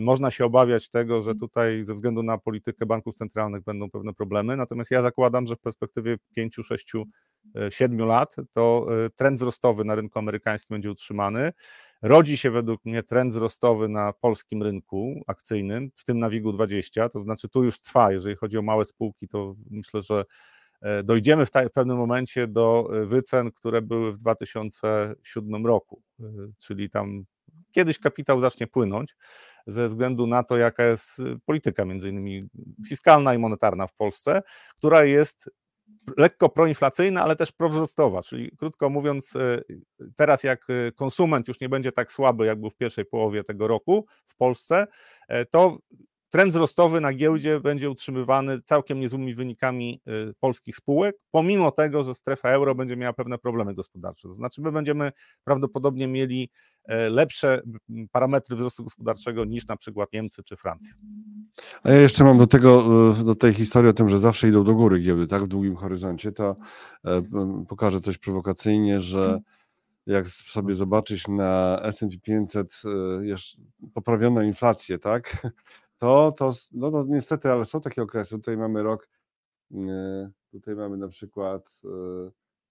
można 0.00 0.30
się 0.30 0.44
obawiać 0.44 0.88
tego, 0.88 1.22
że 1.22 1.34
tutaj 1.34 1.84
ze 1.84 1.94
względu 1.94 2.22
na 2.22 2.38
politykę 2.38 2.86
banków 2.86 3.16
centralnych 3.16 3.62
będą 3.62 3.90
pewne 3.90 4.14
problemy, 4.14 4.56
natomiast 4.56 4.90
ja 4.90 5.02
zakładam, 5.02 5.46
że 5.46 5.56
w 5.56 5.60
perspektywie 5.60 6.16
5, 6.36 6.56
6, 6.64 6.92
7 7.70 7.98
lat 7.98 8.36
to 8.52 8.86
e, 9.04 9.10
trend 9.10 9.36
wzrostowy 9.38 9.84
na 9.84 9.94
rynku 9.94 10.18
amerykańskim 10.18 10.74
będzie 10.74 10.90
utrzymany. 10.90 11.52
Rodzi 12.02 12.36
się 12.36 12.50
według 12.50 12.84
mnie 12.84 13.02
trend 13.02 13.32
wzrostowy 13.32 13.88
na 13.88 14.12
polskim 14.12 14.62
rynku 14.62 15.22
akcyjnym, 15.26 15.90
w 15.96 16.04
tym 16.04 16.18
na 16.18 16.30
WIG-20, 16.30 17.10
to 17.10 17.20
znaczy 17.20 17.48
tu 17.48 17.64
już 17.64 17.80
trwa, 17.80 18.12
jeżeli 18.12 18.36
chodzi 18.36 18.58
o 18.58 18.62
małe 18.62 18.84
spółki, 18.84 19.28
to 19.28 19.54
myślę, 19.70 20.02
że 20.02 20.24
E, 20.84 21.02
dojdziemy 21.02 21.46
w, 21.46 21.50
w 21.50 21.72
pewnym 21.74 21.96
momencie 21.96 22.46
do 22.46 22.88
e, 22.92 23.06
wycen, 23.06 23.52
które 23.52 23.82
były 23.82 24.12
w 24.12 24.16
2007 24.16 25.66
roku, 25.66 26.02
e, 26.20 26.24
czyli 26.58 26.90
tam 26.90 27.24
kiedyś 27.72 27.98
kapitał 27.98 28.40
zacznie 28.40 28.66
płynąć 28.66 29.16
ze 29.66 29.88
względu 29.88 30.26
na 30.26 30.42
to, 30.42 30.56
jaka 30.56 30.84
jest 30.84 31.22
polityka 31.46 31.84
między 31.84 32.08
innymi 32.08 32.48
fiskalna 32.88 33.34
i 33.34 33.38
monetarna 33.38 33.86
w 33.86 33.94
Polsce, 33.94 34.42
która 34.76 35.04
jest 35.04 35.50
lekko 36.16 36.48
proinflacyjna, 36.48 37.22
ale 37.22 37.36
też 37.36 37.52
prowzrostowa, 37.52 38.22
czyli 38.22 38.56
krótko 38.56 38.90
mówiąc, 38.90 39.34
teraz 40.16 40.44
jak 40.44 40.66
konsument 40.94 41.48
już 41.48 41.60
nie 41.60 41.68
będzie 41.68 41.92
tak 41.92 42.12
słaby, 42.12 42.46
jak 42.46 42.60
był 42.60 42.70
w 42.70 42.76
pierwszej 42.76 43.04
połowie 43.04 43.44
tego 43.44 43.68
roku 43.68 44.06
w 44.26 44.36
Polsce, 44.36 44.86
to 45.50 45.78
trend 46.34 46.50
wzrostowy 46.50 47.00
na 47.00 47.12
giełdzie 47.12 47.60
będzie 47.60 47.90
utrzymywany 47.90 48.60
całkiem 48.60 49.00
niezłymi 49.00 49.34
wynikami 49.34 50.00
y, 50.30 50.34
polskich 50.40 50.76
spółek, 50.76 51.16
pomimo 51.30 51.70
tego, 51.70 52.04
że 52.04 52.14
strefa 52.14 52.48
euro 52.48 52.74
będzie 52.74 52.96
miała 52.96 53.12
pewne 53.12 53.38
problemy 53.38 53.74
gospodarcze. 53.74 54.28
To 54.28 54.34
znaczy, 54.34 54.60
my 54.60 54.72
będziemy 54.72 55.12
prawdopodobnie 55.44 56.08
mieli 56.08 56.50
e, 56.84 57.10
lepsze 57.10 57.62
parametry 58.12 58.56
wzrostu 58.56 58.84
gospodarczego 58.84 59.44
niż 59.44 59.66
na 59.66 59.76
przykład 59.76 60.12
Niemcy 60.12 60.42
czy 60.42 60.56
Francja. 60.56 60.94
A 61.82 61.90
ja 61.90 62.00
jeszcze 62.00 62.24
mam 62.24 62.38
do 62.38 62.46
tego, 62.46 62.84
e, 63.20 63.24
do 63.24 63.34
tej 63.34 63.52
historii 63.52 63.90
o 63.90 63.94
tym, 63.94 64.08
że 64.08 64.18
zawsze 64.18 64.48
idą 64.48 64.64
do 64.64 64.74
góry 64.74 65.00
giełdy, 65.00 65.26
tak, 65.26 65.44
w 65.44 65.48
długim 65.48 65.76
horyzoncie, 65.76 66.32
to 66.32 66.56
e, 67.04 67.22
pokażę 67.68 68.00
coś 68.00 68.18
prowokacyjnie, 68.18 69.00
że 69.00 69.40
jak 70.06 70.28
sobie 70.28 70.74
zobaczyć 70.74 71.28
na 71.28 71.80
S&P 71.82 72.18
500 72.22 72.82
poprawioną 73.94 74.42
inflację, 74.42 74.98
tak, 74.98 75.46
to, 76.04 76.32
to, 76.32 76.50
no 76.72 76.90
to 76.90 77.04
niestety, 77.08 77.48
ale 77.48 77.64
są 77.64 77.80
takie 77.80 78.02
okresy. 78.02 78.36
Tutaj 78.36 78.56
mamy 78.56 78.82
rok, 78.82 79.08
e, 79.74 80.30
tutaj 80.50 80.76
mamy 80.76 80.96
na 80.96 81.08
przykład 81.08 81.70
e, 81.84 81.88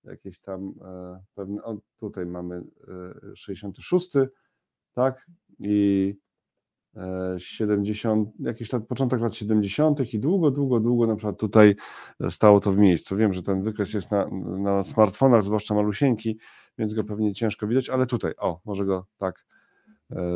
jakieś 0.04 0.40
tam 0.40 0.74
e, 0.86 1.24
pewne, 1.36 1.64
o, 1.64 1.78
tutaj 2.00 2.26
mamy 2.26 2.64
66, 3.36 4.12
tak, 4.94 5.26
i 5.60 6.16
70, 7.38 8.30
jakiś 8.40 8.74
lat, 8.74 8.88
początek 8.88 9.22
lat 9.22 9.36
70. 9.36 10.14
i 10.14 10.20
długo, 10.20 10.52
długo, 10.52 10.80
długo 10.80 11.08
na 11.08 11.16
przykład 11.16 11.38
tutaj 11.38 11.76
stało 12.30 12.60
to 12.60 12.72
w 12.72 12.78
miejscu. 12.78 13.16
Wiem, 13.16 13.34
że 13.34 13.44
ten 13.44 13.64
wykres 13.64 13.94
jest 13.94 14.12
na, 14.12 14.28
na 14.58 14.84
smartfonach, 14.84 15.44
zwłaszcza 15.44 15.76
malusieńki, 15.76 16.38
więc 16.78 16.94
go 16.94 17.04
pewnie 17.04 17.34
ciężko 17.34 17.68
widać, 17.68 17.90
ale 17.90 18.06
tutaj, 18.06 18.34
o, 18.38 18.60
może 18.66 18.86
go 18.86 19.06
tak 19.18 19.46
E, 19.46 19.63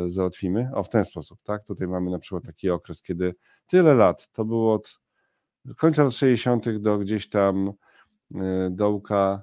załatwimy. 0.06 0.70
O, 0.74 0.82
w 0.82 0.88
ten 0.88 1.04
sposób, 1.04 1.42
tak? 1.42 1.64
Tutaj 1.64 1.88
mamy 1.88 2.10
na 2.10 2.18
przykład 2.18 2.44
taki 2.44 2.70
okres, 2.70 3.02
kiedy 3.02 3.34
tyle 3.66 3.94
lat, 3.94 4.28
to 4.32 4.44
było 4.44 4.74
od 4.74 5.00
końca 5.76 6.04
lat 6.04 6.14
60. 6.14 6.78
do 6.78 6.98
gdzieś 6.98 7.28
tam 7.28 7.72
dołka. 8.70 9.42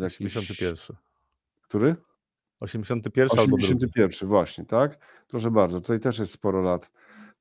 81. 0.00 0.76
Który? 1.62 1.96
81 2.60 3.38
81 3.38 4.04
albo 4.04 4.26
właśnie, 4.26 4.64
tak? 4.64 4.98
Proszę 5.28 5.50
bardzo, 5.50 5.80
tutaj 5.80 6.00
też 6.00 6.18
jest 6.18 6.32
sporo 6.32 6.62
lat. 6.62 6.90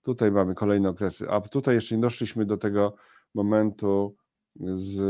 Tutaj 0.01 0.31
mamy 0.31 0.55
kolejne 0.55 0.89
okresy, 0.89 1.29
a 1.29 1.41
tutaj 1.41 1.75
jeszcze 1.75 1.95
nie 1.95 2.01
doszliśmy 2.01 2.45
do 2.45 2.57
tego 2.57 2.95
momentu 3.33 4.15
z 4.75 5.01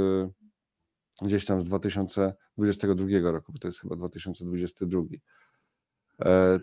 gdzieś 1.22 1.46
tam 1.46 1.62
z 1.62 1.66
2022 1.66 3.32
roku, 3.32 3.52
bo 3.52 3.60
to 3.60 3.68
jest 3.68 3.80
chyba 3.80 3.96
2022. 3.96 5.02
E, 6.26 6.60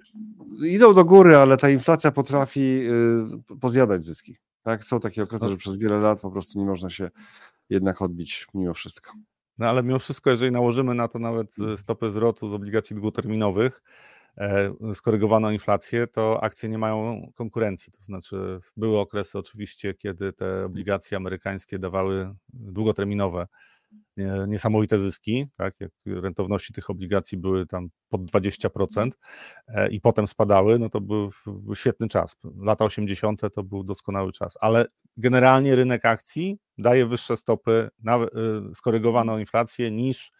idą 0.67 0.95
do 0.95 1.05
góry, 1.05 1.37
ale 1.37 1.57
ta 1.57 1.71
inflacja 1.71 2.13
potrafi 2.13 2.89
y, 3.51 3.59
pozjadać 3.61 4.05
zyski. 4.05 4.37
Tak? 4.63 4.85
Są 4.85 5.01
takie 5.01 5.23
okresy, 5.23 5.45
no. 5.45 5.51
że 5.51 5.57
przez 5.57 5.79
wiele 5.79 5.99
lat 5.99 6.21
po 6.21 6.31
prostu 6.31 6.59
nie 6.59 6.65
można 6.65 6.91
się 6.91 7.11
jednak 7.71 8.03
odbić 8.03 8.47
mimo 8.55 8.75
wszystko. 8.75 9.13
No 9.59 9.69
ale 9.69 9.83
mimo 9.83 9.99
wszystko, 9.99 10.31
jeżeli 10.31 10.53
nałożymy 10.53 10.95
na 10.95 11.09
to 11.09 11.19
nawet 11.19 11.57
stopy 11.77 12.11
zwrotu 12.11 12.49
z 12.49 12.55
obligacji 12.55 12.95
długoterminowych, 12.95 13.83
e, 14.37 14.73
skorygowaną 14.95 15.51
inflację, 15.51 16.07
to 16.07 16.45
akcje 16.45 16.69
nie 16.69 16.79
mają 16.79 17.27
konkurencji. 17.35 17.93
To 17.93 18.03
znaczy, 18.03 18.61
były 18.77 18.99
okresy 18.99 19.39
oczywiście, 19.39 19.95
kiedy 19.95 20.33
te 20.33 20.65
obligacje 20.65 21.17
amerykańskie 21.17 21.79
dawały 21.79 22.35
długoterminowe 22.49 23.47
niesamowite 24.49 24.99
zyski, 24.99 25.47
tak, 25.57 25.75
jak 25.81 25.91
rentowności 26.07 26.73
tych 26.73 26.91
obligacji 26.91 27.39
były 27.39 27.67
tam 27.67 27.89
pod 28.09 28.21
20% 28.21 29.11
e, 29.69 29.89
i 29.89 30.01
potem 30.01 30.29
spadały, 30.29 30.79
no 30.79 30.91
to 30.91 31.01
był, 31.01 31.31
świetny 31.75 32.09
czas. 32.09 32.37
Lata 32.61 32.85
80. 32.85 33.41
to 33.55 33.63
był 33.63 33.85
doskonały 33.85 34.33
czas, 34.33 34.55
ale 34.61 34.87
generalnie 35.17 35.77
rynek 35.77 36.05
akcji 36.05 36.59
daje 36.79 37.07
wyższe 37.07 37.37
stopy 37.37 37.89
na 37.99 38.17
e, 38.17 38.29
skorygowaną 38.75 39.39
inflację 39.39 39.91
niż, 39.91 40.33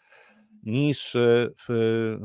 niż 0.63 1.15
e, 1.15 1.49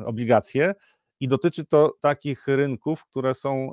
obligacje 0.04 0.74
i 1.20 1.28
dotyczy 1.28 1.64
to 1.64 1.92
takich 2.00 2.46
rynków, 2.46 3.04
które 3.04 3.34
są 3.34 3.72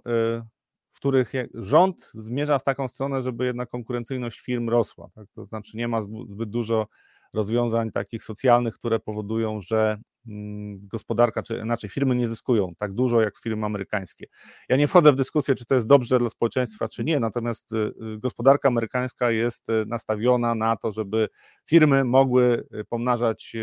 w 0.92 0.96
których 0.96 1.34
rząd 1.54 2.12
zmierza 2.14 2.60
w 2.60 2.64
taką 2.64 2.88
stronę, 2.88 3.22
żeby 3.24 3.46
jednak 3.46 3.70
konkurencyjność 3.70 4.40
firm 4.40 4.70
rosła. 4.70 5.10
Tak? 5.16 5.28
To 5.36 5.46
znaczy 5.46 5.78
nie 5.78 5.88
ma 5.88 6.02
zbyt 6.30 6.50
dużo 6.50 6.88
rozwiązań 7.34 7.92
takich 7.92 8.24
socjalnych, 8.24 8.76
które 8.76 9.00
powodują, 9.00 9.62
że 9.62 9.98
mm, 10.28 10.88
gospodarka, 10.88 11.44
czy 11.44 11.58
inaczej 11.58 11.90
firmy 11.90 12.16
nie 12.16 12.28
zyskują 12.28 12.76
tak 12.78 12.94
dużo 12.94 13.22
jak 13.22 13.38
firmy 13.38 13.66
amerykańskie. 13.66 14.26
Ja 14.70 14.78
nie 14.78 14.88
wchodzę 14.88 15.12
w 15.12 15.16
dyskusję, 15.16 15.56
czy 15.56 15.66
to 15.66 15.76
jest 15.76 15.88
dobrze 15.88 16.20
dla 16.20 16.30
społeczeństwa, 16.30 16.88
czy 16.88 17.04
nie, 17.04 17.20
natomiast 17.20 17.72
y, 17.72 17.76
y, 17.76 18.20
gospodarka 18.20 18.68
amerykańska 18.68 19.32
jest 19.32 19.70
y, 19.70 19.86
nastawiona 19.86 20.56
na 20.56 20.78
to, 20.78 20.92
żeby 20.92 21.28
firmy 21.66 22.04
mogły 22.04 22.68
pomnażać 22.90 23.56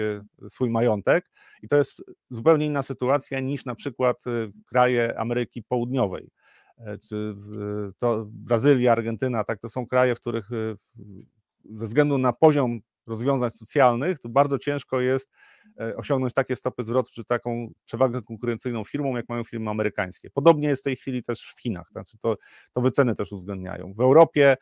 swój 0.48 0.70
majątek 0.70 1.30
i 1.62 1.68
to 1.68 1.76
jest 1.76 2.02
zupełnie 2.30 2.66
inna 2.66 2.82
sytuacja 2.82 3.40
niż 3.40 3.64
na 3.64 3.74
przykład 3.74 4.24
kraje 4.66 5.18
Ameryki 5.18 5.62
Południowej 5.62 6.30
e, 6.78 6.98
czy 6.98 7.34
to 7.98 8.26
Brazylia, 8.28 8.92
Argentyna, 8.92 9.44
tak, 9.44 9.60
to 9.60 9.68
są 9.68 9.86
kraje, 9.86 10.14
w 10.14 10.20
których 10.20 10.50
ze 11.64 11.86
względu 11.86 12.18
na 12.18 12.32
poziom 12.32 12.80
rozwiązań 13.08 13.50
socjalnych, 13.50 14.18
to 14.18 14.28
bardzo 14.28 14.58
ciężko 14.58 15.00
jest 15.00 15.30
e, 15.80 15.96
osiągnąć 15.96 16.34
takie 16.34 16.56
stopy 16.56 16.84
zwrotu, 16.84 17.10
czy 17.14 17.24
taką 17.24 17.70
przewagę 17.84 18.22
konkurencyjną 18.22 18.84
firmą, 18.84 19.16
jak 19.16 19.28
mają 19.28 19.44
firmy 19.44 19.70
amerykańskie. 19.70 20.30
Podobnie 20.30 20.68
jest 20.68 20.82
w 20.82 20.84
tej 20.84 20.96
chwili 20.96 21.22
też 21.22 21.54
w 21.56 21.60
Chinach, 21.60 21.88
znaczy 21.92 22.18
to, 22.22 22.36
to 22.72 22.80
wyceny 22.80 23.14
też 23.14 23.32
uwzględniają. 23.32 23.92
W 23.92 24.00
Europie 24.00 24.56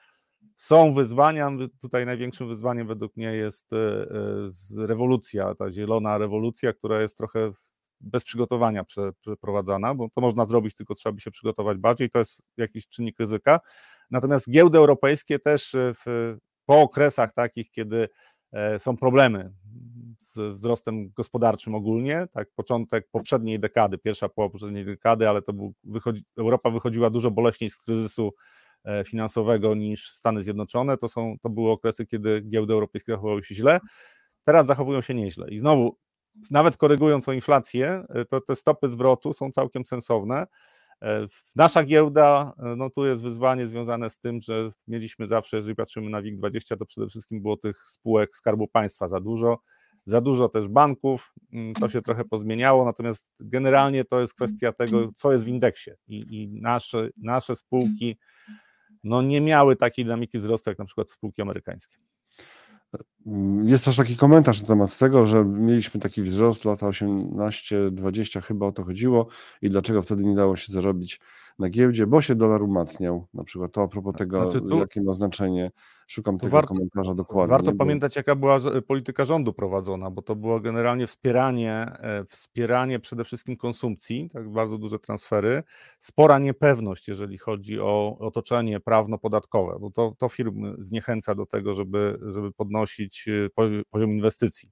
są 0.56 0.94
wyzwania, 0.94 1.50
tutaj 1.80 2.06
największym 2.06 2.48
wyzwaniem 2.48 2.86
według 2.86 3.16
mnie 3.16 3.32
jest 3.32 3.72
e, 3.72 3.76
e, 3.76 4.86
rewolucja, 4.86 5.54
ta 5.54 5.72
zielona 5.72 6.18
rewolucja, 6.18 6.72
która 6.72 7.02
jest 7.02 7.16
trochę 7.16 7.52
bez 8.00 8.24
przygotowania 8.24 8.84
przeprowadzana, 9.18 9.94
bo 9.94 10.08
to 10.08 10.20
można 10.20 10.44
zrobić, 10.44 10.74
tylko 10.74 10.94
trzeba 10.94 11.12
by 11.12 11.20
się 11.20 11.30
przygotować 11.30 11.78
bardziej, 11.78 12.10
to 12.10 12.18
jest 12.18 12.42
jakiś 12.56 12.88
czynnik 12.88 13.20
ryzyka. 13.20 13.60
Natomiast 14.10 14.50
giełdy 14.50 14.78
europejskie 14.78 15.38
też 15.38 15.76
w, 15.76 16.36
po 16.66 16.80
okresach 16.80 17.32
takich, 17.32 17.70
kiedy 17.70 18.08
są 18.78 18.96
problemy 18.96 19.52
z 20.18 20.54
wzrostem 20.54 21.10
gospodarczym 21.10 21.74
ogólnie, 21.74 22.26
tak, 22.32 22.48
początek 22.54 23.08
poprzedniej 23.10 23.60
dekady, 23.60 23.98
pierwsza 23.98 24.28
połowa 24.28 24.52
poprzedniej 24.52 24.84
dekady, 24.84 25.28
ale 25.28 25.42
to 25.42 25.52
był, 25.52 25.74
wychodzi, 25.84 26.24
Europa 26.38 26.70
wychodziła 26.70 27.10
dużo 27.10 27.30
boleśniej 27.30 27.70
z 27.70 27.76
kryzysu 27.76 28.34
e, 28.84 29.04
finansowego 29.04 29.74
niż 29.74 30.12
Stany 30.12 30.42
Zjednoczone, 30.42 30.96
to, 30.96 31.08
są, 31.08 31.36
to 31.42 31.50
były 31.50 31.70
okresy, 31.70 32.06
kiedy 32.06 32.40
giełdy 32.40 32.72
europejskie 32.72 33.12
zachowały 33.12 33.44
się 33.44 33.54
źle, 33.54 33.80
teraz 34.44 34.66
zachowują 34.66 35.00
się 35.00 35.14
nieźle. 35.14 35.50
I 35.50 35.58
znowu, 35.58 35.96
nawet 36.50 36.76
korygując 36.76 37.28
o 37.28 37.32
inflację, 37.32 38.04
e, 38.08 38.24
to 38.24 38.40
te 38.40 38.56
stopy 38.56 38.88
zwrotu 38.88 39.32
są 39.32 39.50
całkiem 39.50 39.84
sensowne, 39.84 40.46
E, 40.46 40.46
nasza 41.56 41.84
giełda, 41.84 42.52
e, 42.58 42.76
no 42.76 42.90
tu 42.90 43.06
jest 43.06 43.22
wyzwanie 43.22 43.66
związane 43.66 44.10
z 44.10 44.18
tym, 44.18 44.40
że 44.40 44.70
mieliśmy 44.88 45.26
zawsze, 45.26 45.56
jeżeli 45.56 45.74
patrzymy 45.74 46.10
na 46.10 46.22
WIG20, 46.22 46.76
to 46.76 46.86
przede 46.86 47.08
wszystkim 47.08 47.42
było 47.42 47.56
tych 47.56 47.82
spółek 47.88 48.36
Skarbu 48.36 48.68
Państwa 48.68 49.08
za 49.08 49.20
dużo, 49.20 49.58
za 50.06 50.20
dużo 50.20 50.48
też 50.48 50.68
banków, 50.68 51.32
mm, 51.52 51.74
to 51.74 51.88
się 51.88 52.02
trochę 52.02 52.24
pozmieniało, 52.24 52.84
natomiast 52.84 53.32
generalnie 53.40 54.04
to 54.04 54.20
jest 54.20 54.34
kwestia 54.34 54.72
tego, 54.72 55.12
co 55.14 55.32
jest 55.32 55.44
w 55.44 55.48
indeksie 55.48 55.90
i, 56.08 56.42
i 56.42 56.48
nasze, 56.48 57.08
nasze 57.16 57.56
spółki 57.56 58.16
no 59.04 59.22
nie 59.22 59.40
miały 59.40 59.76
takiej 59.76 60.04
dynamiki 60.04 60.38
wzrostu 60.38 60.70
jak 60.70 60.78
na 60.78 60.84
przykład 60.84 61.10
spółki 61.10 61.42
amerykańskie. 61.42 61.96
Jest 63.62 63.84
też 63.84 63.96
taki 63.96 64.16
komentarz 64.16 64.60
na 64.60 64.66
temat 64.66 64.98
tego, 64.98 65.26
że 65.26 65.44
mieliśmy 65.44 66.00
taki 66.00 66.22
wzrost 66.22 66.64
lata 66.64 66.86
18-20, 66.86 68.42
chyba 68.42 68.66
o 68.66 68.72
to 68.72 68.84
chodziło, 68.84 69.28
i 69.62 69.70
dlaczego 69.70 70.02
wtedy 70.02 70.24
nie 70.24 70.34
dało 70.34 70.56
się 70.56 70.72
zarobić 70.72 71.20
na 71.58 71.68
giełdzie, 71.70 72.06
bo 72.06 72.20
się 72.20 72.34
dolar 72.34 72.62
umacniał. 72.62 73.26
Na 73.34 73.44
przykład 73.44 73.72
to 73.72 73.82
a 73.82 73.88
propos 73.88 74.16
tego, 74.16 74.42
znaczy 74.42 74.60
tu, 74.60 74.78
jakie 74.78 75.02
ma 75.02 75.12
znaczenie. 75.12 75.70
Szukam 76.06 76.38
tego 76.38 76.52
warto, 76.52 76.74
komentarza 76.74 77.14
dokładnie. 77.14 77.50
Warto 77.50 77.72
bo... 77.72 77.78
pamiętać, 77.78 78.16
jaka 78.16 78.34
była 78.34 78.58
polityka 78.86 79.24
rządu 79.24 79.52
prowadzona, 79.52 80.10
bo 80.10 80.22
to 80.22 80.36
było 80.36 80.60
generalnie 80.60 81.06
wspieranie, 81.06 81.72
e, 82.00 82.24
wspieranie 82.24 82.98
przede 82.98 83.24
wszystkim 83.24 83.56
konsumpcji, 83.56 84.30
tak 84.32 84.50
bardzo 84.50 84.78
duże 84.78 84.98
transfery, 84.98 85.62
spora 85.98 86.38
niepewność, 86.38 87.08
jeżeli 87.08 87.38
chodzi 87.38 87.80
o 87.80 88.16
otoczenie 88.20 88.80
prawno-podatkowe, 88.80 89.78
bo 89.80 89.90
to, 89.90 90.14
to 90.18 90.28
firmy 90.28 90.74
zniechęca 90.78 91.34
do 91.34 91.46
tego, 91.46 91.74
żeby, 91.74 92.18
żeby 92.28 92.52
podnosić 92.52 93.28
e, 93.28 93.82
poziom 93.90 94.10
inwestycji. 94.10 94.70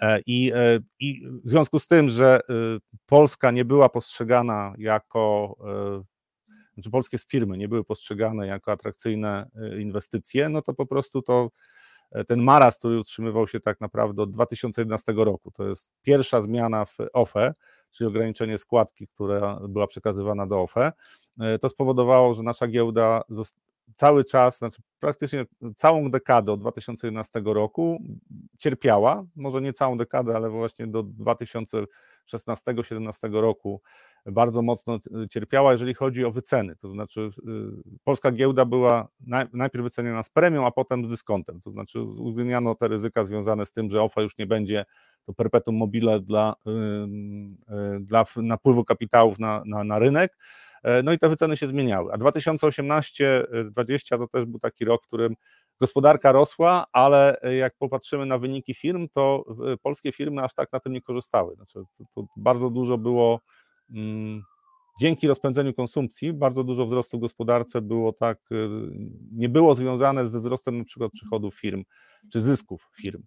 E, 0.00 0.20
I, 0.26 0.52
I, 1.00 1.26
w 1.44 1.48
związku 1.48 1.78
z 1.78 1.86
tym, 1.86 2.08
że 2.08 2.40
Polska 3.06 3.50
nie 3.50 3.64
była 3.64 3.88
postrzegana 3.88 4.74
jako 4.78 5.56
znaczy 6.80 6.90
polskie 6.90 7.18
firmy 7.18 7.58
nie 7.58 7.68
były 7.68 7.84
postrzegane 7.84 8.46
jako 8.46 8.72
atrakcyjne 8.72 9.50
e, 9.56 9.80
inwestycje, 9.80 10.48
no 10.48 10.62
to 10.62 10.74
po 10.74 10.86
prostu 10.86 11.22
to 11.22 11.50
e, 12.12 12.24
ten 12.24 12.42
maraz, 12.42 12.78
który 12.78 12.98
utrzymywał 12.98 13.48
się 13.48 13.60
tak 13.60 13.80
naprawdę 13.80 14.22
od 14.22 14.30
2011 14.30 15.12
roku, 15.12 15.50
to 15.50 15.68
jest 15.68 15.90
pierwsza 16.02 16.42
zmiana 16.42 16.84
w 16.84 16.96
OFE, 17.12 17.54
czyli 17.90 18.08
ograniczenie 18.08 18.58
składki, 18.58 19.08
która 19.08 19.60
była 19.68 19.86
przekazywana 19.86 20.46
do 20.46 20.60
OFE, 20.60 20.92
e, 21.40 21.58
to 21.58 21.68
spowodowało, 21.68 22.34
że 22.34 22.42
nasza 22.42 22.68
giełda 22.68 23.22
cały 23.94 24.24
czas, 24.24 24.58
znaczy 24.58 24.82
praktycznie 25.00 25.44
całą 25.76 26.10
dekadę 26.10 26.52
od 26.52 26.60
2011 26.60 27.42
roku 27.44 28.02
cierpiała, 28.58 29.24
może 29.36 29.60
nie 29.60 29.72
całą 29.72 29.98
dekadę, 29.98 30.36
ale 30.36 30.50
właśnie 30.50 30.86
do 30.86 31.04
2016-2017 31.04 31.86
roku 33.32 33.82
bardzo 34.26 34.62
mocno 34.62 34.98
cierpiała, 35.30 35.72
jeżeli 35.72 35.94
chodzi 35.94 36.24
o 36.24 36.30
wyceny. 36.30 36.76
To 36.76 36.88
znaczy, 36.88 37.20
y, 37.20 37.98
polska 38.04 38.32
giełda 38.32 38.64
była 38.64 39.08
najpierw 39.52 39.84
wyceniana 39.84 40.22
z 40.22 40.30
premią, 40.30 40.66
a 40.66 40.70
potem 40.70 41.04
z 41.04 41.08
dyskontem. 41.08 41.60
To 41.60 41.70
znaczy, 41.70 42.00
uwzględniano 42.00 42.74
te 42.74 42.88
ryzyka 42.88 43.24
związane 43.24 43.66
z 43.66 43.72
tym, 43.72 43.90
że 43.90 44.02
OFA 44.02 44.22
już 44.22 44.38
nie 44.38 44.46
będzie 44.46 44.84
to 45.26 45.32
perpetuum 45.32 45.76
mobile 45.76 46.20
dla, 46.20 46.54
y, 46.66 48.00
dla 48.00 48.24
napływu 48.36 48.84
kapitałów 48.84 49.38
na, 49.38 49.62
na, 49.66 49.84
na 49.84 49.98
rynek. 49.98 50.36
E, 50.82 51.02
no 51.02 51.12
i 51.12 51.18
te 51.18 51.28
wyceny 51.28 51.56
się 51.56 51.66
zmieniały. 51.66 52.12
A 52.12 52.18
2018-2020 52.18 54.18
to 54.18 54.28
też 54.28 54.44
był 54.44 54.58
taki 54.58 54.84
rok, 54.84 55.04
w 55.04 55.06
którym 55.06 55.34
gospodarka 55.80 56.32
rosła, 56.32 56.84
ale 56.92 57.40
jak 57.58 57.74
popatrzymy 57.78 58.26
na 58.26 58.38
wyniki 58.38 58.74
firm, 58.74 59.08
to 59.08 59.44
polskie 59.82 60.12
firmy 60.12 60.42
aż 60.42 60.54
tak 60.54 60.72
na 60.72 60.80
tym 60.80 60.92
nie 60.92 61.02
korzystały. 61.02 61.54
Znaczy, 61.54 61.82
to, 61.98 62.04
to 62.14 62.24
bardzo 62.36 62.70
dużo 62.70 62.98
było 62.98 63.40
Mm, 63.94 64.42
dzięki 65.00 65.28
rozpędzeniu 65.28 65.74
konsumpcji 65.74 66.32
bardzo 66.32 66.64
dużo 66.64 66.86
wzrostu 66.86 67.18
w 67.18 67.20
gospodarce 67.20 67.80
było 67.80 68.12
tak, 68.12 68.38
nie 69.32 69.48
było 69.48 69.74
związane 69.74 70.28
ze 70.28 70.40
wzrostem 70.40 70.78
na 70.78 70.84
przykład 70.84 71.12
przychodów 71.12 71.60
firm 71.60 71.84
czy 72.32 72.40
zysków 72.40 72.90
firm. 72.96 73.22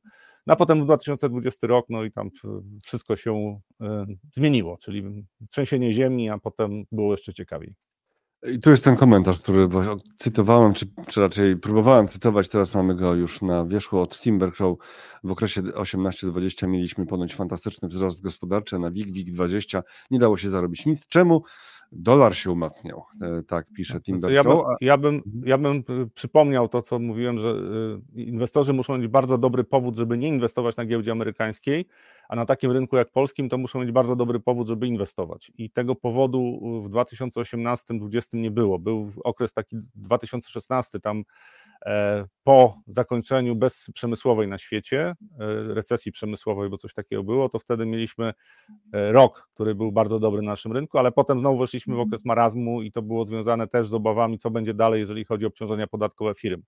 No 0.48 0.54
a 0.54 0.56
potem 0.56 0.86
2020 0.86 1.68
rok, 1.68 1.86
no 1.90 2.04
i 2.04 2.12
tam 2.12 2.30
wszystko 2.86 3.16
się 3.16 3.60
y, 3.82 3.86
zmieniło, 4.36 4.78
czyli 4.78 5.26
trzęsienie 5.50 5.94
ziemi, 5.94 6.30
a 6.30 6.38
potem 6.38 6.84
było 6.92 7.14
jeszcze 7.14 7.34
ciekawiej. 7.34 7.76
I 8.52 8.60
tu 8.60 8.70
jest 8.70 8.84
ten 8.84 8.96
komentarz, 8.96 9.40
który 9.40 9.68
cytowałem, 10.16 10.74
czy, 10.74 10.86
czy 11.08 11.22
raczej 11.22 11.58
próbowałem 11.58 12.08
cytować, 12.08 12.50
teraz 12.50 12.74
mamy 12.74 12.96
go 12.96 13.16
już 13.16 13.42
na 13.42 13.66
wierzchu 13.66 14.00
od 14.00 14.20
Timbercrow. 14.20 14.78
W 15.24 15.32
okresie 15.32 15.62
18-20 15.62 16.68
mieliśmy 16.68 17.06
ponoć 17.06 17.36
fantastyczny 17.36 17.88
wzrost 17.88 18.24
gospodarczy, 18.24 18.80
na 18.80 18.92
WIG, 18.92 19.12
WIG20 19.12 19.82
nie 20.12 20.20
dało 20.20 20.38
się 20.38 20.50
zarobić 20.50 20.86
nic. 20.86 21.08
Czemu? 21.08 21.44
dolar 21.96 22.36
się 22.36 22.52
umacniał, 22.52 23.04
e, 23.22 23.44
tak 23.44 23.66
pisze 23.76 24.02
Tim 24.02 24.20
znaczy, 24.20 24.34
ja, 24.36 24.44
bym, 24.44 24.58
ja, 24.82 24.98
bym, 24.98 25.22
ja 25.46 25.58
bym 25.58 25.78
e, 25.78 25.82
przypomniał 26.14 26.68
to, 26.68 26.82
co 26.82 27.00
mówiłem, 27.00 27.40
że 27.40 27.50
e, 27.50 28.22
inwestorzy 28.22 28.74
muszą 28.74 28.98
mieć 28.98 29.08
bardzo 29.08 29.38
dobry 29.38 29.64
powód, 29.64 29.96
żeby 29.96 30.18
nie 30.18 30.28
inwestować 30.28 30.78
na 30.78 30.86
giełdzie 30.86 31.12
amerykańskiej, 31.12 31.86
a 32.34 32.36
na 32.36 32.46
takim 32.46 32.72
rynku 32.72 32.98
jak 32.98 33.12
polskim 33.12 33.50
to 33.50 33.58
muszą 33.58 33.80
mieć 33.80 33.92
bardzo 33.92 34.16
dobry 34.16 34.40
powód, 34.40 34.68
żeby 34.68 34.88
inwestować. 34.88 35.52
I 35.58 35.70
tego 35.70 35.96
powodu 35.96 36.60
w 36.84 36.90
2018-2020 36.90 38.22
nie 38.34 38.52
było. 38.52 38.80
Był 38.80 39.12
okres 39.24 39.54
taki 39.54 39.78
2016, 39.96 41.00
tam 41.00 41.24
po 42.44 42.82
zakończeniu 42.88 43.56
bezprzemysłowej 43.56 44.48
na 44.48 44.58
świecie, 44.58 45.00
e, 45.00 45.14
recesji 45.74 46.12
przemysłowej, 46.12 46.70
bo 46.70 46.78
coś 46.78 46.94
takiego 46.94 47.24
było, 47.24 47.50
to 47.50 47.60
wtedy 47.60 47.86
mieliśmy 47.86 48.34
e, 48.94 49.12
rok, 49.12 49.50
który 49.54 49.76
był 49.76 49.92
bardzo 49.92 50.20
dobry 50.20 50.42
na 50.42 50.52
naszym 50.52 50.72
rynku, 50.72 50.98
ale 50.98 51.12
potem 51.12 51.40
znowu 51.40 51.58
weszliśmy 51.58 51.96
w 51.96 52.00
okres 52.00 52.26
marazmu 52.26 52.82
i 52.82 52.92
to 52.92 53.02
było 53.02 53.26
związane 53.26 53.68
też 53.68 53.90
z 53.90 53.94
obawami, 53.94 54.38
co 54.38 54.52
będzie 54.52 54.74
dalej, 54.74 55.00
jeżeli 55.00 55.26
chodzi 55.26 55.46
o 55.46 55.48
obciążenia 55.48 55.88
podatkowe 55.88 56.34
firm. 56.36 56.62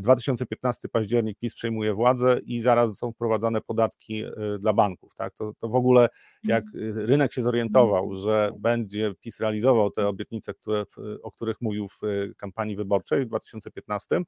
2015 0.00 0.88
październik 0.88 1.38
PiS 1.38 1.54
przejmuje 1.54 1.94
władzę 1.94 2.40
i 2.44 2.60
zaraz 2.60 2.98
są 2.98 3.12
wprowadzane 3.12 3.60
podatki 3.60 4.24
dla 4.60 4.72
banków. 4.72 5.14
Tak? 5.14 5.34
To, 5.34 5.52
to 5.60 5.68
w 5.68 5.74
ogóle 5.74 6.08
jak 6.44 6.64
rynek 6.94 7.32
się 7.32 7.42
zorientował, 7.42 8.16
że 8.16 8.52
będzie 8.58 9.14
PiS 9.20 9.40
realizował 9.40 9.90
te 9.90 10.08
obietnice, 10.08 10.54
które, 10.54 10.84
o 11.22 11.32
których 11.32 11.56
mówił 11.60 11.88
w 11.88 12.00
kampanii 12.36 12.76
wyborczej 12.76 13.22
w 13.22 13.26
2015, 13.26 14.20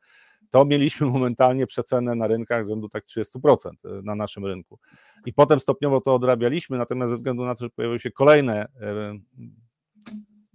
to 0.50 0.64
mieliśmy 0.64 1.06
momentalnie 1.06 1.66
przecenę 1.66 2.14
na 2.14 2.26
rynkach 2.26 2.66
rzędu 2.66 2.88
tak 2.88 3.04
30% 3.04 3.70
e, 3.84 4.02
na 4.02 4.14
naszym 4.14 4.46
rynku. 4.46 4.78
I 5.26 5.32
potem 5.32 5.60
stopniowo 5.60 6.00
to 6.00 6.14
odrabialiśmy, 6.14 6.78
natomiast 6.78 7.10
ze 7.10 7.16
względu 7.16 7.44
na 7.44 7.54
to, 7.54 7.64
że 7.64 7.70
pojawiły 7.70 8.00
się 8.00 8.10
kolejne 8.10 8.66
e, 8.80 9.18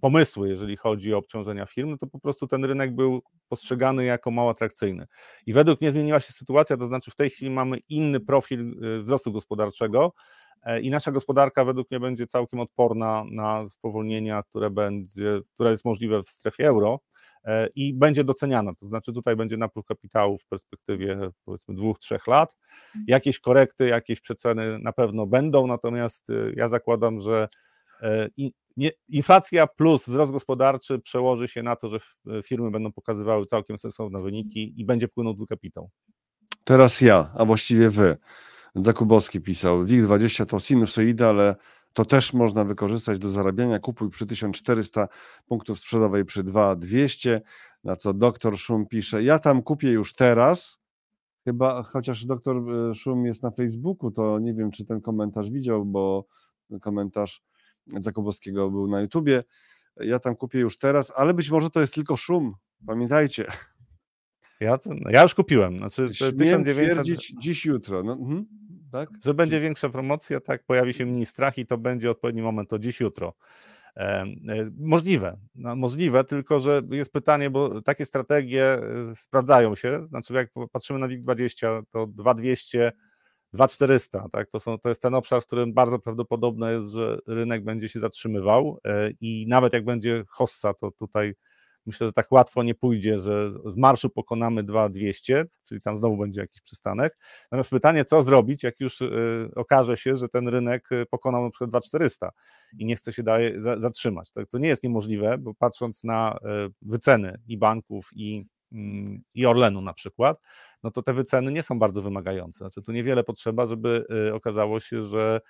pomysły, 0.00 0.48
jeżeli 0.48 0.76
chodzi 0.76 1.14
o 1.14 1.18
obciążenia 1.18 1.66
firm, 1.66 1.90
no 1.90 1.96
to 1.96 2.06
po 2.06 2.18
prostu 2.18 2.46
ten 2.46 2.64
rynek 2.64 2.94
był 2.94 3.22
postrzegany 3.48 4.04
jako 4.04 4.30
mało 4.30 4.50
atrakcyjny. 4.50 5.06
I 5.46 5.52
według 5.52 5.80
mnie 5.80 5.90
zmieniła 5.90 6.20
się 6.20 6.32
sytuacja, 6.32 6.76
to 6.76 6.86
znaczy 6.86 7.10
w 7.10 7.14
tej 7.14 7.30
chwili 7.30 7.50
mamy 7.50 7.78
inny 7.88 8.20
profil 8.20 8.60
e, 8.60 9.00
wzrostu 9.00 9.32
gospodarczego 9.32 10.12
i 10.82 10.90
nasza 10.90 11.12
gospodarka 11.12 11.64
według 11.64 11.90
mnie 11.90 12.00
będzie 12.00 12.26
całkiem 12.26 12.60
odporna 12.60 13.24
na 13.30 13.68
spowolnienia, 13.68 14.42
które, 14.42 14.70
będzie, 14.70 15.40
które 15.54 15.70
jest 15.70 15.84
możliwe 15.84 16.22
w 16.22 16.28
strefie 16.28 16.66
euro. 16.66 17.00
E, 17.46 17.68
i 17.74 17.94
będzie 17.94 18.24
doceniana. 18.24 18.74
To 18.74 18.86
znaczy, 18.86 19.12
tutaj 19.12 19.36
będzie 19.36 19.56
napływ 19.56 19.86
kapitału 19.86 20.38
w 20.38 20.46
perspektywie 20.46 21.30
powiedzmy 21.44 21.74
dwóch, 21.74 21.98
trzech 21.98 22.26
lat. 22.26 22.56
Mhm. 22.86 23.04
Jakieś 23.08 23.40
korekty, 23.40 23.88
jakieś 23.88 24.20
przeceny 24.20 24.78
na 24.78 24.92
pewno 24.92 25.26
będą, 25.26 25.66
natomiast 25.66 26.30
y, 26.30 26.54
ja 26.56 26.68
zakładam, 26.68 27.20
że 27.20 27.48
e, 28.02 28.28
inflacja 29.08 29.66
plus 29.66 30.06
wzrost 30.06 30.32
gospodarczy 30.32 30.98
przełoży 30.98 31.48
się 31.48 31.62
na 31.62 31.76
to, 31.76 31.88
że 31.88 31.98
firmy 32.42 32.70
będą 32.70 32.92
pokazywały 32.92 33.46
całkiem 33.46 33.78
sensowne 33.78 34.22
wyniki 34.22 34.80
i 34.80 34.84
będzie 34.84 35.08
płynął 35.08 35.34
tu 35.34 35.46
kapitał. 35.46 35.90
Teraz 36.64 37.00
ja, 37.00 37.30
a 37.34 37.44
właściwie 37.44 37.90
wy. 37.90 38.16
Zakubowski 38.76 39.40
pisał, 39.40 39.84
WIG20 39.84 40.46
to 40.46 40.60
sinusoida, 40.60 41.28
ale 41.28 41.56
to 41.92 42.04
też 42.04 42.32
można 42.32 42.64
wykorzystać 42.64 43.18
do 43.18 43.30
zarabiania. 43.30 43.78
Kupuj 43.78 44.10
przy 44.10 44.26
1400 44.26 45.08
punktów 45.46 45.78
sprzedawej 45.78 46.24
przy 46.24 46.44
2200, 46.44 47.40
na 47.84 47.96
co 47.96 48.14
doktor 48.14 48.58
Szum 48.58 48.86
pisze, 48.86 49.22
ja 49.22 49.38
tam 49.38 49.62
kupię 49.62 49.90
już 49.90 50.14
teraz, 50.14 50.78
chyba 51.44 51.82
chociaż 51.82 52.24
doktor 52.24 52.56
e, 52.56 52.94
Szum 52.94 53.26
jest 53.26 53.42
na 53.42 53.50
Facebooku, 53.50 54.10
to 54.10 54.38
nie 54.38 54.54
wiem, 54.54 54.70
czy 54.70 54.84
ten 54.84 55.00
komentarz 55.00 55.50
widział, 55.50 55.84
bo 55.84 56.26
komentarz 56.80 57.42
Zakobowskiego 57.86 58.70
był 58.70 58.88
na 58.88 59.00
YouTubie. 59.00 59.44
Ja 59.96 60.18
tam 60.18 60.36
kupię 60.36 60.58
już 60.58 60.78
teraz, 60.78 61.12
ale 61.16 61.34
być 61.34 61.50
może 61.50 61.70
to 61.70 61.80
jest 61.80 61.94
tylko 61.94 62.16
szum. 62.16 62.54
Pamiętajcie. 62.86 63.46
Ja, 64.60 64.78
to, 64.78 64.90
ja 65.10 65.22
już 65.22 65.34
kupiłem. 65.34 65.78
Znaczy, 65.78 66.10
1900... 66.10 67.06
dziś, 67.40 67.64
jutro. 67.64 68.02
No, 68.02 68.12
mhm 68.12 68.46
tak? 68.92 69.08
Że 69.24 69.34
będzie 69.34 69.60
większa 69.60 69.88
promocja, 69.88 70.40
tak, 70.40 70.64
pojawi 70.64 70.94
się 70.94 71.06
mniej 71.06 71.26
strach 71.26 71.58
i 71.58 71.66
to 71.66 71.78
będzie 71.78 72.10
odpowiedni 72.10 72.42
moment, 72.42 72.70
to 72.70 72.78
dziś, 72.78 73.00
jutro. 73.00 73.34
E, 73.96 74.26
możliwe, 74.78 75.36
no, 75.54 75.76
możliwe, 75.76 76.24
tylko 76.24 76.60
że 76.60 76.82
jest 76.90 77.12
pytanie, 77.12 77.50
bo 77.50 77.82
takie 77.82 78.04
strategie 78.04 78.74
e, 78.74 79.14
sprawdzają 79.14 79.74
się, 79.74 80.06
znaczy 80.08 80.34
jak 80.34 80.50
patrzymy 80.72 80.98
na 80.98 81.08
WIG20, 81.08 81.82
to 81.90 82.06
2200, 82.06 82.92
2400, 83.52 84.28
tak, 84.32 84.50
to, 84.50 84.60
są, 84.60 84.78
to 84.78 84.88
jest 84.88 85.02
ten 85.02 85.14
obszar, 85.14 85.42
w 85.42 85.46
którym 85.46 85.74
bardzo 85.74 85.98
prawdopodobne 85.98 86.72
jest, 86.72 86.86
że 86.86 87.18
rynek 87.26 87.64
będzie 87.64 87.88
się 87.88 88.00
zatrzymywał 88.00 88.78
e, 88.84 89.10
i 89.20 89.46
nawet 89.48 89.72
jak 89.72 89.84
będzie 89.84 90.24
hossa, 90.28 90.74
to 90.74 90.90
tutaj 90.90 91.34
Myślę, 91.86 92.06
że 92.06 92.12
tak 92.12 92.32
łatwo 92.32 92.62
nie 92.62 92.74
pójdzie, 92.74 93.18
że 93.18 93.52
z 93.66 93.76
marszu 93.76 94.10
pokonamy 94.10 94.62
2200, 94.62 95.44
czyli 95.62 95.80
tam 95.80 95.98
znowu 95.98 96.16
będzie 96.16 96.40
jakiś 96.40 96.60
przystanek. 96.60 97.18
Natomiast 97.44 97.70
pytanie, 97.70 98.04
co 98.04 98.22
zrobić, 98.22 98.62
jak 98.62 98.80
już 98.80 99.00
y, 99.00 99.50
okaże 99.56 99.96
się, 99.96 100.16
że 100.16 100.28
ten 100.28 100.48
rynek 100.48 100.92
y, 100.92 101.06
pokonał 101.06 101.44
na 101.44 101.50
przykład 101.50 101.70
2400 101.70 102.30
i 102.78 102.86
nie 102.86 102.96
chce 102.96 103.12
się 103.12 103.22
dalej 103.22 103.54
zatrzymać. 103.76 104.32
To 104.50 104.58
nie 104.58 104.68
jest 104.68 104.84
niemożliwe, 104.84 105.38
bo 105.38 105.54
patrząc 105.54 106.04
na 106.04 106.38
y, 106.68 106.72
wyceny 106.82 107.40
i 107.46 107.58
banków, 107.58 108.10
i, 108.12 108.46
mm, 108.72 109.22
i 109.34 109.46
Orlenu 109.46 109.80
na 109.80 109.92
przykład, 109.92 110.40
no 110.82 110.90
to 110.90 111.02
te 111.02 111.12
wyceny 111.12 111.52
nie 111.52 111.62
są 111.62 111.78
bardzo 111.78 112.02
wymagające. 112.02 112.58
Znaczy, 112.58 112.82
tu 112.82 112.92
niewiele 112.92 113.24
potrzeba, 113.24 113.66
żeby 113.66 114.06
okazało 114.32 114.80
się, 114.80 115.02
że 115.02 115.40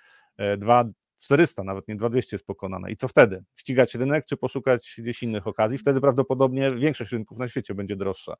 2, 0.57 0.85
400, 1.19 1.63
nawet 1.63 1.87
nie 1.87 1.95
2200 1.95 2.35
jest 2.35 2.45
pokonane. 2.45 2.91
I 2.91 2.95
co 2.95 3.07
wtedy? 3.07 3.43
Ścigać 3.55 3.95
rynek, 3.95 4.25
czy 4.25 4.37
poszukać 4.37 4.95
gdzieś 4.97 5.23
innych 5.23 5.47
okazji? 5.47 5.77
Wtedy 5.77 6.01
prawdopodobnie 6.01 6.71
większość 6.75 7.11
rynków 7.11 7.37
na 7.37 7.47
świecie 7.47 7.75
będzie 7.75 7.95
droższa. 7.95 8.35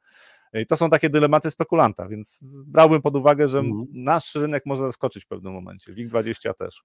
I 0.53 0.65
to 0.65 0.77
są 0.77 0.89
takie 0.89 1.09
dylematy 1.09 1.51
spekulanta, 1.51 2.07
więc 2.07 2.45
brałbym 2.65 3.01
pod 3.01 3.15
uwagę, 3.15 3.47
że 3.47 3.59
mhm. 3.59 3.85
nasz 3.93 4.35
rynek 4.35 4.63
może 4.65 4.83
zaskoczyć 4.83 5.23
w 5.23 5.27
pewnym 5.27 5.53
momencie. 5.53 5.93
WIG20 5.93 6.53
też. 6.53 6.83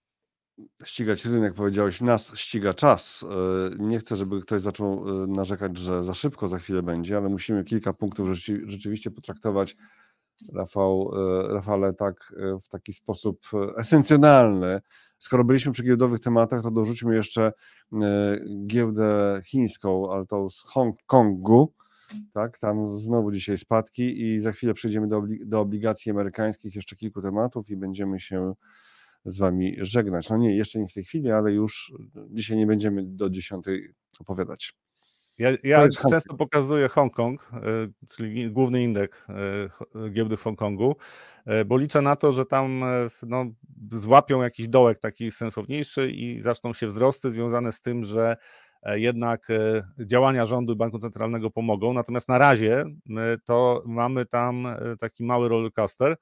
Ścigać 0.84 1.24
rynek, 1.24 1.54
powiedziałeś, 1.54 2.00
nas 2.00 2.32
ściga 2.34 2.74
czas. 2.74 3.24
E, 3.30 3.76
nie 3.78 3.98
chcę, 3.98 4.16
żeby 4.16 4.40
ktoś 4.40 4.62
zaczął 4.62 5.22
e, 5.24 5.26
narzekać, 5.26 5.78
że 5.78 6.04
za 6.04 6.14
szybko 6.14 6.48
za 6.48 6.58
chwilę 6.58 6.82
będzie, 6.82 7.16
ale 7.16 7.28
musimy 7.28 7.64
kilka 7.64 7.92
punktów 7.92 8.28
rzeczywiście 8.66 9.10
potraktować 9.10 9.76
Rafał, 10.54 11.10
e, 11.14 11.52
Rafale, 11.54 11.94
tak 11.94 12.34
w 12.62 12.68
taki 12.68 12.92
sposób 12.92 13.46
esencjonalny, 13.76 14.80
Skoro 15.22 15.44
byliśmy 15.44 15.72
przy 15.72 15.82
giełdowych 15.82 16.20
tematach, 16.20 16.62
to 16.62 16.70
dorzućmy 16.70 17.14
jeszcze 17.14 17.52
e, 17.92 18.38
giełdę 18.66 19.40
chińską, 19.44 20.10
ale 20.10 20.26
to 20.26 20.50
z 20.50 20.60
Hongkongu. 20.60 21.74
Tak, 22.32 22.58
tam 22.58 22.88
znowu 22.88 23.30
dzisiaj 23.30 23.58
spadki 23.58 24.22
i 24.22 24.40
za 24.40 24.52
chwilę 24.52 24.74
przejdziemy 24.74 25.08
do, 25.08 25.22
do 25.46 25.60
obligacji 25.60 26.12
amerykańskich, 26.12 26.74
jeszcze 26.74 26.96
kilku 26.96 27.22
tematów 27.22 27.70
i 27.70 27.76
będziemy 27.76 28.20
się 28.20 28.54
z 29.24 29.38
Wami 29.38 29.76
żegnać. 29.78 30.30
No 30.30 30.36
nie, 30.36 30.56
jeszcze 30.56 30.78
nie 30.78 30.88
w 30.88 30.94
tej 30.94 31.04
chwili, 31.04 31.30
ale 31.30 31.52
już 31.52 31.92
dzisiaj 32.30 32.56
nie 32.56 32.66
będziemy 32.66 33.02
do 33.06 33.30
dziesiątej 33.30 33.88
opowiadać. 34.18 34.74
Ja, 35.38 35.50
ja 35.62 35.88
często 36.10 36.34
pokazuję 36.34 36.88
Hongkong, 36.88 37.50
e, 37.52 37.58
czyli 38.08 38.50
główny 38.50 38.82
indeks 38.82 39.26
e, 39.28 40.10
giełdy 40.10 40.36
w 40.36 40.42
Hongkongu, 40.42 40.96
e, 41.46 41.64
bo 41.64 41.78
liczę 41.78 42.02
na 42.02 42.16
to, 42.16 42.32
że 42.32 42.46
tam 42.46 42.84
no, 43.22 43.44
złapią 43.90 44.42
jakiś 44.42 44.68
dołek 44.68 44.98
taki 44.98 45.30
sensowniejszy 45.30 46.10
i 46.10 46.40
zaczną 46.40 46.74
się 46.74 46.86
wzrosty 46.86 47.30
związane 47.30 47.72
z 47.72 47.80
tym, 47.80 48.04
że 48.04 48.36
jednak 48.86 49.48
działania 49.98 50.46
rządu 50.46 50.72
i 50.72 50.76
Banku 50.76 50.98
Centralnego 50.98 51.50
pomogą. 51.50 51.92
Natomiast 51.92 52.28
na 52.28 52.38
razie 52.38 52.84
to 53.44 53.82
mamy 53.86 54.26
tam 54.26 54.66
taki 55.00 55.24
mały 55.24 55.48
rollercoaster, 55.48 56.16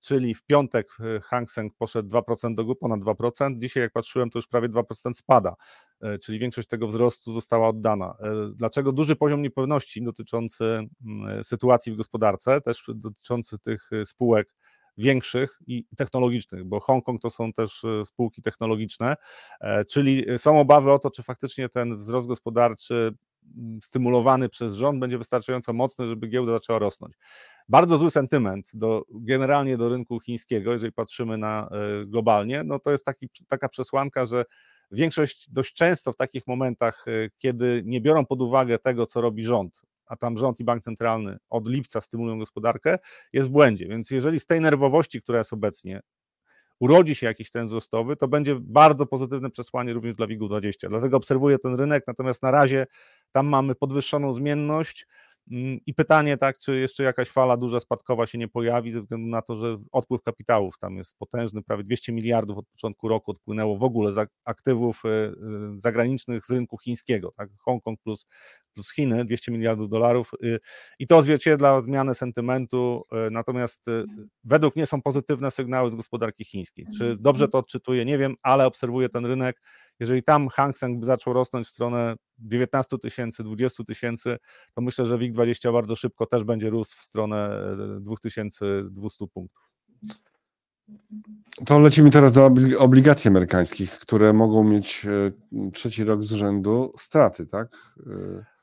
czyli 0.00 0.34
w 0.34 0.42
piątek 0.42 0.96
Hang 1.22 1.50
Seng 1.50 1.72
poszedł 1.78 2.08
2% 2.08 2.54
do 2.54 2.64
góry, 2.64 2.78
ponad 2.80 3.00
2%. 3.00 3.58
Dzisiaj, 3.58 3.82
jak 3.82 3.92
patrzyłem, 3.92 4.30
to 4.30 4.38
już 4.38 4.46
prawie 4.46 4.68
2% 4.68 5.12
spada. 5.14 5.56
E, 6.00 6.18
czyli 6.18 6.38
większość 6.38 6.68
tego 6.68 6.88
wzrostu 6.88 7.32
została 7.32 7.68
oddana. 7.68 8.16
E, 8.20 8.50
dlaczego 8.54 8.92
duży 8.92 9.16
poziom 9.16 9.42
niepewności 9.42 10.02
dotyczący 10.02 10.64
mm, 10.64 11.44
sytuacji 11.44 11.92
w 11.92 11.96
gospodarce, 11.96 12.60
też 12.60 12.84
dotyczący 12.94 13.58
tych 13.58 13.90
e, 13.92 14.06
spółek 14.06 14.54
większych 14.98 15.58
i 15.66 15.86
technologicznych, 15.96 16.64
bo 16.64 16.80
Hongkong 16.80 17.22
to 17.22 17.30
są 17.30 17.52
też 17.52 17.82
spółki 18.04 18.42
technologiczne, 18.42 19.16
czyli 19.90 20.24
są 20.38 20.60
obawy 20.60 20.92
o 20.92 20.98
to, 20.98 21.10
czy 21.10 21.22
faktycznie 21.22 21.68
ten 21.68 21.98
wzrost 21.98 22.28
gospodarczy 22.28 23.14
mm, 23.56 23.78
stymulowany 23.82 24.48
przez 24.48 24.74
rząd 24.74 25.00
będzie 25.00 25.18
wystarczająco 25.18 25.72
mocny, 25.72 26.08
żeby 26.08 26.28
giełda 26.28 26.52
zaczęła 26.52 26.78
rosnąć. 26.78 27.14
Bardzo 27.68 27.98
zły 27.98 28.10
sentyment 28.10 28.70
do, 28.74 29.04
generalnie 29.10 29.76
do 29.76 29.88
rynku 29.88 30.20
chińskiego, 30.20 30.72
jeżeli 30.72 30.92
patrzymy 30.92 31.38
na 31.38 31.70
globalnie, 32.06 32.64
no 32.64 32.78
to 32.78 32.90
jest 32.90 33.04
taki, 33.04 33.28
taka 33.48 33.68
przesłanka, 33.68 34.26
że 34.26 34.44
większość 34.90 35.50
dość 35.50 35.74
często 35.74 36.12
w 36.12 36.16
takich 36.16 36.46
momentach, 36.46 37.04
kiedy 37.38 37.82
nie 37.84 38.00
biorą 38.00 38.26
pod 38.26 38.42
uwagę 38.42 38.78
tego, 38.78 39.06
co 39.06 39.20
robi 39.20 39.44
rząd, 39.44 39.82
a 40.06 40.16
tam 40.16 40.38
rząd 40.38 40.60
i 40.60 40.64
bank 40.64 40.82
centralny 40.82 41.38
od 41.50 41.68
lipca 41.68 42.00
stymulują 42.00 42.38
gospodarkę, 42.38 42.98
jest 43.32 43.48
w 43.48 43.52
błędzie. 43.52 43.88
Więc 43.88 44.10
jeżeli 44.10 44.40
z 44.40 44.46
tej 44.46 44.60
nerwowości, 44.60 45.22
która 45.22 45.38
jest 45.38 45.52
obecnie, 45.52 46.00
urodzi 46.80 47.14
się 47.14 47.26
jakiś 47.26 47.50
trend 47.50 47.68
wzrostowy, 47.68 48.16
to 48.16 48.28
będzie 48.28 48.56
bardzo 48.60 49.06
pozytywne 49.06 49.50
przesłanie 49.50 49.92
również 49.92 50.14
dla 50.14 50.26
WIG-20. 50.26 50.88
Dlatego 50.88 51.16
obserwuję 51.16 51.58
ten 51.58 51.74
rynek, 51.74 52.04
natomiast 52.06 52.42
na 52.42 52.50
razie 52.50 52.86
tam 53.32 53.46
mamy 53.46 53.74
podwyższoną 53.74 54.32
zmienność, 54.32 55.06
I 55.86 55.94
pytanie, 55.94 56.36
tak, 56.36 56.58
czy 56.58 56.76
jeszcze 56.76 57.02
jakaś 57.02 57.28
fala 57.28 57.56
duża 57.56 57.80
spadkowa 57.80 58.26
się 58.26 58.38
nie 58.38 58.48
pojawi, 58.48 58.92
ze 58.92 59.00
względu 59.00 59.28
na 59.28 59.42
to, 59.42 59.56
że 59.56 59.76
odpływ 59.92 60.22
kapitałów 60.22 60.78
tam 60.78 60.96
jest 60.96 61.18
potężny, 61.18 61.62
prawie 61.62 61.84
200 61.84 62.12
miliardów 62.12 62.58
od 62.58 62.66
początku 62.66 63.08
roku 63.08 63.30
odpłynęło 63.30 63.76
w 63.76 63.82
ogóle 63.82 64.12
z 64.12 64.30
aktywów 64.44 65.02
e, 65.04 65.08
e, 65.08 65.32
zagranicznych 65.78 66.46
z 66.46 66.50
rynku 66.50 66.78
chińskiego, 66.78 67.32
tak, 67.36 67.50
Hongkong 67.58 68.00
plus, 68.02 68.26
plus 68.74 68.92
Chiny, 68.92 69.24
200 69.24 69.52
miliardów 69.52 69.88
dolarów 69.88 70.30
y, 70.44 70.58
i 70.98 71.06
to 71.06 71.16
odzwierciedla 71.16 71.80
zmianę 71.80 72.14
sentymentu, 72.14 73.02
e, 73.12 73.30
natomiast 73.30 73.86
według 74.44 74.76
mnie 74.76 74.86
są 74.86 75.02
pozytywne 75.02 75.50
sygnały 75.50 75.90
z 75.90 75.94
gospodarki 75.94 76.44
chińskiej. 76.44 76.86
Czy 76.98 77.16
dobrze 77.20 77.48
to 77.48 77.58
odczytuję, 77.58 78.04
nie 78.04 78.18
wiem, 78.18 78.34
ale 78.42 78.66
obserwuję 78.66 79.08
ten 79.08 79.26
rynek, 79.26 79.60
jeżeli 80.00 80.22
tam 80.22 80.48
Hang 80.48 80.78
Seng 80.78 81.00
by 81.00 81.06
zaczął 81.06 81.32
rosnąć 81.32 81.66
w 81.66 81.70
stronę 81.70 82.14
19 82.38 82.98
tysięcy, 82.98 83.44
20 83.44 83.84
tysięcy, 83.84 84.36
to 84.74 84.80
myślę, 84.80 85.06
że 85.06 85.18
WIG20 85.18 85.72
bardzo 85.72 85.96
szybko 85.96 86.26
też 86.26 86.44
będzie 86.44 86.70
rósł 86.70 86.96
w 86.96 87.02
stronę 87.02 87.60
2200 88.00 89.24
e, 89.24 89.28
punktów. 89.28 89.68
To 91.66 91.78
lecimy 91.78 92.10
teraz 92.10 92.32
do 92.32 92.50
obligacji 92.78 93.28
amerykańskich, 93.28 93.98
które 93.98 94.32
mogą 94.32 94.64
mieć 94.64 95.06
e, 95.06 95.70
trzeci 95.70 96.04
rok 96.04 96.24
z 96.24 96.32
rzędu 96.32 96.92
straty, 96.98 97.46
tak? 97.46 97.76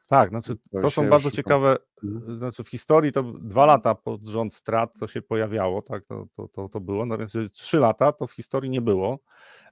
E, 0.05 0.09
tak, 0.09 0.29
znaczy 0.29 0.55
to 0.81 0.89
są 0.89 1.09
bardzo 1.09 1.31
ciekawe, 1.31 1.77
mhm. 2.03 2.37
znaczy 2.37 2.63
w 2.63 2.69
historii 2.69 3.11
to 3.11 3.23
dwa 3.23 3.65
lata 3.65 3.95
pod 3.95 4.23
rząd 4.23 4.53
strat 4.53 4.99
to 4.99 5.07
się 5.07 5.21
pojawiało, 5.21 5.81
tak, 5.81 6.05
to, 6.05 6.27
to, 6.35 6.47
to, 6.47 6.69
to 6.69 6.79
było, 6.79 7.05
no 7.05 7.17
więc 7.17 7.37
trzy 7.51 7.79
lata 7.79 8.11
to 8.11 8.27
w 8.27 8.33
historii 8.33 8.69
nie 8.69 8.81
było. 8.81 9.19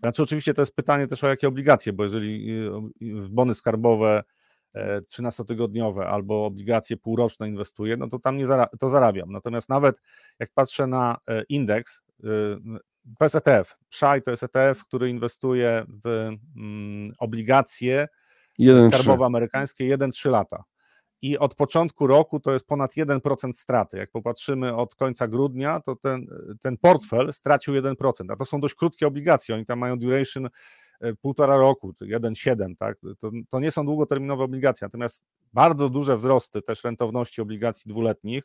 Znaczy 0.02 0.24
oczywiście 0.24 0.54
to 0.54 0.62
jest 0.62 0.76
pytanie 0.76 1.08
też 1.08 1.24
o 1.24 1.28
jakie 1.28 1.48
obligacje, 1.48 1.94
bo 1.94 2.04
jeżeli 2.04 2.60
w 3.02 3.30
bony 3.30 3.56
skarbowe 3.56 4.24
13-tygodniowe 5.18 6.02
e, 6.02 6.08
albo 6.08 6.46
obligacje 6.46 6.98
półroczne 6.98 7.48
inwestuję, 7.48 7.98
no 7.98 8.08
to 8.08 8.20
tam 8.20 8.38
nie 8.38 8.46
zara 8.46 8.68
to 8.80 8.90
zarabiam. 8.90 9.32
Natomiast 9.32 9.70
nawet 9.70 9.96
jak 10.40 10.50
patrzę 10.54 10.88
na 10.88 11.18
e, 11.28 11.44
indeks, 11.50 12.02
to 13.20 13.26
jest 13.26 13.36
ETF, 13.36 13.76
PSHI 13.90 14.22
to 14.26 14.32
jest 14.32 14.44
ETF, 14.44 14.86
który 14.86 15.10
inwestuje 15.10 15.86
w 16.06 16.30
mm, 16.58 17.14
obligacje 17.20 18.08
skarbowe 18.92 19.26
amerykańskie 19.26 19.98
1-3 19.98 20.30
lata. 20.30 20.64
I 21.22 21.38
od 21.38 21.56
początku 21.56 22.08
roku 22.08 22.40
to 22.40 22.54
jest 22.54 22.68
ponad 22.68 22.92
1% 22.92 23.54
straty. 23.54 23.98
Jak 23.98 24.12
popatrzymy 24.12 24.76
od 24.76 24.96
końca 24.96 25.28
grudnia, 25.28 25.80
to 25.80 25.96
ten, 25.96 26.28
ten 26.62 26.78
portfel 26.78 27.34
stracił 27.34 27.74
1%, 27.74 27.96
a 28.30 28.36
to 28.36 28.46
są 28.46 28.60
dość 28.60 28.76
krótkie 28.76 29.08
obligacje. 29.08 29.56
Oni 29.56 29.66
tam 29.66 29.80
mają 29.80 30.00
duration 30.00 30.50
e, 31.02 31.14
półtora 31.14 31.58
roku, 31.58 31.94
czy 31.94 32.06
1,7, 32.06 32.76
tak? 32.80 32.98
To, 33.20 33.32
to 33.50 33.60
nie 33.60 33.72
są 33.72 33.86
długoterminowe 33.86 34.44
obligacje, 34.44 34.86
natomiast 34.86 35.24
bardzo 35.54 35.90
duże 35.90 36.18
wzrosty 36.18 36.62
też 36.62 36.84
rentowności 36.84 37.42
obligacji 37.42 37.90
dwuletnich 37.90 38.44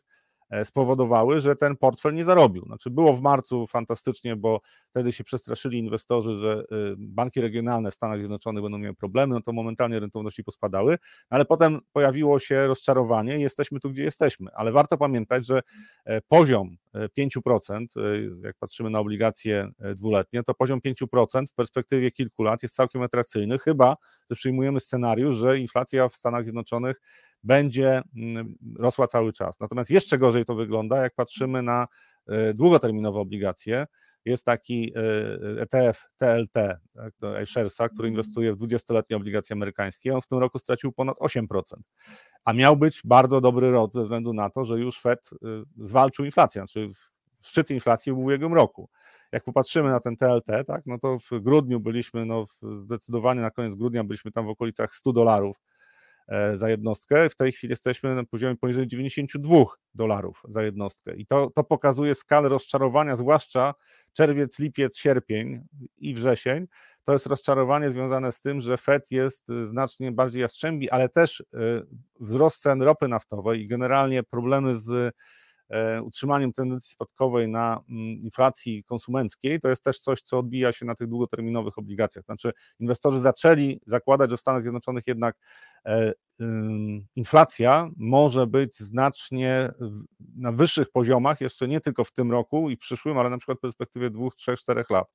spowodowały, 0.65 1.41
że 1.41 1.57
ten 1.57 1.77
portfel 1.77 2.15
nie 2.15 2.25
zarobił. 2.25 2.65
Znaczy 2.67 2.91
było 2.91 3.15
w 3.15 3.21
marcu 3.21 3.67
fantastycznie, 3.67 4.37
bo 4.37 4.61
wtedy 4.91 5.13
się 5.13 5.25
przestraszyli 5.25 5.79
inwestorzy, 5.79 6.35
że 6.35 6.65
y, 6.93 6.95
banki 6.99 7.41
regionalne 7.41 7.91
w 7.91 7.95
Stanach 7.95 8.19
Zjednoczonych 8.19 8.63
będą 8.63 8.79
miały 8.79 8.95
problemy, 8.95 9.35
no 9.35 9.41
to 9.41 9.53
momentalnie 9.53 10.01
rentowności 10.01 10.45
pospadały, 10.45 10.99
ale 11.31 11.45
potem 11.45 11.81
pojawiło 11.93 12.39
się 12.39 12.67
rozczarowanie 12.67 13.39
i 13.39 13.41
jesteśmy 13.41 13.81
tu, 13.81 13.91
gdzie 13.91 14.03
jesteśmy. 14.03 14.51
Ale 14.55 14.73
warto 14.73 14.99
pamiętać, 14.99 15.47
że 15.47 15.61
e, 16.05 16.21
poziom 16.21 16.77
5%, 17.19 17.87
e, 17.97 18.01
jak 18.47 18.57
patrzymy 18.59 18.91
na 18.91 18.99
obligacje 18.99 19.71
dwuletnie, 19.97 20.43
to 20.43 20.55
poziom 20.55 20.81
5% 20.81 21.51
w 21.51 21.55
perspektywie 21.55 22.11
kilku 22.11 22.43
lat 22.43 22.63
jest 22.63 22.75
całkiem 22.75 23.03
atrakcyjny, 23.03 23.59
chyba 23.59 23.97
że 24.31 24.37
przyjmujemy 24.37 24.81
scenariusz, 24.81 25.37
że 25.37 25.59
inflacja 25.59 26.09
w 26.09 26.17
Stanach 26.17 26.43
Zjednoczonych 26.43 27.01
będzie 27.45 28.03
mm, 28.17 28.55
rosła 28.79 29.07
cały 29.07 29.33
czas. 29.33 29.61
Natomiast 29.61 29.91
jeszcze 29.91 30.19
gorzej 30.19 30.45
to 30.45 30.55
wygląda, 30.55 31.03
jak 31.03 31.15
patrzymy 31.15 31.63
na 31.63 31.87
e, 32.29 32.55
długoterminowe 32.55 33.21
obligacje. 33.21 33.87
Jest 34.25 34.45
taki 34.45 34.93
ETF 35.61 36.05
TLT, 36.17 36.53
tak, 36.95 37.15
iSharesa, 37.43 37.89
który 37.89 38.09
inwestuje 38.09 38.55
w 38.55 38.59
20-letnie 38.59 39.17
obligacje 39.17 39.55
amerykańskie. 39.55 40.15
On 40.15 40.21
w 40.21 40.27
tym 40.27 40.39
roku 40.39 40.59
stracił 40.59 40.93
ponad 40.93 41.19
8%, 41.19 41.47
a 42.45 42.53
miał 42.53 42.77
być 42.77 43.01
bardzo 43.05 43.41
dobry 43.41 43.71
rok 43.71 43.93
ze 43.93 44.03
względu 44.03 44.33
na 44.33 44.51
to, 44.51 44.65
że 44.65 44.79
już 44.79 45.01
Fed 45.01 45.31
e, 45.33 45.37
zwalczył 45.77 46.25
inflację, 46.25 46.61
znaczy 46.61 46.91
szczyt 47.43 47.71
inflacji 47.71 48.13
w 48.13 48.19
ubiegłym 48.19 48.55
roku. 48.55 48.89
Jak 49.33 49.45
popatrzymy 49.45 49.91
na 49.91 50.01
ten 50.01 50.17
TLT, 50.17 50.65
tak, 50.67 50.83
no 50.87 50.99
to 50.99 51.19
w 51.19 51.41
grudniu 51.41 51.81
byliśmy, 51.81 52.27
no 52.27 52.45
zdecydowanie 52.83 53.41
na 53.41 53.51
koniec 53.51 53.75
grudnia 53.75 54.05
byliśmy 54.05 54.33
tam 54.33 54.47
w 54.47 54.49
okolicach 54.49 54.95
100 54.95 55.13
dolarów 55.13 55.57
E, 55.57 55.68
za 56.55 56.69
jednostkę. 56.69 57.31
W 57.31 57.37
tej 57.37 57.53
chwili 57.53 57.71
jesteśmy 57.71 58.15
na 58.15 58.25
poziomie 58.25 58.57
poniżej 58.57 58.87
92 58.87 59.65
dolarów 59.95 60.43
za 60.49 60.63
jednostkę. 60.63 61.17
I 61.17 61.27
to, 61.27 61.51
to 61.55 61.65
pokazuje 61.65 62.15
skalę 62.15 62.49
rozczarowania, 62.49 63.17
zwłaszcza 63.17 63.75
czerwiec, 64.13 64.59
lipiec, 64.59 64.97
sierpień 64.99 65.61
i 65.99 66.15
wrzesień. 66.15 66.67
To 67.05 67.13
jest 67.13 67.27
rozczarowanie 67.27 67.91
związane 67.91 68.33
z 68.33 68.41
tym, 68.41 68.61
że 68.61 68.79
Fed 68.79 69.11
jest 69.11 69.51
e, 69.51 69.67
znacznie 69.67 70.13
bardziej 70.13 70.43
jastrzębi, 70.43 70.91
ale 70.91 71.09
też 71.09 71.41
e, 71.41 71.45
wzrost 72.21 72.63
cen 72.63 72.83
ropy 72.83 73.09
naftowej 73.09 73.61
i 73.61 73.67
generalnie 73.67 74.23
problemy 74.23 74.79
z 74.79 75.15
utrzymaniem 76.05 76.53
tendencji 76.53 76.91
spadkowej 76.91 77.49
na 77.49 77.81
mm, 77.89 78.23
inflacji 78.23 78.85
konsumenckiej, 78.85 79.61
to 79.61 79.69
jest 79.69 79.85
też 79.85 80.01
coś, 80.01 80.23
co 80.23 80.39
odbija 80.39 80.73
się 80.73 80.87
na 80.87 80.95
tych 80.95 81.09
długoterminowych 81.09 81.79
obligacjach. 81.79 82.25
Znaczy, 82.25 82.53
inwestorzy 82.81 83.21
zaczęli 83.21 83.81
zakładać, 83.87 84.31
że 84.31 84.37
w 84.37 84.41
Stanach 84.41 84.63
Zjednoczonych 84.63 85.07
jednak 85.07 85.37
E, 85.87 86.13
inflacja 87.17 87.91
może 87.97 88.47
być 88.47 88.79
znacznie 88.79 89.73
na 90.37 90.53
wyższych 90.53 90.91
poziomach, 90.91 91.41
jeszcze 91.41 91.69
nie 91.69 91.81
tylko 91.81 92.05
w 92.05 92.13
tym 92.13 92.31
roku 92.31 92.71
i 92.71 92.77
przyszłym, 92.77 93.19
ale 93.19 93.31
na 93.31 93.39
przykład 93.39 93.59
w 93.59 93.61
perspektywie 93.61 94.11
dwóch, 94.11 94.35
trzech, 94.35 94.59
czterech 94.59 94.91
lat. 94.91 95.15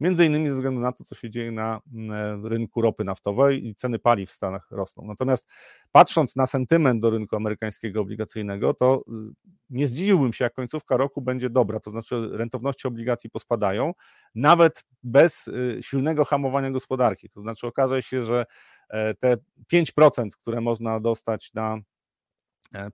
Między 0.00 0.26
innymi 0.26 0.48
ze 0.48 0.54
względu 0.54 0.80
na 0.80 0.92
to, 0.92 1.04
co 1.04 1.14
się 1.14 1.30
dzieje 1.30 1.52
na 1.52 1.80
e, 2.10 2.48
rynku 2.48 2.82
ropy 2.82 3.04
naftowej 3.04 3.66
i 3.66 3.74
ceny 3.74 3.98
paliw 3.98 4.30
w 4.30 4.32
Stanach 4.32 4.70
rosną. 4.70 5.04
Natomiast 5.06 5.48
patrząc 5.92 6.36
na 6.36 6.46
sentyment 6.46 7.02
do 7.02 7.10
rynku 7.10 7.36
amerykańskiego 7.36 8.00
obligacyjnego, 8.00 8.74
to 8.74 9.04
y, 9.08 9.34
nie 9.70 9.88
zdziwiłbym 9.88 10.32
się, 10.32 10.44
jak 10.44 10.54
końcówka 10.54 10.96
roku 10.96 11.22
będzie 11.22 11.50
dobra, 11.50 11.80
to 11.80 11.90
znaczy 11.90 12.28
rentowności 12.32 12.88
obligacji 12.88 13.30
pospadają, 13.30 13.94
nawet 14.34 14.84
bez 15.02 15.48
y, 15.48 15.78
silnego 15.82 16.24
hamowania 16.24 16.70
gospodarki. 16.70 17.28
To 17.28 17.40
znaczy 17.40 17.66
okaże 17.66 18.02
się, 18.02 18.24
że 18.24 18.46
e, 18.88 19.14
te 19.14 19.36
5%, 19.72 20.28
które 20.40 20.60
można 20.60 21.00
dostać 21.00 21.54
na 21.54 21.78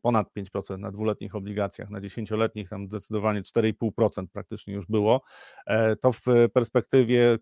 ponad 0.03 0.33
5% 0.37 0.79
na 0.79 0.91
dwuletnich 0.91 1.35
obligacjach, 1.35 1.91
na 1.91 2.01
dziesięcioletnich 2.01 2.69
tam 2.69 2.87
zdecydowanie 2.87 3.43
4,5% 3.43 4.27
praktycznie 4.33 4.75
już 4.75 4.87
było, 4.87 5.23
e, 5.67 5.97
to 5.97 6.13
w 6.13 6.25
perspektywie 6.53 7.39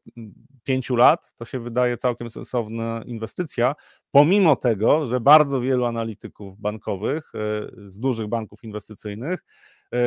5 0.64 0.90
lat 0.90 1.32
to 1.36 1.44
się 1.44 1.58
wydaje 1.58 1.96
całkiem 1.96 2.30
sensowna 2.30 3.02
inwestycja, 3.06 3.74
pomimo 4.10 4.56
tego, 4.56 5.06
że 5.06 5.20
bardzo 5.20 5.60
wielu 5.60 5.84
analityków 5.84 6.60
bankowych 6.60 7.32
e, 7.34 7.38
z 7.90 7.98
dużych 7.98 8.26
banków 8.26 8.64
inwestycyjnych 8.64 9.44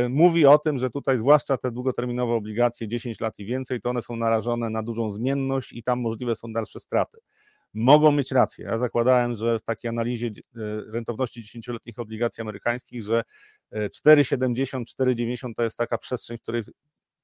mówi 0.10 0.46
o 0.46 0.58
tym, 0.58 0.78
że 0.78 0.90
tutaj 0.90 1.20
zwłaszcza 1.20 1.58
te 1.58 1.72
długoterminowe 1.72 2.34
obligacje 2.34 2.88
10 2.88 3.20
lat 3.20 3.40
i 3.40 3.46
więcej, 3.46 3.82
to 3.82 3.90
one 3.90 4.02
są 4.02 4.16
narażone 4.16 4.70
na 4.70 4.84
dużą 4.84 5.12
zmienność 5.12 5.74
i 5.74 5.84
tam 5.84 6.00
możliwe 6.00 6.36
są 6.36 6.54
dalsze 6.54 6.80
straty 6.80 7.18
mogą 7.76 8.12
mieć 8.12 8.32
rację. 8.32 8.66
Ja 8.66 8.78
zakładałem, 8.78 9.36
że 9.36 9.60
w 9.60 9.64
takiej 9.64 9.90
analizie 9.90 10.28
e, 10.28 10.32
rentowności 10.92 11.44
10-letnich 11.44 12.00
obligacji 12.00 12.42
amerykańskich, 12.42 13.04
że 13.04 13.24
4,70, 13.74 14.82
e, 15.00 15.06
4,90 15.06 15.54
to 15.56 15.64
jest 15.64 15.78
taka 15.78 15.98
przestrzeń, 15.98 16.38
w 16.38 16.42
której 16.42 16.64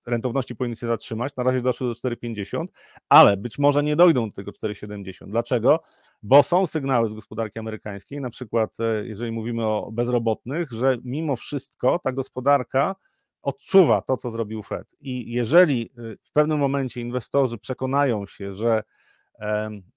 rentowności 0.08 0.56
powinny 0.56 0.76
się 0.76 0.88
zatrzymać. 0.88 1.36
Na 1.36 1.44
razie 1.44 1.62
doszły 1.62 1.88
do 1.88 1.94
4,50, 1.94 2.66
ale 3.10 3.38
być 3.38 3.60
może 3.60 3.84
nie 3.84 3.96
dojdą 3.96 4.30
do 4.30 4.36
tego 4.36 4.52
4,70. 4.52 5.32
Dlaczego? 5.32 5.80
Bo 6.24 6.44
są 6.44 6.68
sygnały 6.68 7.10
z 7.10 7.14
gospodarki 7.14 7.60
amerykańskiej, 7.60 8.22
na 8.22 8.30
przykład 8.30 8.80
e, 8.80 9.08
jeżeli 9.08 9.32
mówimy 9.32 9.66
o 9.66 9.92
bezrobotnych, 9.92 10.72
że 10.72 10.98
mimo 11.04 11.36
wszystko 11.36 12.00
ta 12.00 12.12
gospodarka 12.12 12.96
odczuwa 13.42 14.02
to, 14.02 14.18
co 14.18 14.32
zrobił 14.32 14.64
Fed. 14.64 14.88
I 15.00 15.32
jeżeli 15.32 15.90
w 16.24 16.32
pewnym 16.34 16.60
momencie 16.60 17.02
inwestorzy 17.02 17.58
przekonają 17.58 18.26
się, 18.26 18.56
że 18.56 18.84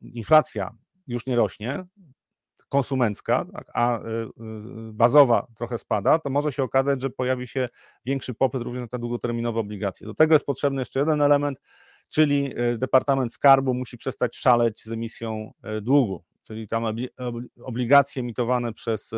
inflacja 0.01 0.71
już 1.07 1.27
nie 1.27 1.37
rośnie, 1.37 1.85
konsumencka, 2.75 3.45
tak, 3.53 3.71
a 3.75 3.99
y, 3.99 4.03
y, 4.03 4.93
bazowa 4.93 5.47
trochę 5.57 5.79
spada, 5.79 6.19
to 6.19 6.31
może 6.31 6.53
się 6.53 6.63
okazać, 6.63 7.03
że 7.03 7.11
pojawi 7.11 7.47
się 7.47 7.69
większy 8.07 8.35
popyt 8.35 8.63
również 8.63 8.81
na 8.81 8.89
te 8.89 8.99
długoterminowe 8.99 9.61
obligacje. 9.61 10.07
Do 10.07 10.15
tego 10.15 10.35
jest 10.35 10.47
potrzebny 10.47 10.81
jeszcze 10.81 11.01
jeden 11.01 11.23
element, 11.23 11.61
czyli 12.09 12.55
Departament 12.79 13.33
Skarbu 13.33 13.75
musi 13.75 13.97
przestać 13.97 14.37
szaleć 14.37 14.83
z 14.85 14.93
emisją 14.93 15.53
długu, 15.83 16.25
czyli 16.43 16.69
tam 16.69 16.85
obligacje 17.63 18.21
emitowane 18.21 18.73
przez 18.73 19.11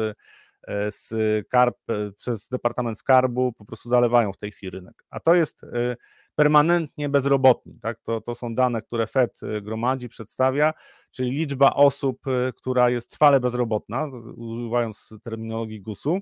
skarb, 0.91 1.77
przez 2.17 2.49
Departament 2.49 2.99
Skarbu 2.99 3.53
po 3.53 3.65
prostu 3.65 3.89
zalewają 3.89 4.33
w 4.33 4.37
tej 4.37 4.51
chwili 4.51 4.71
rynek. 4.71 5.05
A 5.11 5.21
to 5.21 5.35
jest 5.35 5.61
permanentnie 6.37 7.09
bezrobotni. 7.09 7.79
Tak? 7.83 8.01
To, 8.01 8.21
to 8.21 8.35
są 8.35 8.55
dane, 8.55 8.83
które 8.83 9.07
Fed 9.07 9.41
y, 9.43 9.63
gromadzi, 9.63 10.09
przedstawia, 10.09 10.73
czyli 11.11 11.31
liczba 11.31 11.75
osób, 11.75 12.27
y, 12.27 12.53
która 12.53 12.91
jest 12.91 13.11
trwale 13.11 13.41
bezrobotna, 13.41 14.07
używając 14.37 15.15
terminologii 15.23 15.81
GUS-u, 15.81 16.21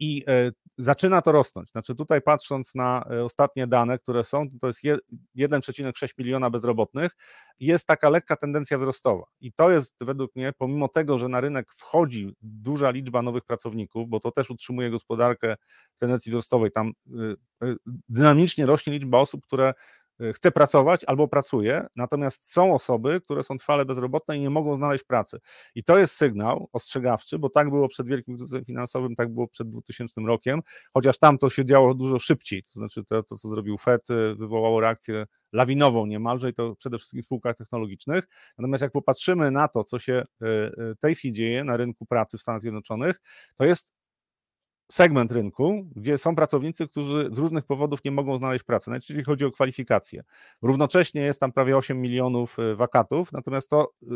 i 0.00 0.24
e, 0.28 0.50
zaczyna 0.78 1.22
to 1.22 1.32
rosnąć. 1.32 1.68
Znaczy 1.70 1.94
tutaj 1.94 2.22
patrząc 2.22 2.74
na 2.74 3.04
e, 3.10 3.24
ostatnie 3.24 3.66
dane, 3.66 3.98
które 3.98 4.24
są, 4.24 4.46
to 4.60 4.66
jest 4.66 4.82
1,6 5.36 6.08
miliona 6.18 6.50
bezrobotnych, 6.50 7.10
jest 7.60 7.86
taka 7.86 8.10
lekka 8.10 8.36
tendencja 8.36 8.78
wzrostowa. 8.78 9.24
I 9.40 9.52
to 9.52 9.70
jest 9.70 9.96
według 10.00 10.36
mnie, 10.36 10.52
pomimo 10.58 10.88
tego, 10.88 11.18
że 11.18 11.28
na 11.28 11.40
rynek 11.40 11.72
wchodzi 11.72 12.36
duża 12.42 12.90
liczba 12.90 13.22
nowych 13.22 13.44
pracowników, 13.44 14.08
bo 14.08 14.20
to 14.20 14.30
też 14.30 14.50
utrzymuje 14.50 14.90
gospodarkę 14.90 15.56
w 15.96 15.98
tendencji 15.98 16.32
wzrostowej, 16.32 16.72
tam 16.72 16.92
e, 17.62 17.74
dynamicznie 18.08 18.66
rośnie 18.66 18.92
liczba 18.92 19.18
osób, 19.18 19.46
które 19.46 19.74
chce 20.34 20.50
pracować 20.52 21.04
albo 21.04 21.28
pracuje, 21.28 21.86
natomiast 21.96 22.52
są 22.52 22.74
osoby, 22.74 23.20
które 23.20 23.42
są 23.42 23.58
trwale 23.58 23.84
bezrobotne 23.84 24.36
i 24.36 24.40
nie 24.40 24.50
mogą 24.50 24.74
znaleźć 24.74 25.04
pracy. 25.04 25.38
I 25.74 25.84
to 25.84 25.98
jest 25.98 26.14
sygnał 26.14 26.68
ostrzegawczy, 26.72 27.38
bo 27.38 27.50
tak 27.50 27.70
było 27.70 27.88
przed 27.88 28.08
wielkim 28.08 28.36
kryzysem 28.36 28.64
finansowym, 28.64 29.16
tak 29.16 29.28
było 29.28 29.48
przed 29.48 29.70
2000 29.70 30.20
rokiem, 30.20 30.60
chociaż 30.92 31.18
tam 31.18 31.38
to 31.38 31.50
się 31.50 31.64
działo 31.64 31.94
dużo 31.94 32.18
szybciej, 32.18 32.62
to 32.62 32.72
znaczy 32.72 33.04
to, 33.04 33.22
to 33.22 33.36
co 33.36 33.48
zrobił 33.48 33.78
Fed 33.78 34.10
y, 34.10 34.34
wywołało 34.34 34.80
reakcję 34.80 35.26
lawinową 35.52 36.06
niemalże 36.06 36.50
i 36.50 36.54
to 36.54 36.76
przede 36.76 36.98
wszystkim 36.98 37.22
w 37.22 37.24
spółkach 37.24 37.56
technologicznych. 37.56 38.24
Natomiast 38.58 38.82
jak 38.82 38.92
popatrzymy 38.92 39.50
na 39.50 39.68
to, 39.68 39.84
co 39.84 39.98
się 39.98 40.24
y, 40.42 40.96
tej 41.00 41.14
chwili 41.14 41.34
dzieje 41.34 41.64
na 41.64 41.76
rynku 41.76 42.06
pracy 42.06 42.38
w 42.38 42.40
Stanach 42.40 42.60
Zjednoczonych, 42.60 43.20
to 43.54 43.64
jest 43.64 43.99
segment 44.90 45.32
rynku, 45.32 45.86
gdzie 45.96 46.18
są 46.18 46.36
pracownicy, 46.36 46.88
którzy 46.88 47.28
z 47.32 47.38
różnych 47.38 47.64
powodów 47.64 48.04
nie 48.04 48.10
mogą 48.10 48.38
znaleźć 48.38 48.64
pracy. 48.64 48.90
Najczęściej 48.90 49.24
chodzi 49.24 49.44
o 49.44 49.50
kwalifikacje. 49.50 50.22
Równocześnie 50.62 51.22
jest 51.22 51.40
tam 51.40 51.52
prawie 51.52 51.76
8 51.76 52.00
milionów 52.00 52.58
e, 52.58 52.74
wakatów, 52.74 53.32
natomiast 53.32 53.70
to 53.70 53.92
e, 54.02 54.06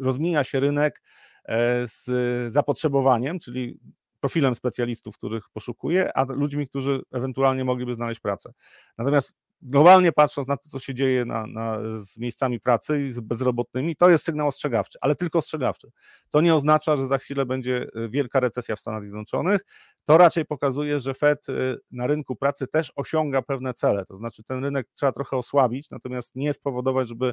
rozmija 0.00 0.44
się 0.44 0.60
rynek 0.60 1.02
e, 1.44 1.88
z 1.88 2.06
zapotrzebowaniem, 2.52 3.38
czyli 3.38 3.78
profilem 4.20 4.54
specjalistów, 4.54 5.16
których 5.16 5.48
poszukuje, 5.52 6.16
a 6.16 6.24
ludźmi, 6.24 6.68
którzy 6.68 7.02
ewentualnie 7.12 7.64
mogliby 7.64 7.94
znaleźć 7.94 8.20
pracę. 8.20 8.52
Natomiast 8.98 9.34
globalnie 9.62 10.12
patrząc 10.12 10.48
na 10.48 10.56
to, 10.56 10.68
co 10.68 10.78
się 10.78 10.94
dzieje 10.94 11.24
na, 11.24 11.46
na, 11.46 11.78
z 11.98 12.18
miejscami 12.18 12.60
pracy 12.60 13.00
i 13.00 13.10
z 13.10 13.20
bezrobotnymi, 13.20 13.96
to 13.96 14.10
jest 14.10 14.24
sygnał 14.24 14.48
ostrzegawczy, 14.48 14.98
ale 15.00 15.14
tylko 15.14 15.38
ostrzegawczy. 15.38 15.90
To 16.30 16.40
nie 16.40 16.54
oznacza, 16.54 16.96
że 16.96 17.06
za 17.06 17.18
chwilę 17.18 17.46
będzie 17.46 17.86
y, 17.96 18.08
wielka 18.08 18.40
recesja 18.40 18.76
w 18.76 18.80
Stanach 18.80 19.02
Zjednoczonych. 19.02 19.60
To 20.04 20.18
raczej 20.18 20.44
pokazuje, 20.44 21.00
że 21.00 21.14
Fed 21.14 21.48
y, 21.48 21.78
na 21.92 22.06
rynku 22.06 22.36
pracy 22.36 22.66
też 22.66 22.92
osiąga 22.96 23.42
pewne 23.42 23.74
cele. 23.74 24.06
To 24.06 24.16
znaczy, 24.16 24.42
ten 24.44 24.64
rynek 24.64 24.88
trzeba 24.94 25.12
trochę 25.12 25.36
osłabić, 25.36 25.90
natomiast 25.90 26.36
nie 26.36 26.52
spowodować, 26.52 27.08
żeby 27.08 27.32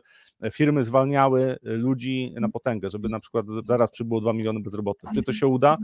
firmy 0.52 0.84
zwalniały 0.84 1.58
ludzi 1.62 2.34
na 2.36 2.50
potęgę, 2.50 2.90
żeby 2.90 3.10
na 3.10 3.20
przykład 3.20 3.46
zaraz 3.68 3.92
przybyło 3.92 4.22
2 4.22 4.34
miliony 4.34 4.60
bezrobotnych. 4.60 5.14
Czy 5.14 5.24
to 5.24 5.34
się 5.34 5.48
uda? 5.48 5.78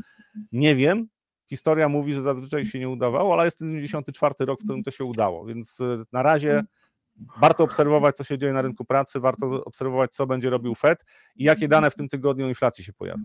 Nie 0.51 0.75
wiem, 0.75 1.07
historia 1.49 1.89
mówi, 1.89 2.13
że 2.13 2.21
zazwyczaj 2.21 2.65
się 2.65 2.79
nie 2.79 2.89
udawało, 2.89 3.33
ale 3.33 3.45
jest 3.45 3.59
ten 3.59 3.67
94 3.67 4.35
rok, 4.39 4.59
w 4.59 4.63
którym 4.63 4.83
to 4.83 4.91
się 4.91 5.05
udało, 5.05 5.45
więc 5.45 5.79
y, 5.79 6.03
na 6.11 6.23
razie 6.23 6.63
warto 7.41 7.63
obserwować, 7.63 8.15
co 8.15 8.23
się 8.23 8.37
dzieje 8.37 8.53
na 8.53 8.61
rynku 8.61 8.85
pracy, 8.85 9.19
warto 9.19 9.65
obserwować, 9.65 10.11
co 10.11 10.27
będzie 10.27 10.49
robił 10.49 10.75
Fed 10.75 11.05
i 11.35 11.43
jakie 11.43 11.67
dane 11.67 11.91
w 11.91 11.95
tym 11.95 12.09
tygodniu 12.09 12.49
inflacji 12.49 12.83
się 12.83 12.93
pojawią. 12.93 13.23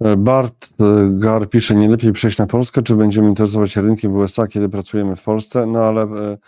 E, 0.00 0.16
Bart 0.16 0.68
e, 0.80 1.10
Gar 1.10 1.48
pisze, 1.48 1.74
nie 1.74 1.88
lepiej 1.88 2.12
przejść 2.12 2.38
na 2.38 2.46
Polskę, 2.46 2.82
czy 2.82 2.96
będziemy 2.96 3.28
interesować 3.28 3.76
rynkiem 3.76 4.12
w 4.12 4.16
USA, 4.16 4.46
kiedy 4.46 4.68
pracujemy 4.68 5.16
w 5.16 5.22
Polsce? 5.22 5.66
No 5.66 5.78
ale 5.78 6.02
e, 6.02 6.38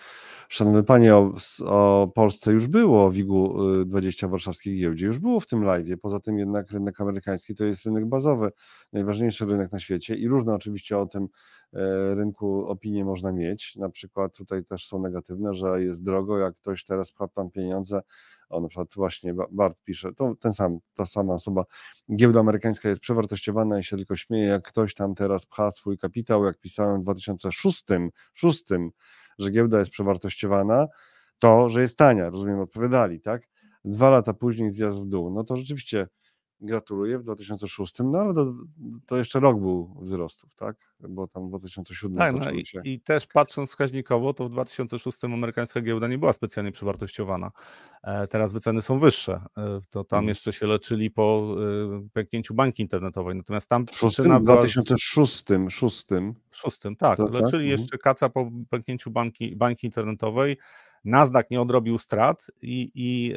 Szanowny 0.50 0.82
Panie, 0.82 1.16
o, 1.16 1.34
o 1.66 2.08
Polsce 2.14 2.52
już 2.52 2.66
było, 2.66 3.04
o 3.04 3.10
WIG-20 3.10 4.26
y, 4.26 4.28
warszawskiej 4.28 4.78
giełdzie, 4.78 5.06
już 5.06 5.18
było 5.18 5.40
w 5.40 5.46
tym 5.46 5.64
live. 5.64 6.00
Poza 6.02 6.20
tym 6.20 6.38
jednak 6.38 6.70
rynek 6.70 7.00
amerykański 7.00 7.54
to 7.54 7.64
jest 7.64 7.86
rynek 7.86 8.06
bazowy, 8.06 8.50
najważniejszy 8.92 9.46
rynek 9.46 9.72
na 9.72 9.80
świecie 9.80 10.14
i 10.14 10.28
różne 10.28 10.54
oczywiście 10.54 10.98
o 10.98 11.06
tym 11.06 11.28
e, 11.72 12.14
rynku 12.14 12.66
opinie 12.66 13.04
można 13.04 13.32
mieć. 13.32 13.76
Na 13.76 13.90
przykład 13.90 14.36
tutaj 14.36 14.64
też 14.64 14.86
są 14.86 14.98
negatywne, 14.98 15.54
że 15.54 15.82
jest 15.84 16.02
drogo, 16.02 16.38
jak 16.38 16.54
ktoś 16.54 16.84
teraz 16.84 17.12
pcha 17.12 17.28
tam 17.28 17.50
pieniądze, 17.50 18.00
o 18.48 18.60
na 18.60 18.68
przykład 18.68 18.88
właśnie 18.96 19.34
Bart 19.50 19.78
pisze, 19.84 20.12
to 20.14 20.34
ten 20.40 20.52
sam, 20.52 20.78
ta 20.94 21.06
sama 21.06 21.34
osoba, 21.34 21.64
giełda 22.16 22.40
amerykańska 22.40 22.88
jest 22.88 23.00
przewartościowana 23.00 23.78
i 23.78 23.84
się 23.84 23.96
tylko 23.96 24.16
śmieje, 24.16 24.46
jak 24.46 24.62
ktoś 24.62 24.94
tam 24.94 25.14
teraz 25.14 25.46
pcha 25.46 25.70
swój 25.70 25.98
kapitał, 25.98 26.44
jak 26.44 26.58
pisałem 26.58 27.00
w 27.00 27.02
2006, 27.02 27.84
2006 27.84 28.64
że 29.38 29.50
giełda 29.50 29.78
jest 29.78 29.90
przewartościowana, 29.90 30.86
to, 31.38 31.68
że 31.68 31.82
jest 31.82 31.98
tania, 31.98 32.30
rozumiem, 32.30 32.60
odpowiadali, 32.60 33.20
tak? 33.20 33.42
Dwa 33.84 34.10
lata 34.10 34.34
później 34.34 34.70
zjazd 34.70 35.00
w 35.00 35.06
dół, 35.06 35.30
no 35.30 35.44
to 35.44 35.56
rzeczywiście 35.56 36.06
gratuluję 36.60 37.18
w 37.18 37.22
2006, 37.22 37.94
no 38.04 38.18
ale 38.18 38.34
to, 38.34 38.54
to, 39.06 39.16
jeszcze 39.16 39.40
rok 39.40 39.60
był 39.60 39.94
wzrostów, 40.00 40.54
tak? 40.54 40.76
Bo 41.08 41.28
tam 41.28 41.46
w 41.46 41.48
2007 41.48 42.16
tak, 42.16 42.34
no 42.34 42.50
i, 42.50 42.66
się... 42.66 42.80
i 42.84 43.00
też 43.00 43.26
patrząc 43.26 43.70
wskaźnikowo, 43.70 44.34
to 44.34 44.48
w 44.48 44.50
2006 44.50 45.24
amerykańska 45.24 45.80
giełda 45.80 46.08
nie 46.08 46.18
była 46.18 46.32
specjalnie 46.32 46.72
przewartościowana. 46.72 47.50
E, 48.02 48.26
teraz 48.26 48.52
wyceny 48.52 48.82
są 48.82 48.98
wyższe. 48.98 49.40
E, 49.58 49.80
to 49.90 50.04
tam 50.04 50.16
hmm. 50.16 50.28
jeszcze 50.28 50.52
się 50.52 50.66
leczyli 50.66 51.10
po 51.10 51.56
e, 51.96 52.08
pęknięciu 52.12 52.54
banki 52.54 52.82
internetowej. 52.82 53.36
Natomiast 53.36 53.68
tam 53.68 53.86
przyczyna 53.86 54.40
w 54.40 54.42
2006, 54.42 55.04
szóstym, 55.70 56.34
szóstym, 56.50 56.96
tak. 56.96 57.16
To, 57.16 57.28
leczyli 57.28 57.70
tak? 57.70 57.80
Jeszcze 57.80 57.98
kaca 57.98 58.28
po 58.28 58.50
pęknięciu 58.70 59.10
banki, 59.10 59.56
banki 59.56 59.86
internetowej. 59.86 60.56
Nasdaq 61.04 61.44
nie 61.50 61.60
odrobił 61.60 61.98
strat 61.98 62.46
i, 62.62 62.90
i 62.94 63.34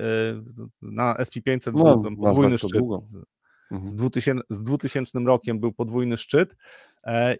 na 0.81 1.13
SP500 1.13 1.73
no, 1.73 1.97
był 1.97 2.17
podwójny 2.17 2.57
szczyt. 2.57 2.81
Z 3.83 3.95
2000, 3.95 4.31
mhm. 4.31 4.59
z 4.59 4.63
2000 4.63 5.19
rokiem 5.19 5.59
był 5.59 5.71
podwójny 5.71 6.17
szczyt 6.17 6.51
e, 6.51 6.55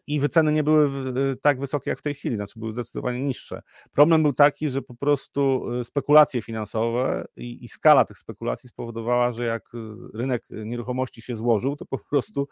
i 0.07 0.19
wyceny 0.19 0.51
nie 0.51 0.63
były 0.63 0.85
e, 0.85 1.35
tak 1.35 1.59
wysokie 1.59 1.89
jak 1.89 1.99
w 1.99 2.01
tej 2.01 2.13
chwili, 2.13 2.35
znaczy 2.35 2.59
były 2.59 2.71
zdecydowanie 2.71 3.19
niższe. 3.19 3.61
Problem 3.91 4.23
był 4.23 4.33
taki, 4.33 4.69
że 4.69 4.81
po 4.81 4.95
prostu 4.95 5.71
e, 5.79 5.83
spekulacje 5.83 6.41
finansowe 6.41 7.25
i, 7.35 7.65
i 7.65 7.67
skala 7.67 8.05
tych 8.05 8.17
spekulacji 8.17 8.69
spowodowała, 8.69 9.31
że 9.31 9.45
jak 9.45 9.69
rynek 10.13 10.43
nieruchomości 10.49 11.21
się 11.21 11.35
złożył, 11.35 11.75
to 11.75 11.85
po 11.85 11.97
prostu 11.97 12.47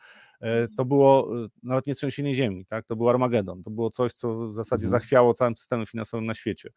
to 0.77 0.85
było 0.85 1.31
nawet 1.63 1.87
nie 1.87 1.95
trzęsienie 1.95 2.35
ziemi, 2.35 2.65
tak? 2.65 2.85
to 2.85 2.95
był 2.95 3.09
Armagedon, 3.09 3.63
to 3.63 3.69
było 3.69 3.89
coś, 3.89 4.13
co 4.13 4.47
w 4.47 4.53
zasadzie 4.53 4.85
mhm. 4.85 5.01
zachwiało 5.01 5.33
całym 5.33 5.57
systemem 5.57 5.85
finansowym 5.85 6.25
na 6.25 6.33
świecie. 6.33 6.69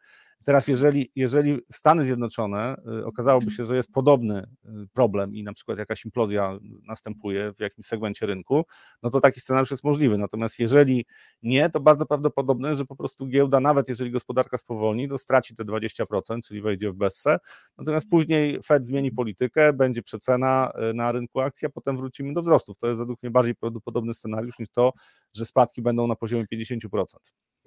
Teraz, 0.45 0.69
jeżeli, 0.69 1.11
jeżeli 1.17 1.59
Stany 1.73 2.05
Zjednoczone 2.05 2.77
okazałoby 3.05 3.51
się, 3.51 3.65
że 3.65 3.77
jest 3.77 3.93
podobny 3.93 4.47
problem 4.93 5.35
i 5.35 5.43
na 5.43 5.53
przykład 5.53 5.79
jakaś 5.79 6.05
implozja 6.05 6.59
następuje 6.87 7.53
w 7.53 7.61
jakimś 7.61 7.87
segmencie 7.87 8.27
rynku, 8.27 8.65
no 9.03 9.11
to 9.11 9.21
taki 9.21 9.41
scenariusz 9.41 9.71
jest 9.71 9.85
możliwy. 9.85 10.19
Natomiast 10.23 10.59
jeżeli 10.59 11.05
nie, 11.43 11.71
to 11.71 11.81
bardzo 11.81 12.07
prawdopodobne, 12.07 12.77
że 12.77 12.85
po 12.85 12.97
prostu 12.97 13.27
giełda, 13.27 13.61
nawet 13.61 13.89
jeżeli 13.89 14.11
gospodarka 14.11 14.59
spowolni, 14.59 15.09
to 15.09 15.19
straci 15.19 15.57
te 15.57 15.65
20%, 15.65 16.41
czyli 16.47 16.63
wejdzie 16.63 16.93
w 16.93 16.95
bezse. 16.95 17.39
Natomiast 17.79 18.09
później 18.09 18.63
Fed 18.63 18.87
zmieni 18.87 19.13
politykę, 19.13 19.73
będzie 19.73 20.03
przecena 20.03 20.73
e, 20.75 20.93
na 20.93 21.13
rynku 21.13 21.41
akcji, 21.41 21.67
a 21.67 21.71
potem 21.71 21.97
wrócimy 21.97 22.35
do 22.35 22.43
wzrostów. 22.43 22.79
To 22.79 22.87
jest 22.87 22.99
według 22.99 23.23
mnie 23.23 23.31
bardziej 23.31 23.55
prawdopodobny 23.55 24.15
scenariusz 24.15 24.59
niż 24.59 24.71
to, 24.71 24.93
że 25.33 25.47
spadki 25.47 25.83
będą 25.83 26.07
na 26.07 26.17
poziomie 26.17 26.45
50%. 26.55 27.05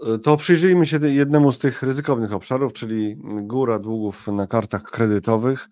E, 0.02 0.20
to 0.20 0.38
przyjrzyjmy 0.38 0.86
się 0.86 1.00
jednemu 1.02 1.52
z 1.52 1.60
tych 1.60 1.84
ryzykownych 1.84 2.34
obszarów, 2.34 2.74
czyli 2.74 3.16
góra 3.42 3.80
długów 3.80 4.28
na 4.28 4.48
kartach 4.48 4.84
kredytowych. 4.84 5.70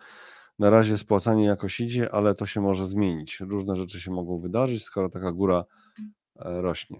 Na 0.59 0.69
razie 0.69 0.97
spłacanie 0.97 1.45
jakoś 1.45 1.79
idzie, 1.79 2.11
ale 2.11 2.35
to 2.35 2.45
się 2.45 2.61
może 2.61 2.85
zmienić. 2.85 3.39
Różne 3.39 3.75
rzeczy 3.75 4.01
się 4.01 4.11
mogą 4.11 4.39
wydarzyć, 4.39 4.83
skoro 4.83 5.09
taka 5.09 5.31
góra 5.31 5.63
rośnie. 6.35 6.97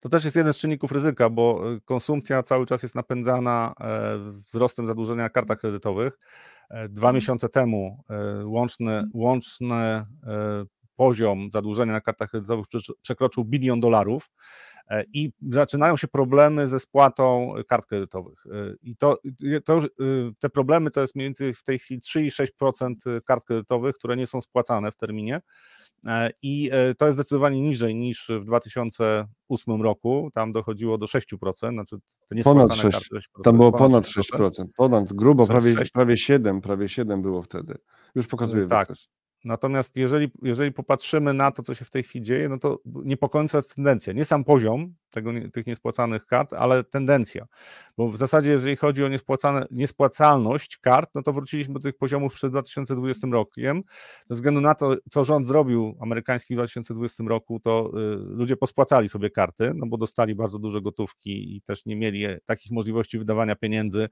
To 0.00 0.08
też 0.08 0.24
jest 0.24 0.36
jeden 0.36 0.52
z 0.52 0.56
czynników 0.56 0.92
ryzyka, 0.92 1.30
bo 1.30 1.72
e, 1.72 1.80
konsumpcja 1.80 2.42
cały 2.42 2.66
czas 2.66 2.82
jest 2.82 2.94
napędzana 2.94 3.74
e, 3.80 4.18
wzrostem 4.32 4.86
zadłużenia 4.86 5.22
na 5.22 5.30
kartach 5.30 5.58
kredytowych. 5.58 6.18
Dwa 6.88 7.12
miesiące 7.12 7.48
temu 7.48 8.04
łączny, 8.44 9.04
łączny 9.14 10.04
poziom 10.96 11.48
zadłużenia 11.52 11.92
na 11.92 12.00
kartach 12.00 12.30
kredytowych 12.30 12.66
przekroczył 13.02 13.44
bilion 13.44 13.80
dolarów. 13.80 14.30
E, 14.90 15.04
i 15.12 15.32
zaczynają 15.50 15.96
się 15.96 16.08
problemy 16.08 16.66
ze 16.66 16.80
spłatą 16.80 17.54
kart 17.68 17.86
kredytowych. 17.86 18.46
E, 18.46 18.74
I 18.82 18.96
to, 18.96 19.18
to, 19.64 19.78
e, 19.78 19.84
te 20.38 20.48
problemy 20.48 20.90
to 20.90 21.00
jest 21.00 21.16
mniej 21.16 21.26
więcej 21.26 21.54
w 21.54 21.64
tej 21.64 21.78
chwili 21.78 22.00
3,6% 22.00 23.20
kart 23.24 23.44
kredytowych, 23.44 23.94
które 23.94 24.16
nie 24.16 24.26
są 24.26 24.40
spłacane 24.40 24.92
w 24.92 24.96
terminie. 24.96 25.40
I 26.42 26.70
to 26.98 27.06
jest 27.06 27.16
zdecydowanie 27.16 27.60
niżej 27.60 27.94
niż 27.94 28.30
w 28.40 28.44
2008 28.44 29.82
roku. 29.82 30.30
Tam 30.34 30.52
dochodziło 30.52 30.98
do 30.98 31.06
6%, 31.06 31.72
znaczy 31.72 31.96
te 32.28 32.42
ponad 32.42 32.74
6, 32.74 32.82
karty 32.92 33.08
6%, 33.16 33.42
Tam 33.44 33.56
było 33.56 33.72
ponad 33.72 34.04
6%, 34.04 34.22
6%. 34.38 34.64
ponad 34.76 35.12
grubo, 35.12 35.46
prawie, 35.46 35.74
prawie 35.92 36.16
7, 36.16 36.60
prawie 36.60 36.88
7 36.88 37.22
było 37.22 37.42
wtedy. 37.42 37.74
Już 38.14 38.26
pokazuje 38.26 38.66
tak. 38.66 38.88
wykres. 38.88 39.08
Natomiast 39.44 39.96
jeżeli, 39.96 40.30
jeżeli 40.42 40.72
popatrzymy 40.72 41.34
na 41.34 41.50
to, 41.50 41.62
co 41.62 41.74
się 41.74 41.84
w 41.84 41.90
tej 41.90 42.02
chwili 42.02 42.24
dzieje, 42.24 42.48
no 42.48 42.58
to 42.58 42.78
niepokojąca 42.84 43.58
jest 43.58 43.74
tendencja. 43.74 44.12
Nie 44.12 44.24
sam 44.24 44.44
poziom 44.44 44.94
tego, 45.10 45.30
tych 45.52 45.66
niespłacanych 45.66 46.26
kart, 46.26 46.52
ale 46.52 46.84
tendencja. 46.84 47.46
Bo 47.96 48.10
w 48.10 48.16
zasadzie, 48.16 48.50
jeżeli 48.50 48.76
chodzi 48.76 49.04
o 49.04 49.08
niespłacalność 49.70 50.76
kart, 50.76 51.10
no 51.14 51.22
to 51.22 51.32
wróciliśmy 51.32 51.74
do 51.74 51.80
tych 51.80 51.96
poziomów 51.96 52.34
przed 52.34 52.50
2020 52.50 53.28
rokiem. 53.32 53.82
Ze 54.30 54.34
względu 54.34 54.60
na 54.60 54.74
to, 54.74 54.96
co 55.10 55.24
rząd 55.24 55.46
zrobił 55.46 55.96
amerykański 56.00 56.54
w 56.54 56.56
2020 56.56 57.24
roku, 57.26 57.60
to 57.60 57.90
y, 57.94 58.16
ludzie 58.16 58.56
pospłacali 58.56 59.08
sobie 59.08 59.30
karty, 59.30 59.72
no 59.74 59.86
bo 59.86 59.96
dostali 59.96 60.34
bardzo 60.34 60.58
duże 60.58 60.80
gotówki 60.80 61.56
i 61.56 61.62
też 61.62 61.86
nie 61.86 61.96
mieli 61.96 62.26
takich 62.46 62.72
możliwości 62.72 63.18
wydawania 63.18 63.56
pieniędzy 63.56 64.08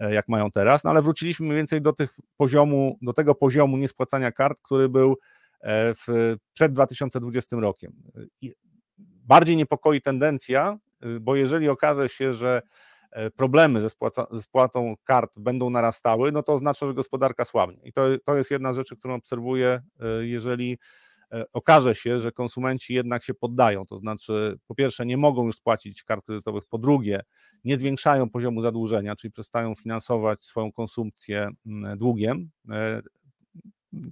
jak 0.00 0.28
mają 0.28 0.50
teraz, 0.50 0.84
no 0.84 0.90
ale 0.90 1.02
wróciliśmy 1.02 1.46
mniej 1.46 1.56
więcej 1.56 1.82
do 1.82 1.92
tych 1.92 2.18
poziomu, 2.36 2.98
do 3.02 3.12
tego 3.12 3.34
poziomu 3.34 3.76
niespłacania 3.76 4.32
kart, 4.32 4.58
który 4.62 4.88
był 4.88 5.16
e, 5.60 5.94
w, 5.94 6.36
przed 6.54 6.72
2020 6.72 7.56
rokiem. 7.56 7.92
I 8.40 8.52
bardziej 8.98 9.56
niepokoi 9.56 10.00
tendencja, 10.00 10.78
y, 11.04 11.20
bo 11.20 11.36
jeżeli 11.36 11.68
okaże 11.68 12.08
się, 12.08 12.34
że 12.34 12.62
e, 13.10 13.30
problemy 13.30 13.80
ze, 13.80 13.90
spłaca, 13.90 14.26
ze 14.30 14.42
spłatą 14.42 14.94
kart 15.04 15.38
będą 15.38 15.70
narastały, 15.70 16.32
no 16.32 16.42
to 16.42 16.52
oznacza, 16.52 16.86
że 16.86 16.94
gospodarka 16.94 17.44
słabnie. 17.44 17.80
I 17.84 17.92
to, 17.92 18.02
to 18.24 18.36
jest 18.36 18.50
jedna 18.50 18.72
rzecz, 18.72 18.94
którą 18.94 19.14
obserwuję, 19.14 19.82
jeżeli 20.20 20.78
E, 20.78 20.78
okaże 21.52 21.94
się, 21.94 22.18
że 22.18 22.32
konsumenci 22.32 22.94
jednak 22.94 23.24
się 23.24 23.34
poddają, 23.34 23.86
to 23.86 23.98
znaczy 23.98 24.58
po 24.66 24.74
pierwsze 24.74 25.06
nie 25.06 25.16
mogą 25.16 25.46
już 25.46 25.56
spłacić 25.56 26.02
kart 26.02 26.26
kredytowych, 26.26 26.64
po 26.66 26.78
drugie 26.78 27.20
nie 27.64 27.76
zwiększają 27.76 28.30
poziomu 28.30 28.62
zadłużenia, 28.62 29.16
czyli 29.16 29.32
przestają 29.32 29.74
finansować 29.74 30.44
swoją 30.44 30.72
konsumpcję 30.72 31.50
mm, 31.66 31.98
długiem. 31.98 32.50
E, 32.70 33.02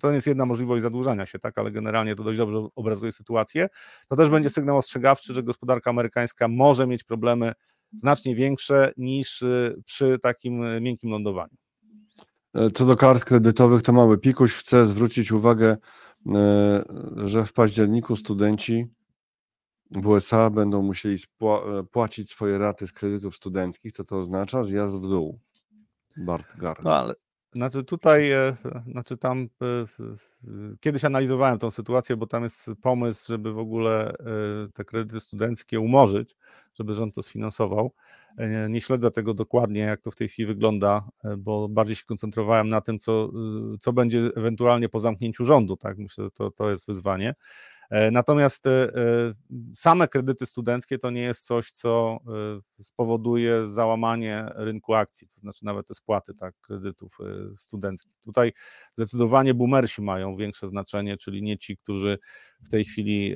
to 0.01 0.11
jest 0.13 0.27
jedna 0.27 0.47
możliwość 0.47 0.83
zadłużania 0.83 1.27
się, 1.27 1.39
tak, 1.39 1.59
ale 1.59 1.71
generalnie 1.71 2.15
to 2.15 2.25
dość 2.25 2.39
dobrze 2.39 2.69
obrazuje 2.75 3.13
sytuację. 3.13 3.69
To 4.09 4.17
też 4.17 4.29
będzie 4.29 4.51
sygnał 4.51 4.79
ostrzegawczy, 4.79 5.33
że 5.33 5.43
gospodarka 5.43 5.91
amerykańska 5.91 6.49
może 6.49 6.87
mieć 6.87 7.05
problemy 7.05 7.53
znacznie 7.97 8.35
większe 8.35 8.93
niż 8.97 9.43
y, 9.43 9.83
przy 9.85 10.19
takim 10.19 10.63
y, 10.63 10.81
miękkim 10.81 11.11
lądowaniu. 11.11 11.57
E, 12.55 12.71
co 12.71 12.87
do 12.87 12.97
kart 12.97 13.25
kredytowych, 13.25 13.83
to 13.83 13.93
mały 13.93 14.19
pikuś. 14.19 14.55
Chcę 14.55 14.87
zwrócić 14.87 15.33
uwagę 15.33 15.77
E, 16.27 16.85
że 17.25 17.45
w 17.45 17.53
październiku 17.53 18.17
studenci 18.17 18.87
w 19.91 20.07
USA 20.07 20.51
będą 20.51 20.83
musieli 20.83 21.17
e, 21.17 21.83
płacić 21.83 22.31
swoje 22.31 22.59
raty 22.59 22.87
z 22.87 22.93
kredytów 22.93 23.37
studenckich. 23.37 23.93
Co 23.93 24.05
to 24.05 24.19
oznacza? 24.19 24.65
Zjazd 24.65 24.95
w 24.97 25.09
dół. 25.09 25.41
Bart 26.17 26.57
Gar. 26.57 26.85
No 26.85 26.95
ale 26.95 27.15
znaczy 27.53 27.85
tutaj, 27.85 28.31
e, 28.31 28.57
znaczy 28.87 29.17
tam 29.17 29.49
kiedyś 30.81 31.05
analizowałem 31.05 31.59
tą 31.59 31.71
sytuację, 31.71 32.17
bo 32.17 32.27
tam 32.27 32.43
jest 32.43 32.71
pomysł, 32.83 33.33
żeby 33.33 33.53
w 33.53 33.59
ogóle 33.59 34.15
te 34.75 34.85
kredyty 34.85 35.21
studenckie 35.21 35.81
umorzyć, 35.81 36.37
żeby 36.75 36.95
rząd 36.95 37.15
to 37.15 37.23
sfinansował. 37.23 37.93
Nie 38.69 38.81
śledzę 38.81 39.11
tego 39.11 39.35
dokładnie, 39.35 39.81
jak 39.81 40.01
to 40.01 40.11
w 40.11 40.17
tej 40.17 40.29
chwili 40.29 40.47
wygląda, 40.47 41.09
bo 41.39 41.69
bardziej 41.69 41.97
się 41.97 42.05
koncentrowałem 42.07 42.69
na 42.69 42.81
tym, 42.81 42.99
co, 42.99 43.31
co 43.81 43.93
będzie 43.93 44.31
ewentualnie 44.37 44.89
po 44.89 45.01
zamknięciu 45.01 45.45
rządu. 45.45 45.77
Tak? 45.77 45.99
Myślę, 45.99 46.25
że 46.25 46.31
to, 46.31 46.51
to 46.51 46.71
jest 46.71 46.87
wyzwanie. 46.87 47.35
E, 47.91 48.11
natomiast 48.11 48.67
e, 48.67 48.71
e, 48.71 49.35
same 49.75 50.09
kredyty 50.09 50.47
studenckie 50.47 50.99
to 50.99 51.11
nie 51.11 51.23
jest 51.23 51.47
coś, 51.47 51.71
co 51.73 52.19
spowoduje 52.81 53.69
załamanie 53.69 54.49
rynku 54.55 54.95
akcji, 54.95 55.29
to 55.29 55.41
znaczy 55.41 55.65
nawet 55.65 55.87
te 55.87 55.95
spłaty 55.95 56.35
tak, 56.35 56.55
kredytów 56.61 57.19
studenckich. 57.57 58.13
Tutaj 58.25 58.53
zdecydowanie 58.97 59.55
boomersi 59.55 60.03
mają 60.03 60.37
większe 60.37 60.67
znaczenie, 60.67 61.17
czyli 61.17 61.43
nie 61.43 61.59
ci, 61.59 61.77
którzy 61.77 62.19
w 62.65 62.69
tej 62.69 62.85
chwili 62.85 63.35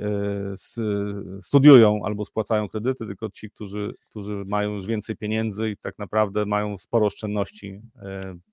studiują 1.42 2.00
albo 2.04 2.24
spłacają 2.24 2.68
kredyty, 2.68 3.06
tylko 3.06 3.30
ci, 3.30 3.50
którzy, 3.50 3.94
którzy 4.10 4.44
mają 4.46 4.72
już 4.74 4.86
więcej 4.86 5.16
pieniędzy 5.16 5.70
i 5.70 5.76
tak 5.76 5.98
naprawdę 5.98 6.46
mają 6.46 6.78
sporo 6.78 7.06
oszczędności 7.06 7.80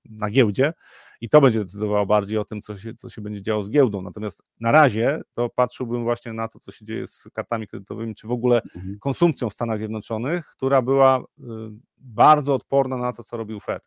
na 0.06 0.30
giełdzie 0.30 0.74
i 1.22 1.30
to 1.30 1.42
będzie 1.42 1.60
decydowało 1.60 2.06
bardziej 2.06 2.38
o 2.38 2.46
tym, 2.46 2.62
co 2.62 2.78
się, 2.78 2.94
co 2.94 3.10
się 3.10 3.22
będzie 3.22 3.42
działo 3.42 3.64
z 3.64 3.70
giełdą. 3.70 4.02
Natomiast 4.02 4.44
na 4.60 4.72
razie 4.72 5.22
to 5.34 5.50
patrzyłbym 5.50 6.04
właśnie 6.04 6.34
na 6.34 6.48
to, 6.48 6.60
co 6.60 6.72
się 6.72 6.86
dzieje 6.86 7.08
z 7.08 7.28
kartami 7.34 7.68
kredytowymi, 7.68 8.16
czy 8.16 8.28
w 8.28 8.32
ogóle 8.32 8.62
mhm. 8.76 9.00
konsumpcją 9.00 9.50
w 9.50 9.54
Stanach 9.54 9.78
Zjednoczonych, 9.78 10.46
która 10.46 10.82
była 10.82 11.20
y, 11.20 11.44
bardzo 11.98 12.54
odporna 12.54 12.98
na 12.98 13.14
to, 13.14 13.24
co 13.24 13.38
robił 13.38 13.60
Fed. 13.60 13.84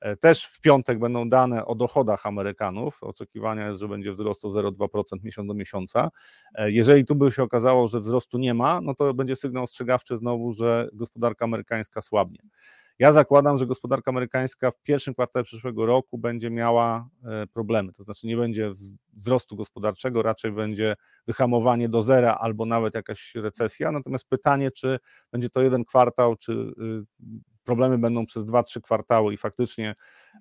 E, 0.00 0.16
też 0.16 0.44
w 0.44 0.60
piątek 0.60 0.98
będą 0.98 1.28
dane 1.28 1.64
o 1.66 1.74
dochodach 1.74 2.26
Amerykanów. 2.26 3.02
Oczekiwania 3.02 3.68
jest, 3.68 3.80
że 3.80 3.88
będzie 3.88 4.12
wzrost 4.12 4.44
o 4.44 4.48
0,2% 4.48 5.24
miesiąc 5.24 5.48
do 5.48 5.54
miesiąca. 5.54 6.10
E, 6.54 6.70
jeżeli 6.70 7.04
tu 7.04 7.14
by 7.14 7.32
się 7.32 7.42
okazało, 7.42 7.88
że 7.88 8.00
wzrostu 8.00 8.38
nie 8.38 8.54
ma, 8.54 8.80
no 8.80 8.94
to 8.94 9.14
będzie 9.14 9.36
sygnał 9.36 9.64
ostrzegawczy 9.64 10.16
znowu, 10.16 10.52
że 10.52 10.88
gospodarka 10.92 11.44
amerykańska 11.44 12.02
słabnie. 12.02 12.38
Ja 13.00 13.12
zakładam, 13.12 13.58
że 13.58 13.66
gospodarka 13.66 14.10
amerykańska 14.10 14.70
w 14.70 14.82
pierwszym 14.82 15.14
kwartale 15.14 15.44
przyszłego 15.44 15.86
roku 15.86 16.18
będzie 16.18 16.50
miała 16.50 17.08
e, 17.24 17.46
problemy, 17.46 17.92
to 17.92 18.02
znaczy 18.02 18.26
nie 18.26 18.36
będzie 18.36 18.72
wzrostu 19.12 19.56
gospodarczego, 19.56 20.22
raczej 20.22 20.52
będzie 20.52 20.94
wyhamowanie 21.26 21.88
do 21.88 22.02
zera 22.02 22.34
albo 22.40 22.66
nawet 22.66 22.94
jakaś 22.94 23.34
recesja. 23.34 23.92
Natomiast 23.92 24.28
pytanie, 24.28 24.70
czy 24.70 24.98
będzie 25.32 25.50
to 25.50 25.62
jeden 25.62 25.84
kwartał, 25.84 26.36
czy 26.36 26.52
y, 26.52 26.74
problemy 27.64 27.98
będą 27.98 28.26
przez 28.26 28.44
dwa, 28.44 28.62
trzy 28.62 28.80
kwartały 28.80 29.34
i 29.34 29.36
faktycznie 29.36 29.94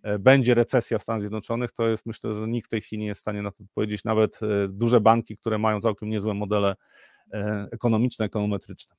e, 0.04 0.20
będzie 0.20 0.54
recesja 0.54 1.00
w 1.00 1.04
Stanach 1.04 1.22
Zjednoczonych, 1.22 1.72
to 1.72 1.88
jest 1.88 2.06
myślę, 2.06 2.34
że 2.34 2.48
nikt 2.48 2.68
w 2.68 2.70
tej 2.70 2.82
chwili 2.82 3.00
nie 3.02 3.08
jest 3.08 3.20
w 3.20 3.22
stanie 3.22 3.42
na 3.42 3.52
to 3.52 3.64
odpowiedzieć, 3.64 4.04
nawet 4.04 4.40
e, 4.44 4.68
duże 4.70 5.02
banki, 5.02 5.38
które 5.38 5.58
mają 5.58 5.82
całkiem 5.82 6.10
niezłe 6.10 6.34
modele 6.34 6.76
ekonomiczne, 7.72 8.26
ekonometryczne. 8.26 8.96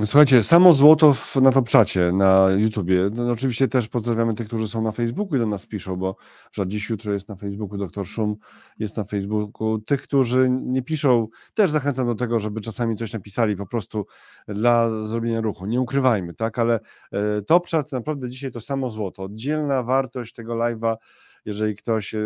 Słuchajcie, 0.00 0.42
samo 0.42 0.72
złoto 0.72 1.14
w, 1.14 1.36
na 1.36 1.52
Topczacie 1.52 2.12
na 2.12 2.48
YouTubie. 2.56 3.10
No, 3.14 3.30
oczywiście 3.30 3.68
też 3.68 3.88
pozdrawiamy 3.88 4.34
tych, 4.34 4.46
którzy 4.46 4.68
są 4.68 4.82
na 4.82 4.92
Facebooku 4.92 5.36
i 5.36 5.38
do 5.38 5.46
nas 5.46 5.66
piszą, 5.66 5.96
bo 5.96 6.16
że 6.52 6.68
dziś, 6.68 6.90
jutro 6.90 7.12
jest 7.12 7.28
na 7.28 7.36
Facebooku, 7.36 7.78
doktor 7.78 8.06
Szum 8.06 8.36
jest 8.78 8.96
na 8.96 9.04
Facebooku. 9.04 9.78
Tych, 9.78 10.02
którzy 10.02 10.48
nie 10.50 10.82
piszą, 10.82 11.28
też 11.54 11.70
zachęcam 11.70 12.06
do 12.06 12.14
tego, 12.14 12.40
żeby 12.40 12.60
czasami 12.60 12.96
coś 12.96 13.12
napisali 13.12 13.56
po 13.56 13.66
prostu 13.66 14.06
dla 14.48 15.04
zrobienia 15.04 15.40
ruchu. 15.40 15.66
Nie 15.66 15.80
ukrywajmy, 15.80 16.34
tak, 16.34 16.58
ale 16.58 16.80
e, 17.12 17.42
Topczat 17.42 17.92
naprawdę 17.92 18.30
dzisiaj 18.30 18.50
to 18.50 18.60
samo 18.60 18.90
złoto. 18.90 19.22
Oddzielna 19.22 19.82
wartość 19.82 20.34
tego 20.34 20.54
live'a, 20.54 20.96
jeżeli 21.44 21.76
ktoś 21.76 22.14
e, 22.14 22.18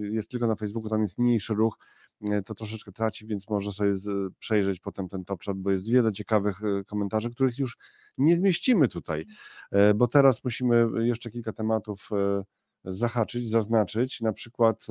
jest 0.00 0.30
tylko 0.30 0.46
na 0.46 0.56
Facebooku, 0.56 0.90
tam 0.90 1.02
jest 1.02 1.18
mniejszy 1.18 1.54
ruch, 1.54 1.78
E, 2.22 2.42
to 2.42 2.54
troszeczkę 2.54 2.92
traci, 2.92 3.26
więc 3.26 3.48
może 3.48 3.72
sobie 3.72 3.92
przejrzeć 4.38 4.80
potem 4.80 5.08
ten 5.08 5.24
top 5.24 5.42
chat, 5.44 5.56
bo 5.58 5.70
jest 5.70 5.90
wiele 5.90 6.12
ciekawych 6.12 6.60
e, 6.62 6.84
komentarzy, 6.84 7.30
których 7.30 7.58
już 7.58 7.76
nie 8.18 8.36
zmieścimy 8.36 8.88
tutaj, 8.88 9.26
e, 9.70 9.94
bo 9.94 10.08
teraz 10.08 10.44
musimy 10.44 10.86
jeszcze 10.98 11.30
kilka 11.30 11.52
tematów 11.52 12.10
zahaczyć, 12.84 13.50
zaznaczyć. 13.50 14.20
Na 14.20 14.32
przykład 14.32 14.86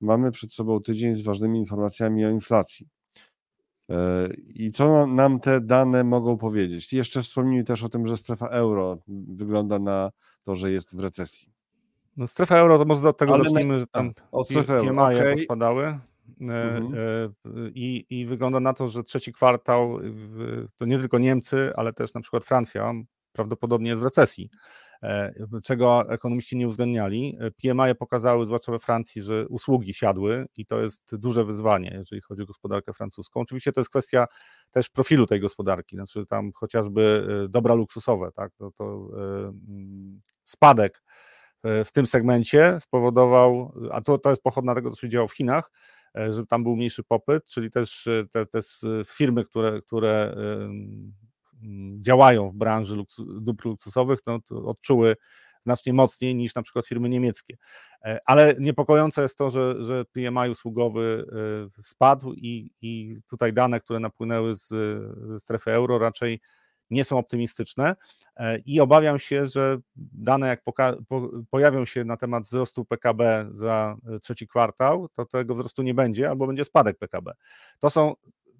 mamy 0.00 0.32
przed 0.32 0.52
sobą 0.52 0.80
tydzień 0.80 1.14
z 1.14 1.22
ważnymi 1.22 1.58
informacjami 1.58 2.24
o 2.24 2.30
inflacji. 2.30 2.88
I 4.54 4.70
co 4.70 5.06
nam 5.06 5.40
te 5.40 5.60
dane 5.60 6.04
mogą 6.04 6.38
powiedzieć? 6.38 6.92
Jeszcze 6.92 7.22
wspomnijmy 7.22 7.64
też 7.64 7.82
o 7.82 7.88
tym, 7.88 8.06
że 8.06 8.16
strefa 8.16 8.46
euro 8.46 8.98
wygląda 9.08 9.78
na 9.78 10.10
to, 10.44 10.56
że 10.56 10.72
jest 10.72 10.96
w 10.96 11.00
recesji. 11.00 11.51
No 12.16 12.26
strefa 12.26 12.58
euro, 12.58 12.78
to 12.78 12.84
może 12.84 13.08
od 13.08 13.18
tego 13.18 13.34
Ale 13.34 13.44
zacznijmy, 13.44 13.78
że 13.78 13.86
tam 13.86 14.12
o 14.32 14.44
strefę 14.44 14.74
euro. 14.74 15.04
Okay. 15.04 15.38
spadały. 15.38 15.84
E, 15.84 15.98
mhm. 16.40 16.94
E, 16.94 17.70
I, 17.74 18.06
I 18.10 18.26
wygląda 18.26 18.60
na 18.60 18.72
to, 18.72 18.88
że 18.88 19.02
trzeci 19.02 19.32
kwartał 19.32 19.98
to 20.76 20.86
nie 20.86 20.98
tylko 20.98 21.18
Niemcy, 21.18 21.72
ale 21.76 21.92
też 21.92 22.14
na 22.14 22.20
przykład 22.20 22.44
Francja 22.44 22.92
prawdopodobnie 23.32 23.90
jest 23.90 24.00
w 24.00 24.04
recesji, 24.04 24.50
e, 25.02 25.34
czego 25.64 26.12
ekonomiści 26.12 26.56
nie 26.56 26.68
uwzględniali. 26.68 27.38
PMI 27.62 27.94
pokazały, 27.98 28.46
zwłaszcza 28.46 28.72
we 28.72 28.78
Francji, 28.78 29.22
że 29.22 29.48
usługi 29.48 29.94
siadły 29.94 30.46
i 30.56 30.66
to 30.66 30.80
jest 30.80 31.16
duże 31.16 31.44
wyzwanie, 31.44 31.94
jeżeli 31.98 32.22
chodzi 32.22 32.42
o 32.42 32.46
gospodarkę 32.46 32.92
francuską. 32.92 33.40
Oczywiście 33.40 33.72
to 33.72 33.80
jest 33.80 33.90
kwestia 33.90 34.26
też 34.70 34.88
profilu 34.88 35.26
tej 35.26 35.40
gospodarki, 35.40 35.96
znaczy 35.96 36.26
tam 36.26 36.52
chociażby 36.54 37.26
dobra 37.48 37.74
luksusowe, 37.74 38.32
tak, 38.32 38.52
to, 38.54 38.70
to 38.70 39.10
spadek 40.44 41.02
w 41.64 41.88
tym 41.92 42.06
segmencie 42.06 42.80
spowodował, 42.80 43.72
a 43.92 44.00
to, 44.00 44.18
to 44.18 44.30
jest 44.30 44.42
pochodna 44.42 44.74
tego, 44.74 44.90
co 44.90 45.00
się 45.00 45.08
działo 45.08 45.28
w 45.28 45.36
Chinach, 45.36 45.70
E, 46.18 46.32
żeby 46.32 46.46
tam 46.46 46.62
był 46.62 46.76
mniejszy 46.76 47.04
popyt, 47.04 47.44
czyli 47.44 47.70
też 47.70 48.06
e, 48.06 48.26
te, 48.26 48.46
te 48.46 48.60
firmy, 49.06 49.44
które, 49.44 49.82
które 49.82 50.36
działają 52.00 52.50
w 52.50 52.54
branży 52.54 52.96
dóbr 53.18 53.66
luksusowych, 53.66 54.18
no, 54.26 54.38
odczuły 54.50 55.16
znacznie 55.60 55.92
mocniej 55.92 56.34
niż 56.34 56.54
na 56.54 56.62
przykład 56.62 56.86
firmy 56.86 57.08
niemieckie. 57.08 57.56
Ale 58.26 58.54
niepokojące 58.58 59.22
jest 59.22 59.38
to, 59.38 59.50
że, 59.50 59.84
że 59.84 60.04
PMI 60.04 60.50
usługowy 60.50 61.26
spadł 61.82 62.32
i, 62.32 62.70
i 62.82 63.18
tutaj 63.26 63.52
dane, 63.52 63.80
które 63.80 64.00
napłynęły 64.00 64.56
z, 64.56 64.68
ze 65.28 65.40
strefy 65.40 65.70
euro 65.70 65.98
raczej 65.98 66.40
nie 66.92 67.04
są 67.04 67.18
optymistyczne 67.18 67.96
e, 68.36 68.58
i 68.58 68.80
obawiam 68.80 69.18
się, 69.18 69.46
że 69.46 69.78
dane 69.96 70.48
jak 70.48 70.62
po- 70.62 71.30
pojawią 71.50 71.84
się 71.84 72.04
na 72.04 72.16
temat 72.16 72.44
wzrostu 72.44 72.84
PKB 72.84 73.48
za 73.50 73.96
e, 74.08 74.18
trzeci 74.18 74.46
kwartał, 74.48 75.08
to 75.08 75.26
tego 75.26 75.54
wzrostu 75.54 75.82
nie 75.82 75.94
będzie 75.94 76.30
albo 76.30 76.46
będzie 76.46 76.64
spadek 76.64 76.98
PKB. 76.98 77.32
To 77.78 77.90
są, 77.90 78.14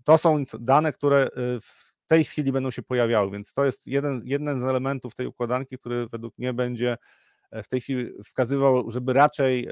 to 0.05 0.19
są 0.19 0.45
dane, 0.61 0.93
które 0.93 1.19
e, 1.19 1.31
w 1.61 1.93
tej 2.07 2.25
chwili 2.25 2.53
będą 2.53 2.71
się 2.71 2.83
pojawiały, 2.83 3.31
więc 3.31 3.55
to 3.55 3.65
jest 3.65 3.87
jeden, 3.87 4.21
jeden 4.25 4.61
z 4.61 4.65
elementów 4.65 5.15
tej 5.15 5.27
układanki, 5.27 5.79
który 5.79 6.07
według 6.09 6.39
mnie 6.39 6.53
będzie 6.53 6.97
w 7.65 7.69
tej 7.69 7.81
chwili 7.81 8.11
wskazywał, 8.25 8.91
żeby 8.91 9.13
raczej 9.13 9.69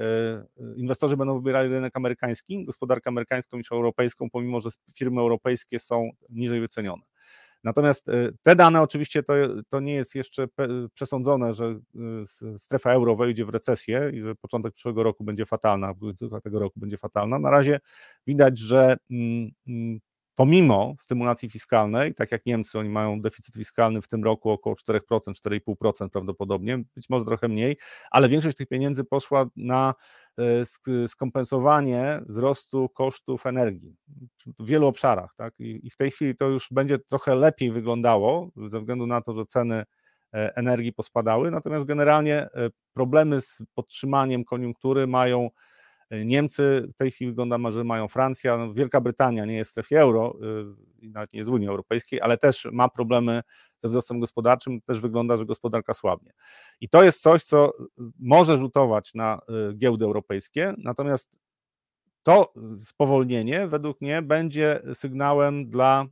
inwestorzy 0.75 1.17
będą 1.17 1.35
wybierali 1.39 1.69
rynek 1.69 1.97
amerykański, 1.97 2.65
gospodarkę 2.65 3.07
amerykańską 3.07 3.57
niż 3.57 3.71
europejską, 3.71 4.29
pomimo 4.29 4.61
że 4.61 4.69
firmy 4.95 5.21
europejskie 5.21 5.79
są 5.79 6.09
niżej 6.29 6.59
wycenione. 6.59 7.03
Natomiast 7.63 8.09
y, 8.09 8.33
te 8.43 8.55
dane 8.55 8.81
oczywiście 8.81 9.23
to, 9.23 9.33
to 9.69 9.79
nie 9.79 9.93
jest 9.93 10.15
jeszcze 10.15 10.47
przesądzone, 10.93 11.53
że 11.53 11.79
y, 12.55 12.59
strefa 12.59 12.91
euro 12.91 13.15
wejdzie 13.15 13.45
w 13.45 13.49
recesję 13.49 14.11
i 14.13 14.21
że 14.21 14.35
początek 14.35 14.73
przyszłego 14.73 15.03
roku 15.03 15.23
będzie 15.23 15.45
fatalna, 15.45 15.93
tego 16.43 16.59
roku 16.59 16.79
będzie 16.79 16.97
fatalna. 16.97 17.39
Na 17.39 17.51
razie 17.51 17.79
widać, 18.27 18.59
że 18.59 18.97
mm, 19.11 19.51
mm, 19.67 19.99
pomimo 20.35 20.95
stymulacji 20.99 21.49
fiskalnej, 21.49 22.13
tak 22.13 22.31
jak 22.31 22.45
Niemcy, 22.45 22.79
oni 22.79 22.89
mają 22.89 23.21
deficyt 23.21 23.55
fiskalny 23.55 24.01
w 24.01 24.07
tym 24.07 24.23
roku 24.23 24.49
około 24.49 24.75
4%, 24.75 24.99
4,5% 25.09 26.09
prawdopodobnie, 26.09 26.77
być 26.95 27.09
może 27.09 27.25
trochę 27.25 27.47
mniej, 27.47 27.77
ale 28.11 28.29
większość 28.29 28.57
tych 28.57 28.67
pieniędzy 28.67 29.03
poszła 29.03 29.45
na 29.55 29.93
e, 30.37 31.07
skompensowanie 31.07 32.21
wzrostu 32.27 32.89
kosztów 32.89 33.45
energii 33.45 33.95
w 34.59 34.65
wielu 34.65 34.87
obszarach. 34.87 35.33
Tak? 35.37 35.53
I 35.59 35.89
w 35.89 35.95
tej 35.95 36.11
chwili 36.11 36.35
to 36.35 36.49
już 36.49 36.67
będzie 36.71 36.99
trochę 36.99 37.35
lepiej 37.35 37.71
wyglądało, 37.71 38.51
ze 38.67 38.79
względu 38.79 39.07
na 39.07 39.21
to, 39.21 39.33
że 39.33 39.45
ceny 39.45 39.83
e, 40.33 40.55
energii 40.55 40.93
pospadały, 40.93 41.51
natomiast 41.51 41.85
generalnie 41.85 42.35
e, 42.35 42.49
problemy 42.93 43.41
z 43.41 43.63
podtrzymaniem 43.75 44.43
koniunktury 44.43 45.07
mają 45.07 45.49
Niemcy 46.11 46.87
w 46.93 46.93
tej 46.93 47.11
chwili 47.11 47.31
wygląda, 47.31 47.71
że 47.71 47.83
mają 47.83 48.07
Francja, 48.07 48.57
no 48.57 48.73
Wielka 48.73 49.01
Brytania 49.01 49.45
nie 49.45 49.55
jest 49.55 49.69
w 49.69 49.71
strefie 49.71 49.99
euro, 49.99 50.35
y, 51.03 51.09
nawet 51.09 51.33
nie 51.33 51.39
jest 51.39 51.49
w 51.49 51.53
Unii 51.53 51.67
Europejskiej, 51.67 52.21
ale 52.21 52.37
też 52.37 52.67
ma 52.71 52.89
problemy 52.89 53.41
ze 53.79 53.87
wzrostem 53.87 54.19
gospodarczym, 54.19 54.81
też 54.81 54.99
wygląda, 54.99 55.37
że 55.37 55.45
gospodarka 55.45 55.93
słabnie. 55.93 56.31
I 56.81 56.89
to 56.89 57.03
jest 57.03 57.21
coś, 57.21 57.43
co 57.43 57.73
może 58.19 58.57
rzutować 58.57 59.13
na 59.13 59.41
y, 59.71 59.73
giełdy 59.77 60.05
europejskie, 60.05 60.73
natomiast 60.77 61.39
to 62.23 62.53
spowolnienie 62.79 63.67
według 63.67 64.01
mnie 64.01 64.21
będzie 64.21 64.81
sygnałem 64.93 65.69
dla 65.69 66.05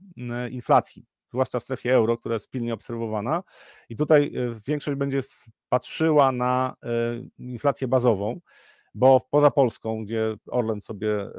y, 0.45 0.49
inflacji, 0.49 1.05
zwłaszcza 1.29 1.59
w 1.59 1.63
strefie 1.63 1.93
euro, 1.93 2.17
która 2.17 2.33
jest 2.33 2.49
pilnie 2.49 2.73
obserwowana. 2.73 3.43
I 3.89 3.95
tutaj 3.95 4.33
większość 4.67 4.97
będzie 4.97 5.21
patrzyła 5.69 6.31
na 6.31 6.75
inflację 7.37 7.87
bazową 7.87 8.39
bo 8.95 9.27
poza 9.31 9.51
Polską, 9.51 10.03
gdzie 10.03 10.35
Orlen 10.47 10.81
sobie 10.81 11.21
e, 11.21 11.31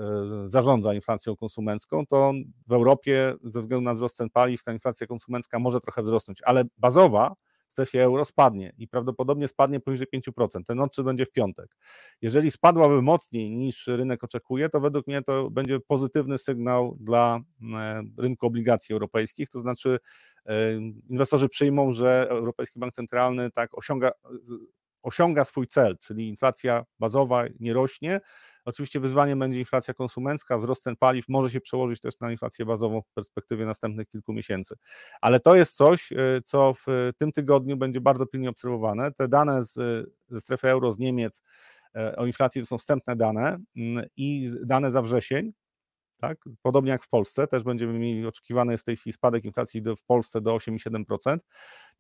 zarządza 0.47 0.95
inflacją 0.95 1.37
konsumencką, 1.37 2.07
to 2.07 2.33
w 2.67 2.73
Europie 2.73 3.35
ze 3.45 3.61
względu 3.61 3.85
na 3.85 3.95
wzrost 3.95 4.17
cen 4.17 4.31
paliw 4.31 4.65
ta 4.65 4.73
inflacja 4.73 5.07
konsumencka 5.07 5.59
może 5.59 5.81
trochę 5.81 6.03
wzrosnąć, 6.03 6.43
ale 6.45 6.65
bazowa 6.79 7.35
w 7.71 7.73
strefie 7.73 8.03
euro 8.03 8.25
spadnie 8.25 8.73
i 8.79 8.89
prawdopodobnie 8.89 9.49
spadnie 9.49 9.81
poniżej 9.81 10.07
5%. 10.15 10.65
Ten 10.67 10.81
odczyt 10.81 11.05
będzie 11.05 11.27
w 11.27 11.33
piątek. 11.33 11.77
Jeżeli 12.23 12.51
spadłaby 12.51 13.03
mocniej 13.03 13.51
niż 13.51 13.87
rynek 13.87 14.25
oczekuje, 14.25 14.69
to 14.69 14.81
według 14.81 15.07
mnie 15.07 15.23
to 15.23 15.51
będzie 15.51 15.81
pozytywny 15.81 16.39
sygnał 16.39 16.97
dla 17.01 17.41
e, 17.75 18.03
rynku 18.19 18.47
obligacji 18.47 18.93
europejskich, 18.93 19.49
to 19.49 19.61
znaczy 19.61 19.99
e, 20.47 20.73
inwestorzy 21.09 21.49
przyjmą, 21.49 21.93
że 21.93 22.27
Europejski 22.31 22.81
Bank 22.81 22.95
Centralny 22.95 23.51
tak 23.51 23.79
osiąga 23.79 24.11
osiąga 25.03 25.45
swój 25.45 25.67
cel, 25.67 25.99
czyli 25.99 26.29
inflacja 26.29 26.85
bazowa 26.99 27.45
nie 27.61 27.73
rośnie. 27.73 28.21
Oczywiście 28.65 29.01
wyzwaniem 29.01 29.39
będzie 29.39 29.59
inflacja 29.59 29.95
konsumencka, 29.95 30.59
wzrost 30.59 30.83
cen 30.83 30.97
paliw 30.97 31.29
może 31.29 31.51
się 31.51 31.61
przełożyć 31.61 32.01
też 32.01 32.21
na 32.21 32.33
inflację 32.33 32.67
bazową 32.67 33.03
w 33.03 33.15
perspektywie 33.15 33.67
następnych 33.67 34.09
kilku 34.09 34.33
miesięcy. 34.33 34.75
Ale 35.21 35.41
to 35.41 35.55
jest 35.55 35.77
coś, 35.77 36.13
e, 36.13 36.17
co 36.45 36.75
w 36.75 37.11
tym 37.19 37.33
tygodniu 37.33 37.77
będzie 37.77 38.01
bardzo 38.01 38.27
pilnie 38.27 38.51
obserwowane. 38.51 39.13
Te 39.13 39.29
dane 39.29 39.65
z, 39.65 39.75
ze 40.29 40.41
strefy 40.41 40.69
euro 40.69 40.93
z 40.93 40.99
Niemiec 40.99 41.43
e, 41.97 42.17
o 42.17 42.27
inflacji 42.27 42.61
to 42.61 42.67
są 42.67 42.79
wstępne 42.79 43.17
dane 43.17 43.59
mm, 43.77 44.07
i 44.17 44.51
dane 44.65 44.91
za 44.91 45.03
wrzesień, 45.03 45.53
tak? 46.21 46.39
Podobnie 46.63 46.91
jak 46.91 47.05
w 47.05 47.09
Polsce, 47.09 47.47
też 47.47 47.63
będziemy 47.63 47.99
mieli 47.99 48.27
oczekiwany 48.27 48.73
jest 48.73 48.85
w 48.85 48.85
tej 48.85 48.97
chwili 48.97 49.13
spadek 49.13 49.45
inflacji 49.45 49.83
do, 49.83 49.97
w 49.97 50.03
Polsce 50.03 50.41
do 50.41 50.57
8,7%. 50.57 51.39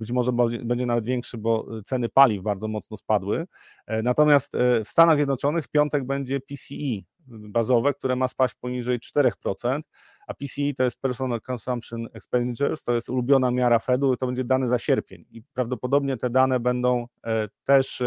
Być 0.00 0.12
może 0.12 0.32
będzie 0.64 0.86
nawet 0.86 1.04
większy, 1.04 1.38
bo 1.38 1.78
y, 1.78 1.82
ceny 1.82 2.08
paliw 2.08 2.42
bardzo 2.42 2.68
mocno 2.68 2.96
spadły. 2.96 3.46
E, 3.86 4.02
natomiast 4.02 4.54
e, 4.54 4.84
w 4.84 4.88
Stanach 4.88 5.16
Zjednoczonych 5.16 5.64
w 5.64 5.68
piątek 5.68 6.04
będzie 6.04 6.40
PCE 6.40 7.02
bazowe, 7.26 7.94
które 7.94 8.16
ma 8.16 8.28
spaść 8.28 8.54
poniżej 8.54 8.98
4%, 8.98 9.80
a 10.26 10.34
PCE 10.34 10.74
to 10.76 10.82
jest 10.82 11.00
Personal 11.00 11.40
Consumption 11.50 12.08
Expenditures, 12.12 12.84
to 12.84 12.94
jest 12.94 13.08
ulubiona 13.08 13.50
miara 13.50 13.78
Fedu, 13.78 14.16
to 14.16 14.26
będzie 14.26 14.44
dane 14.44 14.68
za 14.68 14.78
sierpień 14.78 15.24
i 15.30 15.42
prawdopodobnie 15.42 16.16
te 16.16 16.30
dane 16.30 16.60
będą 16.60 17.06
e, 17.24 17.48
też 17.64 18.02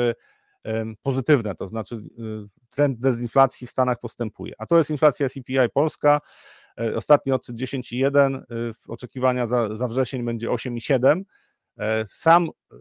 pozytywne, 1.01 1.55
to 1.55 1.68
znaczy 1.68 1.95
y, 1.95 1.99
trend 2.70 2.99
dezinflacji 2.99 3.68
w 3.68 3.70
Stanach 3.70 3.99
postępuje. 3.99 4.53
A 4.57 4.66
to 4.66 4.78
jest 4.78 4.89
inflacja 4.89 5.30
CPI 5.30 5.70
Polska. 5.74 6.22
E, 6.80 6.95
ostatni 6.95 7.32
odczyt 7.32 7.55
10,1, 7.55 8.41
y, 8.41 8.74
oczekiwania 8.88 9.47
za, 9.47 9.76
za 9.76 9.88
wrzesień 9.88 10.26
będzie 10.26 10.47
8,7. 10.49 11.22
E, 11.78 12.07
sam 12.07 12.49
y, 12.74 12.76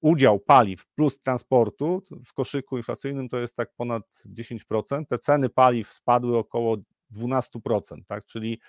udział 0.00 0.40
paliw 0.40 0.86
plus 0.86 1.18
transportu 1.18 2.02
w 2.26 2.32
koszyku 2.32 2.76
inflacyjnym 2.76 3.28
to 3.28 3.38
jest 3.38 3.56
tak 3.56 3.74
ponad 3.76 4.22
10%. 4.26 5.06
Te 5.06 5.18
ceny 5.18 5.48
paliw 5.48 5.92
spadły 5.92 6.38
około 6.38 6.76
12%, 7.12 8.04
tak? 8.06 8.24
czyli 8.24 8.60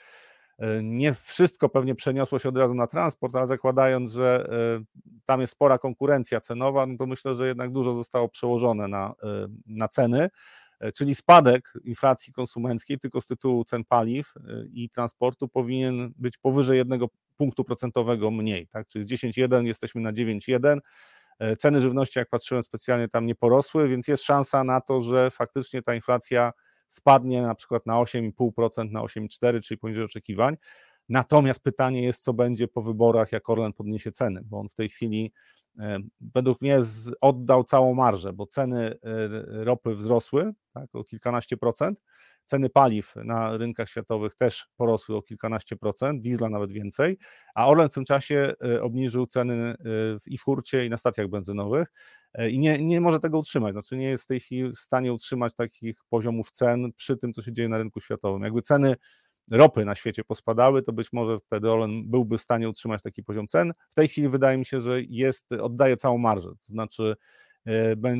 nie 0.84 1.14
wszystko 1.14 1.70
pewnie 1.70 1.95
przeniosło 1.95 2.39
się 2.39 2.49
od 2.49 2.58
razu 2.58 2.74
na 2.74 2.88
transport, 2.88 3.36
ale 3.36 3.47
zakładając, 3.47 4.12
że 4.12 4.47
e, 4.80 5.01
tam 5.26 5.41
jest 5.41 5.53
spora 5.53 5.78
konkurencja 5.78 6.41
cenowa, 6.41 6.86
no 6.86 6.97
to 6.97 7.06
myślę, 7.06 7.36
że 7.36 7.47
jednak 7.47 7.72
dużo 7.72 7.95
zostało 7.95 8.30
przełożone 8.30 8.88
na, 8.88 9.14
e, 9.24 9.47
na 9.66 9.88
ceny, 9.88 10.30
czyli 10.95 11.16
spadek 11.16 11.74
inflacji 11.84 12.34
konsumenckiej 12.34 12.99
tylko 12.99 13.22
z 13.22 13.28
tytułu 13.28 13.64
cen 13.64 13.84
paliw 13.84 14.34
i 14.74 14.89
transportu 14.89 15.47
powinien 15.47 16.14
być 16.18 16.38
powyżej 16.38 16.78
jednego 16.78 17.08
punktu 17.38 17.64
procentowego 17.64 18.32
mniej, 18.32 18.68
tak? 18.68 18.88
czyli 18.88 19.06
z 19.06 19.08
10,1 19.08 19.66
jesteśmy 19.66 20.01
na 20.01 20.14
9,1. 20.14 20.78
Ceny 21.58 21.82
żywności, 21.82 22.20
jak 22.20 22.30
patrzyłem 22.30 22.64
specjalnie, 22.64 23.08
tam 23.08 23.26
nie 23.26 23.36
porosły, 23.36 23.89
więc 23.89 24.08
jest 24.08 24.24
szansa 24.24 24.64
na 24.64 24.82
to, 24.82 25.01
że 25.01 25.32
faktycznie 25.32 25.82
ta 25.82 25.95
inflacja 25.95 26.51
spadnie 26.88 27.41
na 27.41 27.55
przykład 27.55 27.86
na 27.86 27.93
8,5%, 27.93 28.91
na 28.91 29.01
8,4%, 29.01 29.61
czyli 29.61 29.77
poniżej 29.77 30.03
oczekiwań. 30.03 30.57
Natomiast 31.09 31.59
pytanie 31.59 32.03
jest, 32.03 32.23
co 32.23 32.33
będzie 32.33 32.67
po 32.67 32.81
wyborach, 32.81 33.31
jak 33.31 33.49
Orlen 33.49 33.73
podniesie 33.73 34.11
ceny, 34.11 34.41
bo 34.45 34.59
on 34.59 34.69
w 34.69 34.75
tej 34.75 34.89
chwili 34.89 35.33
e, 35.79 35.99
według 36.21 36.61
mnie 36.61 36.79
oddał 37.21 37.63
całą 37.63 37.93
marżę, 37.93 38.33
bo 38.33 38.45
ceny 38.45 38.86
e, 38.86 38.97
ropy 39.63 39.95
wzrosły 39.95 40.53
tak, 40.73 40.95
o 40.95 41.03
kilkanaście 41.03 41.57
procent, 41.57 42.01
ceny 42.46 42.70
paliw 42.70 43.14
na 43.16 43.58
rynkach 43.58 43.89
światowych 43.89 44.36
też 44.36 44.68
porosły 44.78 45.16
o 45.16 45.22
kilkanaście 45.22 45.76
procent, 45.76 46.22
diesla 46.22 46.50
nawet 46.50 46.72
więcej, 46.72 47.18
a 47.56 47.68
Orlen 47.68 47.89
w 47.89 47.93
tym 47.93 48.06
czasie 48.06 48.54
e, 48.64 48.82
obniżył 48.82 49.28
ceny 49.28 49.76
i 50.26 50.38
w 50.38 50.43
hurcie, 50.43 50.86
i 50.86 50.89
na 50.89 50.98
stacjach 50.98 51.28
benzynowych, 51.28 51.88
E, 52.38 52.50
i 52.50 52.60
nie, 52.60 52.82
nie 52.82 53.02
może 53.02 53.20
tego 53.20 53.39
utrzymać. 53.39 53.74
Znaczy 53.74 53.98
nie 53.98 54.06
jest 54.06 54.24
w 54.24 54.28
tej 54.28 54.39
chwili 54.39 54.72
w 54.72 54.80
stanie 54.80 55.14
utrzymać 55.14 55.56
takich 55.56 55.96
poziomów 56.10 56.52
cen 56.52 56.93
przy 56.93 57.18
tym, 57.18 57.34
co 57.34 57.41
się 57.41 57.52
dzieje 57.52 57.70
na 57.70 57.78
rynku 57.78 58.02
światowym. 58.02 58.43
Jakby 58.43 58.62
ceny 58.62 58.96
ropy 59.52 59.86
na 59.86 59.96
świecie 59.96 60.24
pospadały, 60.24 60.84
to 60.84 60.93
być 60.93 61.14
może 61.14 61.39
wtedy 61.39 61.72
Olen 61.72 62.10
byłby 62.10 62.38
w 62.38 62.41
stanie 62.41 62.70
utrzymać 62.70 63.02
taki 63.02 63.24
poziom 63.24 63.48
cen. 63.48 63.74
W 63.89 63.96
tej 63.96 64.08
chwili 64.08 64.30
wydaje 64.30 64.58
mi 64.58 64.66
się, 64.66 64.82
że 64.82 65.02
jest, 65.02 65.52
oddaje 65.52 65.98
całą 65.98 66.18
marżę, 66.18 66.50
to 66.50 66.68
znaczy 66.68 67.16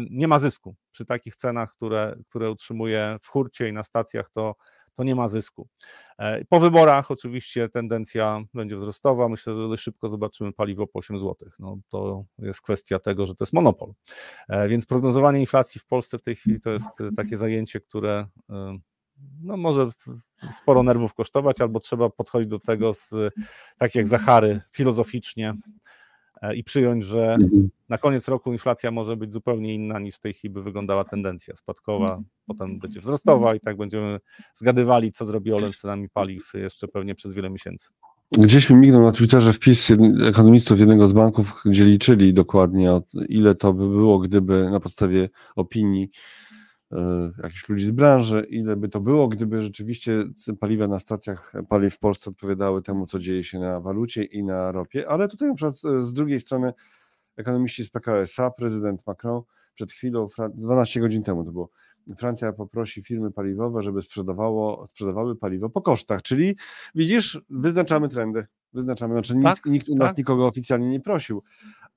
nie 0.10 0.28
ma 0.28 0.39
zysku 0.39 0.76
przy 0.91 1.06
takich 1.06 1.36
cenach, 1.36 1.72
które, 1.72 2.16
które 2.30 2.52
utrzymuje 2.52 3.18
w 3.22 3.28
hurcie 3.28 3.70
i 3.70 3.74
na 3.74 3.84
stacjach, 3.84 4.30
to 4.30 4.56
to 4.96 5.04
nie 5.04 5.16
ma 5.16 5.28
zysku. 5.28 5.68
E, 6.18 6.46
po 6.46 6.60
wyborach 6.60 7.12
oczywiście 7.12 7.70
tendencja 7.70 8.41
będzie 8.54 8.76
wzrostowa. 8.76 9.30
Myślę, 9.30 9.56
że 9.56 9.62
dość 9.62 9.84
szybko 9.84 10.10
zobaczymy 10.10 10.54
paliwo 10.54 10.88
po 10.88 11.00
8 11.00 11.20
zł. 11.20 11.50
No, 11.60 11.78
to 11.89 12.26
jest 12.39 12.62
kwestia 12.62 13.00
tego, 13.00 13.26
że 13.26 13.36
to 13.36 13.43
jest 13.43 13.54
monopol. 13.54 13.93
E, 14.50 14.68
więc 14.68 14.86
prognozowanie 14.86 15.39
inflacji 15.39 15.82
w 15.82 15.86
Polsce 15.86 16.18
w 16.18 16.22
tej 16.22 16.36
chwili 16.36 16.60
to 16.60 16.70
jest 16.70 17.02
e, 17.02 17.10
takie 17.18 17.38
zajęcie, 17.38 17.80
które 17.80 18.28
no, 19.41 19.58
może 19.58 19.89
sporo 20.52 20.84
nerwów 20.84 21.14
kosztować, 21.14 21.62
albo 21.62 21.80
trzeba 21.80 22.10
podchodzić 22.10 22.50
do 22.50 22.60
tego 22.60 22.93
z, 22.93 23.34
tak 23.78 23.96
jak 23.96 24.08
Zachary, 24.08 24.62
filozoficznie 24.72 25.54
i 26.54 26.64
przyjąć, 26.64 27.06
że 27.06 27.34
mhm. 27.34 27.70
na 27.89 27.98
koniec 27.98 28.28
roku 28.28 28.52
inflacja 28.52 28.91
może 28.91 29.18
być 29.18 29.34
zupełnie 29.34 29.74
inna 29.74 30.00
niż 30.00 30.16
w 30.16 30.20
tej 30.20 30.34
chwili 30.34 30.54
by 30.54 30.64
wyglądała 30.64 31.04
tendencja 31.04 31.56
spadkowa, 31.56 32.22
potem 32.48 32.80
będzie 32.80 33.00
wzrostowa 33.00 33.56
i 33.56 33.60
tak 33.60 33.78
będziemy 33.78 34.20
zgadywali, 34.54 35.12
co 35.12 35.26
zrobi 35.26 35.54
Olen 35.54 35.74
z 35.74 35.80
cenami 35.80 36.10
paliw 36.10 36.52
jeszcze 36.54 36.88
pewnie 36.88 37.16
przez 37.16 37.34
wiele 37.34 37.50
miesięcy. 37.50 37.89
Gdzieś 38.32 38.70
mi 38.70 38.76
mignął 38.76 39.02
na 39.02 39.12
Twitterze 39.12 39.54
wpis 39.54 39.91
ekonomistów 40.28 40.80
jednego 40.80 41.08
z 41.08 41.14
banków, 41.14 41.62
gdzie 41.66 41.86
liczyli 41.86 42.34
dokładnie, 42.34 42.91
ile 43.30 43.56
to 43.56 43.74
by 43.74 43.89
było, 43.89 44.20
gdyby 44.20 44.70
na 44.70 44.80
podstawie 44.80 45.30
opinii 45.56 46.04
e, 46.04 46.10
jakichś 47.44 47.70
ludzi 47.70 47.86
z 47.86 47.92
branży, 47.92 48.46
ile 48.50 48.76
by 48.76 48.90
to 48.90 49.00
było, 49.00 49.28
gdyby 49.28 49.62
rzeczywiście 49.62 50.24
paliwa 50.60 50.88
na 50.88 51.00
stacjach 51.00 51.54
paliw 51.70 51.96
w 51.96 52.00
Polsce 52.00 52.30
odpowiadały 52.30 52.82
temu, 52.82 53.06
co 53.06 53.20
dzieje 53.20 53.44
się 53.44 53.60
na 53.60 53.80
walucie 53.80 54.24
i 54.24 54.44
na 54.44 54.72
ropie. 54.72 55.10
Ale 55.10 55.28
tutaj 55.28 55.50
na 55.50 55.56
przykład 55.56 55.76
z 55.98 56.14
drugiej 56.14 56.40
strony 56.40 56.74
ekonomiści 57.38 57.84
z 57.84 57.90
PKS-a, 57.90 58.52
prezydent 58.52 59.02
Macron 59.08 59.42
przed 59.76 59.92
chwilą, 59.92 60.28
12 60.56 61.00
godzin 61.00 61.24
temu 61.24 61.46
to 61.46 61.52
było, 61.52 61.70
Francja 62.18 62.54
poprosi 62.54 63.04
firmy 63.04 63.32
paliwowe, 63.32 63.84
żeby 63.84 64.02
sprzedawało, 64.02 64.88
sprzedawały 64.88 65.36
paliwo 65.36 65.70
po 65.70 65.82
kosztach, 65.82 66.22
czyli 66.22 66.56
widzisz, 66.96 67.42
wyznaczamy 67.50 68.10
trendy, 68.10 68.46
wyznaczamy, 68.76 69.14
znaczy 69.14 69.34
tak, 69.44 69.56
nikt, 69.56 69.66
nikt 69.66 69.90
u 69.90 69.96
nas 69.96 70.10
tak. 70.10 70.18
nikogo 70.18 70.48
oficjalnie 70.48 70.90
nie 70.90 71.00
prosił, 71.00 71.44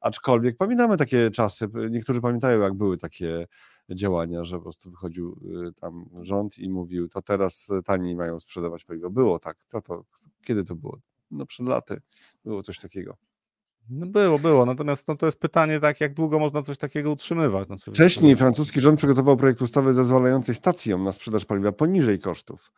aczkolwiek 0.00 0.56
pamiętamy 0.56 0.96
takie 0.96 1.30
czasy, 1.30 1.68
niektórzy 1.90 2.20
pamiętają 2.20 2.60
jak 2.60 2.74
były 2.74 2.96
takie 2.96 3.46
działania, 3.90 4.44
że 4.44 4.56
po 4.56 4.62
prostu 4.62 4.90
wychodził 4.90 5.40
y, 5.68 5.72
tam 5.72 6.04
rząd 6.20 6.58
i 6.58 6.70
mówił, 6.70 7.08
to 7.08 7.22
teraz 7.22 7.68
taniej 7.84 8.16
mają 8.16 8.40
sprzedawać 8.40 8.84
paliwo. 8.84 9.10
Było 9.10 9.38
tak, 9.38 9.64
to, 9.64 9.80
to 9.80 10.04
kiedy 10.44 10.64
to 10.64 10.74
było? 10.74 10.98
No 11.30 11.46
przed 11.46 11.66
laty 11.66 12.00
było 12.44 12.62
coś 12.62 12.78
takiego. 12.78 13.16
No 13.90 14.06
było, 14.06 14.38
było. 14.38 14.66
Natomiast 14.66 15.08
no, 15.08 15.16
to 15.16 15.26
jest 15.26 15.40
pytanie, 15.40 15.80
tak, 15.80 16.00
jak 16.00 16.14
długo 16.14 16.38
można 16.38 16.62
coś 16.62 16.78
takiego 16.78 17.10
utrzymywać. 17.10 17.66
Znaczy, 17.66 17.90
Wcześniej 17.90 18.36
francuski 18.36 18.80
rząd 18.80 18.98
przygotował 18.98 19.36
projekt 19.36 19.62
ustawy 19.62 19.94
zezwalającej 19.94 20.54
stacjom 20.54 21.04
na 21.04 21.12
sprzedaż 21.12 21.44
paliwa 21.44 21.72
poniżej 21.72 22.18
kosztów. 22.18 22.72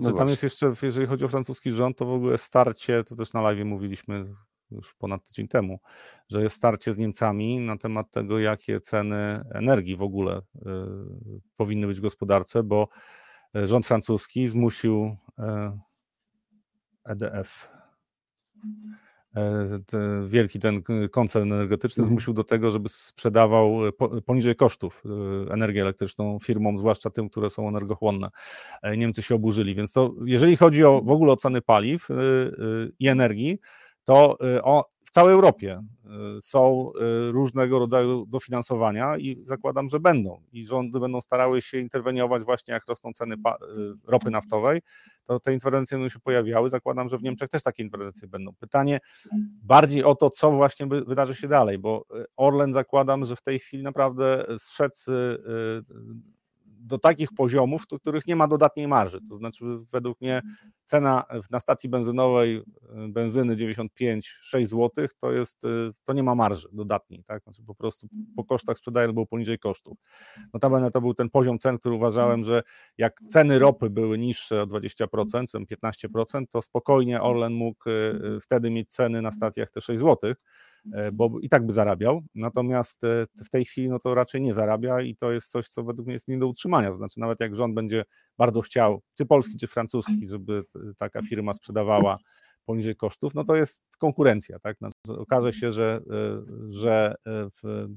Znaczy, 0.00 0.12
no 0.12 0.18
tam 0.18 0.28
jest 0.28 0.42
jeszcze, 0.42 0.72
jeżeli 0.82 1.06
chodzi 1.06 1.24
o 1.24 1.28
francuski 1.28 1.72
rząd, 1.72 1.98
to 1.98 2.06
w 2.06 2.10
ogóle 2.10 2.38
starcie, 2.38 3.04
to 3.04 3.16
też 3.16 3.32
na 3.32 3.40
live 3.40 3.64
mówiliśmy 3.64 4.34
już 4.70 4.94
ponad 4.94 5.24
tydzień 5.24 5.48
temu, 5.48 5.80
że 6.28 6.42
jest 6.42 6.56
starcie 6.56 6.92
z 6.92 6.98
Niemcami 6.98 7.60
na 7.60 7.76
temat 7.78 8.10
tego, 8.10 8.38
jakie 8.38 8.80
ceny 8.80 9.44
energii 9.54 9.96
w 9.96 10.02
ogóle 10.02 10.38
y, 10.38 10.40
powinny 11.56 11.86
być 11.86 11.98
w 11.98 12.02
gospodarce, 12.02 12.62
bo 12.62 12.88
y, 13.56 13.68
rząd 13.68 13.86
francuski 13.86 14.48
zmusił 14.48 15.16
y, 15.38 15.42
EDF 17.04 17.68
E, 19.36 19.80
wielki 20.26 20.58
ten 20.58 20.82
koncern 21.10 21.52
energetyczny 21.52 22.02
mhm. 22.02 22.14
zmusił 22.14 22.34
do 22.34 22.44
tego, 22.44 22.72
żeby 22.72 22.88
sprzedawał 22.88 23.80
poniżej 24.26 24.56
kosztów 24.56 25.02
e, 25.48 25.52
energię 25.52 25.82
elektryczną 25.82 26.38
firmom, 26.38 26.78
zwłaszcza 26.78 27.10
tym, 27.10 27.28
które 27.30 27.50
są 27.50 27.68
energochłonne. 27.68 28.28
E, 28.82 28.96
Niemcy 28.96 29.22
się 29.22 29.34
oburzyli, 29.34 29.74
więc 29.74 29.92
to 29.92 30.14
jeżeli 30.24 30.56
chodzi 30.56 30.84
o 30.84 31.02
w 31.02 31.10
ogóle 31.10 31.32
o 31.32 31.36
ceny 31.36 31.62
paliw 31.62 32.08
i 32.98 33.08
energii, 33.08 33.58
to 34.04 34.38
o, 34.62 34.84
w 35.06 35.10
całej 35.10 35.34
Europie 35.34 35.82
y, 36.38 36.42
są 36.42 36.92
y, 37.28 37.32
różnego 37.32 37.78
rodzaju 37.78 38.26
dofinansowania 38.26 39.16
i 39.16 39.44
zakładam, 39.44 39.88
że 39.88 40.00
będą. 40.00 40.40
I 40.52 40.64
rządy 40.64 41.00
będą 41.00 41.20
starały 41.20 41.62
się 41.62 41.78
interweniować 41.78 42.44
właśnie 42.44 42.74
jak 42.74 42.86
rosną 42.88 43.12
ceny 43.12 43.34
y, 43.34 43.38
ropy 44.06 44.30
naftowej, 44.30 44.80
to 45.26 45.40
te 45.40 45.52
interwencje 45.52 45.98
będą 45.98 46.08
się 46.08 46.20
pojawiały. 46.20 46.68
Zakładam, 46.68 47.08
że 47.08 47.18
w 47.18 47.22
Niemczech 47.22 47.48
też 47.48 47.62
takie 47.62 47.82
interwencje 47.82 48.28
będą. 48.28 48.54
Pytanie 48.54 49.00
bardziej 49.62 50.04
o 50.04 50.14
to, 50.14 50.30
co 50.30 50.50
właśnie 50.50 50.86
wydarzy 50.86 51.34
się 51.34 51.48
dalej, 51.48 51.78
bo 51.78 52.04
Orlen 52.36 52.72
zakładam, 52.72 53.24
że 53.24 53.36
w 53.36 53.42
tej 53.42 53.58
chwili 53.58 53.82
naprawdę 53.82 54.46
zszedł 54.58 54.94
do 56.86 56.98
takich 56.98 57.28
poziomów, 57.36 57.82
w 57.82 58.00
których 58.00 58.26
nie 58.26 58.36
ma 58.36 58.48
dodatniej 58.48 58.88
marży. 58.88 59.20
To 59.28 59.34
znaczy, 59.34 59.64
według 59.92 60.20
mnie 60.20 60.42
cena 60.82 61.24
na 61.50 61.60
stacji 61.60 61.88
benzynowej 61.88 62.56
y, 62.56 62.62
benzyny 63.08 63.56
95, 63.56 64.38
6 64.42 64.70
zł 64.70 65.06
to 65.18 65.32
jest, 65.32 65.64
y, 65.64 65.68
to 66.04 66.12
nie 66.12 66.22
ma 66.22 66.34
marży 66.34 66.68
dodatniej, 66.72 67.24
tak? 67.24 67.42
Znaczy 67.42 67.62
po 67.66 67.74
prostu 67.74 68.08
po 68.36 68.44
kosztach 68.44 68.78
sprzedają 68.78 69.08
albo 69.08 69.26
poniżej 69.26 69.58
kosztów. 69.58 69.98
Notabene 70.54 70.90
to 70.90 71.00
był 71.00 71.14
ten 71.14 71.30
poziom 71.30 71.58
cen, 71.58 71.78
który 71.78 71.94
uważałem, 71.94 72.44
że 72.44 72.62
jak 72.98 73.20
ceny 73.20 73.58
ropy 73.58 73.90
były 73.90 74.18
niższe 74.18 74.62
o 74.62 74.66
20%, 74.66 75.66
15%, 75.66 76.44
to 76.50 76.62
spokojnie 76.62 77.22
Orlen 77.22 77.52
mógł 77.52 77.90
y, 77.90 78.40
wtedy 78.40 78.70
mieć 78.70 78.90
ceny 78.90 79.22
na 79.22 79.32
stacjach 79.32 79.70
te 79.70 79.80
6 79.80 80.00
zł 80.00 80.34
bo 81.12 81.30
i 81.40 81.48
tak 81.48 81.66
by 81.66 81.72
zarabiał, 81.72 82.22
natomiast 82.34 83.04
e, 83.04 83.26
w 83.44 83.50
tej 83.50 83.64
chwili 83.64 83.88
no 83.88 83.98
to 83.98 84.14
raczej 84.14 84.40
nie 84.40 84.54
zarabia 84.54 85.00
i 85.00 85.16
to 85.16 85.32
jest 85.32 85.50
coś, 85.50 85.68
co 85.68 85.84
według 85.84 86.06
mnie 86.06 86.12
jest 86.12 86.28
nie 86.28 86.38
do 86.38 86.46
utrzymania, 86.46 86.90
to 86.90 86.96
znaczy 86.96 87.20
nawet 87.20 87.40
jak 87.40 87.56
rząd 87.56 87.74
będzie 87.74 88.04
bardzo 88.38 88.60
chciał, 88.60 89.02
czy 89.18 89.26
polski, 89.26 89.56
czy 89.56 89.66
francuski, 89.66 90.28
żeby 90.28 90.62
taka 90.98 91.22
firma 91.22 91.54
sprzedawała 91.54 92.18
poniżej 92.66 92.96
kosztów, 92.96 93.34
no 93.34 93.44
to 93.44 93.56
jest 93.56 93.82
konkurencja, 93.98 94.58
tak? 94.58 94.78
Znaczy, 94.78 95.20
okaże 95.20 95.52
się, 95.52 95.72
że, 95.72 96.00
e, 96.10 96.42
że 96.68 97.14
w, 97.62 97.88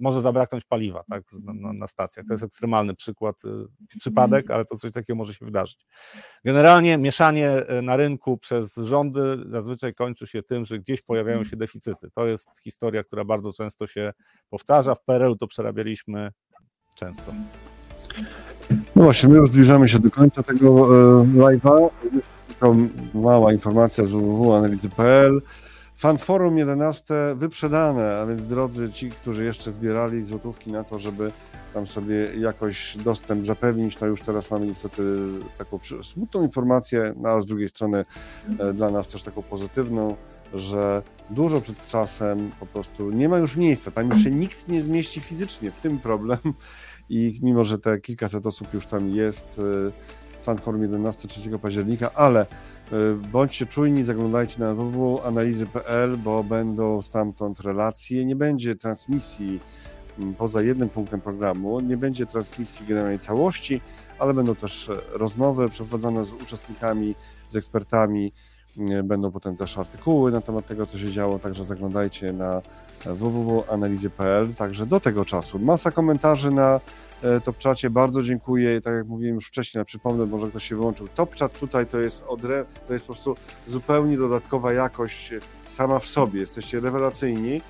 może 0.00 0.20
zabraknąć 0.20 0.64
paliwa 0.64 1.04
tak, 1.10 1.22
na, 1.44 1.72
na, 1.72 1.86
stacjach. 1.86 2.26
To 2.26 2.34
jest 2.34 2.44
ekstremalny 2.44 2.94
przykład, 2.94 3.44
y, 3.44 3.98
przypadek, 3.98 4.50
ale 4.50 4.64
to 4.64 4.76
coś 4.76 4.92
takiego 4.92 5.16
może 5.16 5.34
się 5.34 5.44
wydarzyć. 5.44 5.86
Generalnie 6.44 6.98
mieszanie 6.98 7.50
na 7.82 7.96
rynku 7.96 8.38
przez 8.38 8.76
rządy 8.76 9.38
zazwyczaj 9.50 9.94
kończy 9.94 10.26
się 10.26 10.42
tym, 10.42 10.64
że 10.64 10.78
gdzieś 10.78 11.02
pojawiają 11.02 11.44
się 11.44 11.56
deficyty. 11.56 12.10
To 12.14 12.26
jest 12.26 12.48
historia, 12.64 13.04
która 13.04 13.24
bardzo 13.24 13.52
często 13.52 13.86
się 13.86 14.12
powtarza. 14.50 14.94
W 14.94 15.04
PRL-u 15.04 15.36
to 15.36 15.46
przerabialiśmy 15.46 16.30
często. 16.96 17.32
No 18.96 19.02
właśnie, 19.02 19.28
my 19.28 19.36
już 19.36 19.48
zbliżamy 19.48 19.88
się 19.88 19.98
do 19.98 20.10
końca 20.10 20.42
tego 20.42 20.68
e, 20.68 21.24
live'a. 21.24 21.90
Mała 23.14 23.52
informacja 23.52 24.04
z 24.04 24.12
www.analizy.pl. 24.12 25.42
Fanforum 25.96 26.58
11 26.58 27.14
wyprzedane, 27.34 28.18
a 28.18 28.26
więc 28.26 28.46
drodzy 28.46 28.92
ci, 28.92 29.10
którzy 29.10 29.44
jeszcze 29.44 29.72
zbierali 29.72 30.24
złotówki 30.24 30.72
na 30.72 30.84
to, 30.84 30.98
żeby 30.98 31.32
tam 31.74 31.86
sobie 31.86 32.34
jakoś 32.34 32.96
dostęp 32.96 33.46
zapewnić, 33.46 33.96
to 33.96 34.06
już 34.06 34.20
teraz 34.20 34.50
mamy 34.50 34.66
niestety 34.66 35.02
taką 35.58 35.78
smutną 36.02 36.42
informację, 36.42 37.14
no, 37.16 37.28
a 37.28 37.40
z 37.40 37.46
drugiej 37.46 37.68
strony 37.68 38.04
e, 38.58 38.72
dla 38.72 38.90
nas 38.90 39.08
też 39.08 39.22
taką 39.22 39.42
pozytywną, 39.42 40.16
że 40.54 41.02
dużo 41.30 41.60
przed 41.60 41.86
czasem 41.86 42.50
po 42.60 42.66
prostu 42.66 43.10
nie 43.10 43.28
ma 43.28 43.38
już 43.38 43.56
miejsca, 43.56 43.90
tam 43.90 44.08
już 44.08 44.24
się 44.24 44.30
nikt 44.30 44.68
nie 44.68 44.82
zmieści 44.82 45.20
fizycznie, 45.20 45.70
w 45.70 45.78
tym 45.78 45.98
problem 45.98 46.38
i 47.08 47.40
mimo, 47.42 47.64
że 47.64 47.78
te 47.78 48.00
kilkaset 48.00 48.46
osób 48.46 48.74
już 48.74 48.86
tam 48.86 49.10
jest, 49.10 49.60
Fanforum 50.42 50.82
11 50.82 51.28
3 51.28 51.58
października, 51.58 52.10
ale 52.14 52.46
E, 52.92 53.14
bądźcie 53.32 53.66
czujni, 53.66 54.04
zaglądajcie 54.04 54.60
na 54.60 54.74
www.analizy.pl, 54.74 56.16
bo 56.16 56.44
będą 56.44 57.02
stamtąd 57.02 57.60
relacje. 57.60 58.24
Nie 58.24 58.36
będzie 58.36 58.76
transmisji 58.76 59.60
poza 60.38 60.62
jednym 60.62 60.88
punktem 60.88 61.20
programu, 61.20 61.80
nie 61.80 61.96
będzie 61.96 62.26
transmisji 62.26 62.86
generalnej 62.86 63.18
całości, 63.18 63.80
ale 64.18 64.34
będą 64.34 64.54
też 64.54 64.88
e, 64.88 64.94
rozmowy 65.12 65.68
przeprowadzone 65.68 66.24
z 66.24 66.32
uczestnikami, 66.32 67.14
z 67.50 67.56
ekspertami. 67.56 68.32
E, 68.78 69.02
będą 69.02 69.30
potem 69.30 69.56
też 69.56 69.78
artykuły 69.78 70.32
na 70.32 70.40
temat 70.40 70.66
tego, 70.66 70.86
co 70.86 70.98
się 70.98 71.10
działo, 71.10 71.38
także 71.38 71.64
zaglądajcie 71.64 72.32
na 72.32 72.62
www.analizy.pl. 73.04 74.54
Także 74.54 74.86
do 74.86 75.00
tego 75.00 75.24
czasu 75.24 75.58
masa 75.58 75.90
komentarzy 75.90 76.50
na 76.50 76.80
E, 77.22 77.40
TopChacie. 77.40 77.90
Bardzo 77.90 78.22
dziękuję. 78.22 78.80
Tak 78.80 78.94
jak 78.94 79.06
mówiłem 79.06 79.34
już 79.34 79.46
wcześniej, 79.46 79.84
przypomnę, 79.84 80.26
może 80.26 80.48
ktoś 80.48 80.68
się 80.68 80.76
wyłączył. 80.76 81.08
TopChat 81.08 81.58
tutaj 81.58 81.86
to 81.86 81.98
jest 81.98 82.24
odre, 82.28 82.64
to 82.86 82.92
jest 82.92 83.06
po 83.06 83.12
prostu 83.12 83.36
zupełnie 83.66 84.16
dodatkowa 84.16 84.72
jakość 84.72 85.30
sama 85.64 85.98
w 85.98 86.06
sobie. 86.06 86.40
Jesteście 86.40 86.80
rewelacyjni. 86.80 87.60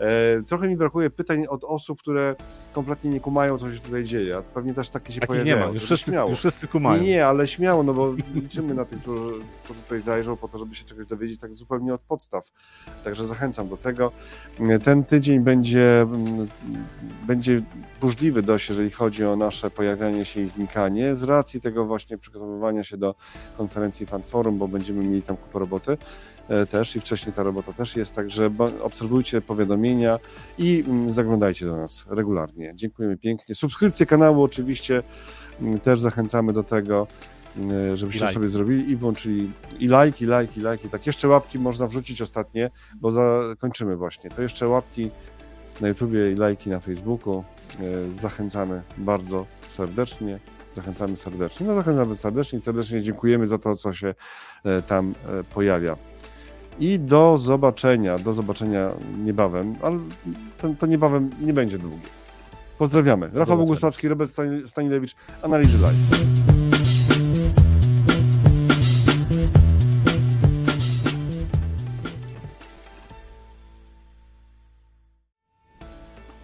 E, 0.00 0.42
trochę 0.42 0.68
mi 0.68 0.76
brakuje 0.76 1.10
pytań 1.10 1.46
od 1.48 1.64
osób, 1.64 2.00
które 2.00 2.36
kompletnie 2.72 3.10
nie 3.10 3.20
kumają, 3.20 3.58
co 3.58 3.72
się 3.72 3.80
tutaj 3.80 4.04
dzieje. 4.04 4.36
A 4.36 4.42
pewnie 4.42 4.74
też 4.74 4.88
takie 4.88 5.12
się 5.12 5.20
Takich 5.20 5.28
pojawiają. 5.28 5.56
nie 5.56 5.66
ma, 5.66 5.72
już 5.72 5.82
wszyscy, 5.84 6.10
śmiało. 6.10 6.30
już 6.30 6.38
wszyscy 6.38 6.68
kumają. 6.68 7.02
Nie, 7.02 7.08
nie, 7.08 7.26
ale 7.26 7.46
śmiało, 7.46 7.82
no 7.82 7.94
bo 7.94 8.14
liczymy 8.34 8.74
na 8.74 8.84
tych, 8.84 9.00
którzy, 9.00 9.34
którzy 9.64 9.80
tutaj 9.80 10.00
zajrzą 10.00 10.36
po 10.36 10.48
to, 10.48 10.58
żeby 10.58 10.74
się 10.74 10.84
czegoś 10.84 11.06
dowiedzieć 11.06 11.40
tak 11.40 11.54
zupełnie 11.54 11.94
od 11.94 12.00
podstaw. 12.00 12.52
Także 13.04 13.26
zachęcam 13.26 13.68
do 13.68 13.76
tego. 13.76 14.12
Ten 14.84 15.04
tydzień 15.04 15.40
będzie, 15.40 16.00
mm, 16.00 16.48
będzie 17.26 17.62
burzliwy 18.00 18.42
dość, 18.42 18.68
jeżeli 18.68 18.90
chodzi 18.90 19.24
o 19.24 19.36
nasze 19.36 19.70
pojawianie 19.70 20.24
się 20.24 20.40
i 20.40 20.46
znikanie, 20.46 21.16
z 21.16 21.22
racji 21.22 21.60
tego 21.60 21.84
właśnie 21.84 22.18
przygotowywania 22.18 22.84
się 22.84 22.96
do 22.96 23.14
konferencji 23.56 24.06
Fanforum, 24.06 24.58
bo 24.58 24.68
będziemy 24.68 25.04
mieli 25.04 25.22
tam 25.22 25.36
kupę 25.36 25.58
roboty. 25.58 25.96
E, 26.48 26.66
też 26.66 26.96
i 26.96 27.00
wcześniej 27.00 27.32
ta 27.32 27.42
robota 27.42 27.72
też 27.72 27.96
jest, 27.96 28.14
także 28.14 28.50
obserwujcie 28.82 29.40
powiadomienia 29.40 30.18
i 30.58 30.84
mm, 30.86 31.10
zaglądajcie 31.10 31.66
do 31.66 31.76
nas 31.76 32.06
regularnie. 32.08 32.72
Dziękujemy 32.74 33.16
pięknie. 33.16 33.54
Subskrypcję 33.54 34.06
kanału 34.06 34.42
oczywiście 34.42 35.02
mm, 35.60 35.80
też 35.80 36.00
zachęcamy 36.00 36.52
do 36.52 36.62
tego. 36.62 37.06
e, 37.92 37.96
żebyście 37.96 38.20
like. 38.20 38.34
sobie 38.34 38.48
zrobili 38.48 38.90
i 38.90 38.96
włączyli 38.96 39.50
i 39.78 39.88
lajki, 39.88 40.26
lajki, 40.26 40.60
lajki. 40.60 40.88
Tak, 40.88 41.06
jeszcze 41.06 41.28
łapki 41.28 41.58
można 41.58 41.86
wrzucić 41.86 42.22
ostatnie, 42.22 42.70
bo 43.00 43.12
zakończymy 43.12 43.96
właśnie. 43.96 44.30
To 44.30 44.42
jeszcze 44.42 44.68
łapki 44.68 45.10
na 45.80 45.88
YouTubie 45.88 46.32
i 46.32 46.34
lajki 46.34 46.70
na 46.70 46.80
Facebooku. 46.80 47.44
E, 47.80 48.12
zachęcamy 48.12 48.82
bardzo 48.98 49.46
serdecznie. 49.68 50.38
Zachęcamy 50.72 51.16
serdecznie. 51.16 51.66
No 51.66 51.74
zachęcamy 51.74 52.16
serdecznie, 52.16 52.60
serdecznie 52.60 53.02
dziękujemy 53.02 53.46
za 53.46 53.58
to, 53.58 53.76
co 53.76 53.92
się 53.92 54.14
e, 54.64 54.82
tam 54.82 55.14
pojawia. 55.54 55.96
I 56.78 56.98
do 56.98 57.38
zobaczenia, 57.38 58.18
do 58.18 58.32
zobaczenia 58.32 58.90
niebawem, 59.24 59.74
ale 59.82 59.98
to, 60.58 60.68
to 60.78 60.86
niebawem 60.86 61.30
nie 61.40 61.52
będzie 61.52 61.78
długie. 61.78 62.08
Pozdrawiamy. 62.78 63.30
Rafał 63.32 63.58
Bogusławski, 63.58 64.08
Robert 64.08 64.32
Stanilewicz, 64.66 65.14
Analizy 65.42 65.78
Live. 65.78 66.73